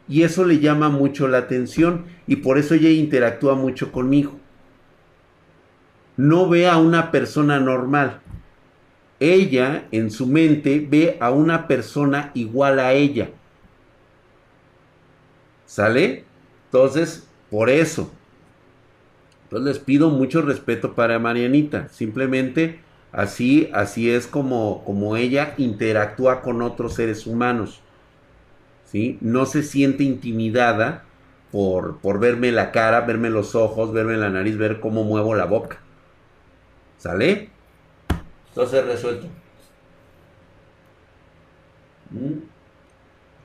[0.09, 4.39] Y eso le llama mucho la atención y por eso ella interactúa mucho conmigo.
[6.16, 8.20] No ve a una persona normal.
[9.20, 13.28] Ella en su mente ve a una persona igual a ella.
[15.66, 16.24] ¿Sale?
[16.66, 18.10] Entonces, por eso.
[19.44, 21.88] Entonces les pido mucho respeto para Marianita.
[21.90, 22.80] Simplemente
[23.12, 27.82] así, así es como, como ella interactúa con otros seres humanos.
[28.86, 29.18] ¿Sí?
[29.20, 31.05] No se siente intimidada
[31.52, 35.44] por, por verme la cara, verme los ojos, verme la nariz, ver cómo muevo la
[35.44, 35.78] boca.
[36.98, 37.51] ¿Sale?
[38.51, 39.27] Entonces resuelto.
[42.10, 42.40] ¿Mm?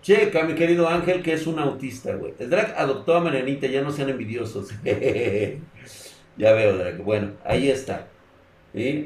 [0.02, 2.34] Checa, mi querido Ángel, que es un autista, güey.
[2.38, 4.70] El Drag adoptó a Marianita, ya no sean envidiosos.
[4.84, 6.98] ya veo, Drag.
[7.02, 8.08] Bueno, ahí está.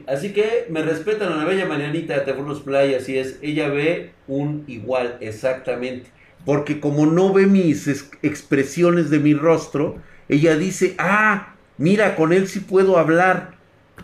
[0.08, 3.38] Así que me respetan a la bella Marianita de Tefunos Play, así es.
[3.44, 6.10] Ella ve un igual, exactamente.
[6.44, 7.88] Porque como no ve mis
[8.24, 13.59] expresiones de mi rostro, ella dice, ah, mira, con él sí puedo hablar.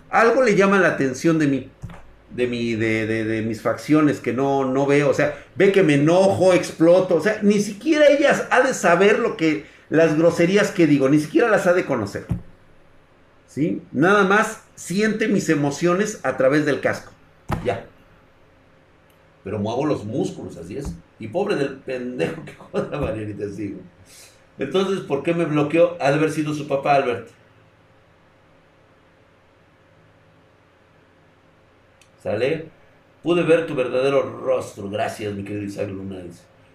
[0.10, 1.70] Algo le llama la atención de mí
[2.36, 5.10] de, mi, de, mis facciones que no, no veo.
[5.10, 7.16] O sea, ve que me enojo, exploto.
[7.16, 11.20] O sea, ni siquiera ella ha de saber lo que, las groserías que digo, ni
[11.20, 12.26] siquiera las ha de conocer.
[13.48, 13.82] ¿Sí?
[13.92, 17.12] Nada más siente mis emociones a través del casco.
[17.64, 17.86] Ya.
[19.44, 20.94] Pero muevo los músculos, así es.
[21.20, 23.78] Y pobre del pendejo que joda Marianita, sí.
[24.58, 25.98] Entonces, ¿por qué me bloqueó?
[26.02, 27.30] Ha de haber sido su papá, Albert.
[32.26, 32.66] ¿Sale?
[33.22, 34.90] Pude ver tu verdadero rostro.
[34.90, 36.24] Gracias, mi querido Isaac Luna.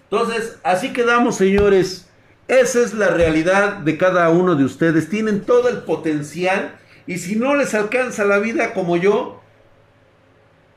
[0.04, 2.08] Entonces, así quedamos, señores.
[2.46, 5.08] Esa es la realidad de cada uno de ustedes.
[5.08, 6.76] Tienen todo el potencial.
[7.08, 9.40] Y si no les alcanza la vida como yo,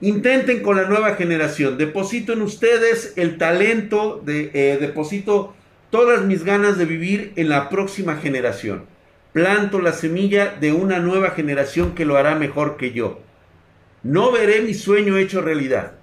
[0.01, 1.77] intenten con la nueva generación.
[1.77, 5.53] Deposito en ustedes el talento, de, eh, deposito
[5.91, 8.85] todas mis ganas de vivir en la próxima generación.
[9.33, 13.19] Planto la semilla de una nueva generación que lo hará mejor que yo.
[14.03, 15.93] No veré mi sueño hecho realidad.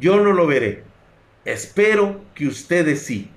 [0.00, 0.84] Yo no lo veré.
[1.44, 3.30] Espero que ustedes sí.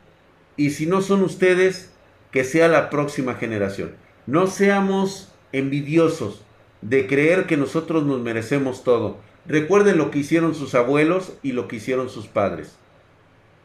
[0.55, 1.91] Y si no son ustedes,
[2.31, 3.95] que sea la próxima generación.
[4.25, 6.45] No seamos envidiosos
[6.81, 9.17] de creer que nosotros nos merecemos todo.
[9.45, 12.77] Recuerden lo que hicieron sus abuelos y lo que hicieron sus padres.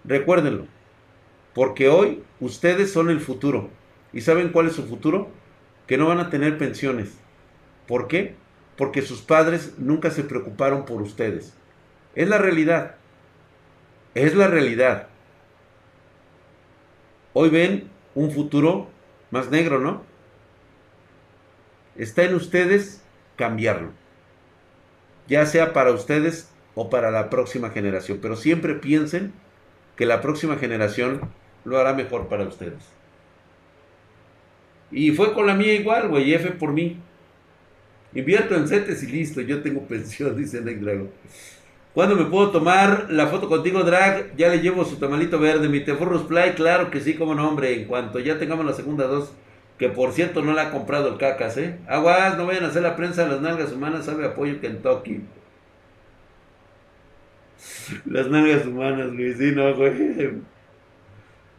[0.04, 0.66] Recuérdenlo.
[1.54, 3.70] Porque hoy ustedes son el futuro.
[4.12, 5.30] ¿Y saben cuál es su futuro?
[5.86, 7.18] Que no van a tener pensiones.
[7.86, 8.34] ¿Por qué?
[8.78, 11.52] Porque sus padres nunca se preocuparon por ustedes.
[12.14, 12.94] Es la realidad.
[14.14, 15.08] Es la realidad.
[17.32, 18.88] Hoy ven un futuro
[19.32, 20.04] más negro, ¿no?
[21.96, 23.02] Está en ustedes
[23.34, 23.90] cambiarlo.
[25.26, 28.20] Ya sea para ustedes o para la próxima generación.
[28.22, 29.32] Pero siempre piensen
[29.96, 31.32] que la próxima generación
[31.64, 32.84] lo hará mejor para ustedes.
[34.92, 37.00] Y fue con la mía igual, güey, F por mí.
[38.14, 41.10] Invierto en CETES y listo, yo tengo pensión, dice Nick Drago.
[41.94, 44.36] ¿Cuándo me puedo tomar la foto contigo, Drag?
[44.36, 47.74] Ya le llevo su tamalito verde, mi Tefurros Play, claro que sí, como no, hombre.
[47.74, 49.32] En cuanto ya tengamos la segunda dos,
[49.78, 51.78] que por cierto no la ha comprado el cacas, ¿eh?
[51.88, 55.22] Aguas, no vayan a hacer la prensa las nalgas humanas, sabe apoyo Kentucky.
[58.06, 60.30] Las nalgas humanas, güey, sí, no, güey.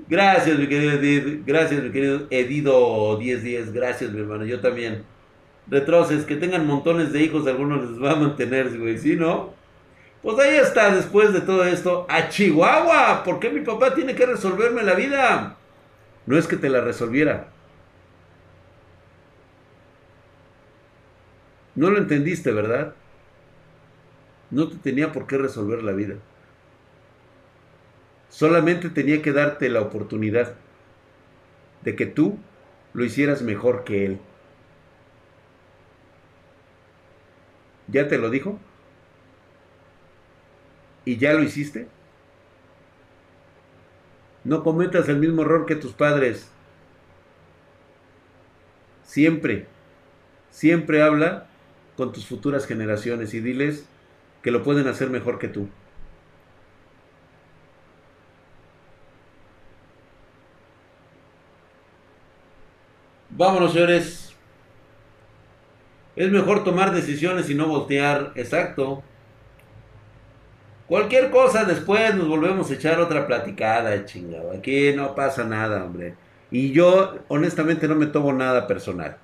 [0.08, 1.44] Gracias, mi querido Edith.
[1.46, 3.74] Gracias, mi querido Edido 1010.
[3.74, 4.46] Gracias, mi hermano.
[4.46, 5.04] Yo también
[5.70, 9.54] retroces, que tengan montones de hijos, algunos les va a mantener, güey, ¿sí, no?
[10.22, 14.26] Pues ahí está, después de todo esto, a Chihuahua, ¿por qué mi papá tiene que
[14.26, 15.56] resolverme la vida?
[16.26, 17.48] No es que te la resolviera.
[21.76, 22.94] No lo entendiste, ¿verdad?
[24.52, 26.16] No te tenía por qué resolver la vida.
[28.30, 30.56] Solamente tenía que darte la oportunidad
[31.84, 32.38] de que tú
[32.94, 34.20] lo hicieras mejor que él.
[37.92, 38.60] ¿Ya te lo dijo?
[41.06, 41.88] ¿Y ya lo hiciste?
[44.44, 46.50] No cometas el mismo error que tus padres.
[49.04, 49.68] Siempre,
[50.52, 51.48] siempre habla
[51.98, 53.86] con tus futuras generaciones y diles
[54.44, 55.70] que lo pueden hacer mejor que tú.
[63.30, 64.19] Vámonos, señores.
[66.20, 68.34] Es mejor tomar decisiones y no voltear.
[68.36, 69.02] Exacto.
[70.86, 74.52] Cualquier cosa después nos volvemos a echar otra platicada, chingado.
[74.52, 76.16] Aquí no pasa nada, hombre.
[76.52, 79.16] Y yo honestamente no me tomo nada personal.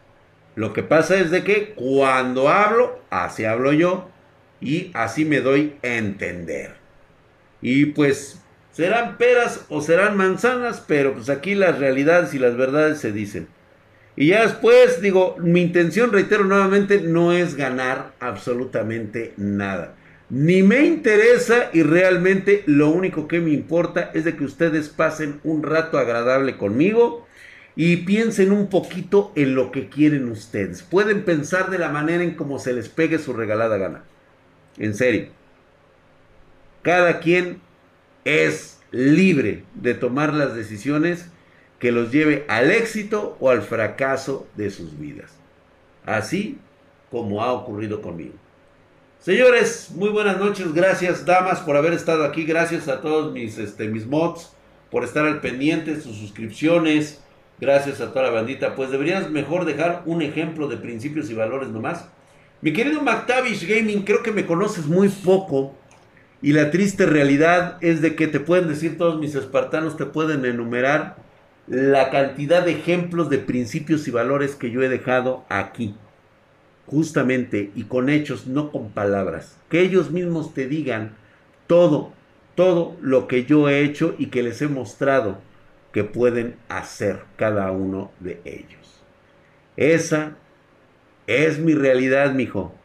[0.55, 4.07] Lo que pasa es de que cuando hablo, así hablo yo
[4.61, 6.75] y así me doy a entender.
[7.61, 8.41] Y pues
[8.71, 13.49] serán peras o serán manzanas, pero pues aquí las realidades y las verdades se dicen.
[14.15, 19.95] Y ya después digo, mi intención, reitero nuevamente, no es ganar absolutamente nada.
[20.29, 25.39] Ni me interesa y realmente lo único que me importa es de que ustedes pasen
[25.43, 27.27] un rato agradable conmigo
[27.75, 30.81] y piensen un poquito en lo que quieren ustedes.
[30.81, 34.03] Pueden pensar de la manera en cómo se les pegue su regalada gana.
[34.77, 35.27] En serio.
[36.81, 37.59] Cada quien
[38.23, 41.27] es libre de tomar las decisiones
[41.79, 45.31] que los lleve al éxito o al fracaso de sus vidas.
[46.05, 46.57] Así
[47.11, 48.33] como ha ocurrido conmigo.
[49.19, 50.73] Señores, muy buenas noches.
[50.73, 52.43] Gracias, damas, por haber estado aquí.
[52.43, 54.51] Gracias a todos mis, este, mis mods
[54.91, 57.21] por estar al pendiente, sus suscripciones.
[57.59, 58.75] Gracias a toda la bandita.
[58.75, 62.05] Pues deberías mejor dejar un ejemplo de principios y valores nomás.
[62.61, 65.73] Mi querido McTavish Gaming, creo que me conoces muy poco.
[66.41, 70.45] Y la triste realidad es de que te pueden decir todos mis espartanos, te pueden
[70.45, 71.24] enumerar
[71.67, 75.95] la cantidad de ejemplos de principios y valores que yo he dejado aquí.
[76.85, 79.57] Justamente y con hechos, no con palabras.
[79.69, 81.15] Que ellos mismos te digan
[81.65, 82.11] todo,
[82.53, 85.39] todo lo que yo he hecho y que les he mostrado
[85.91, 89.01] que pueden hacer cada uno de ellos.
[89.77, 90.35] Esa
[91.25, 92.75] es mi realidad, mijo.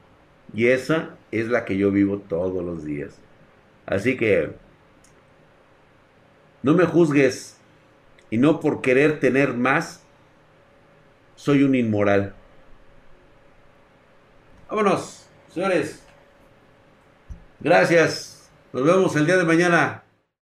[0.54, 3.18] Y esa es la que yo vivo todos los días.
[3.84, 4.52] Así que
[6.62, 7.59] no me juzgues
[8.30, 10.02] y no por querer tener más,
[11.34, 12.34] soy un inmoral.
[14.68, 16.02] Vámonos, señores.
[17.58, 18.50] Gracias.
[18.72, 20.04] Nos vemos el día de mañana.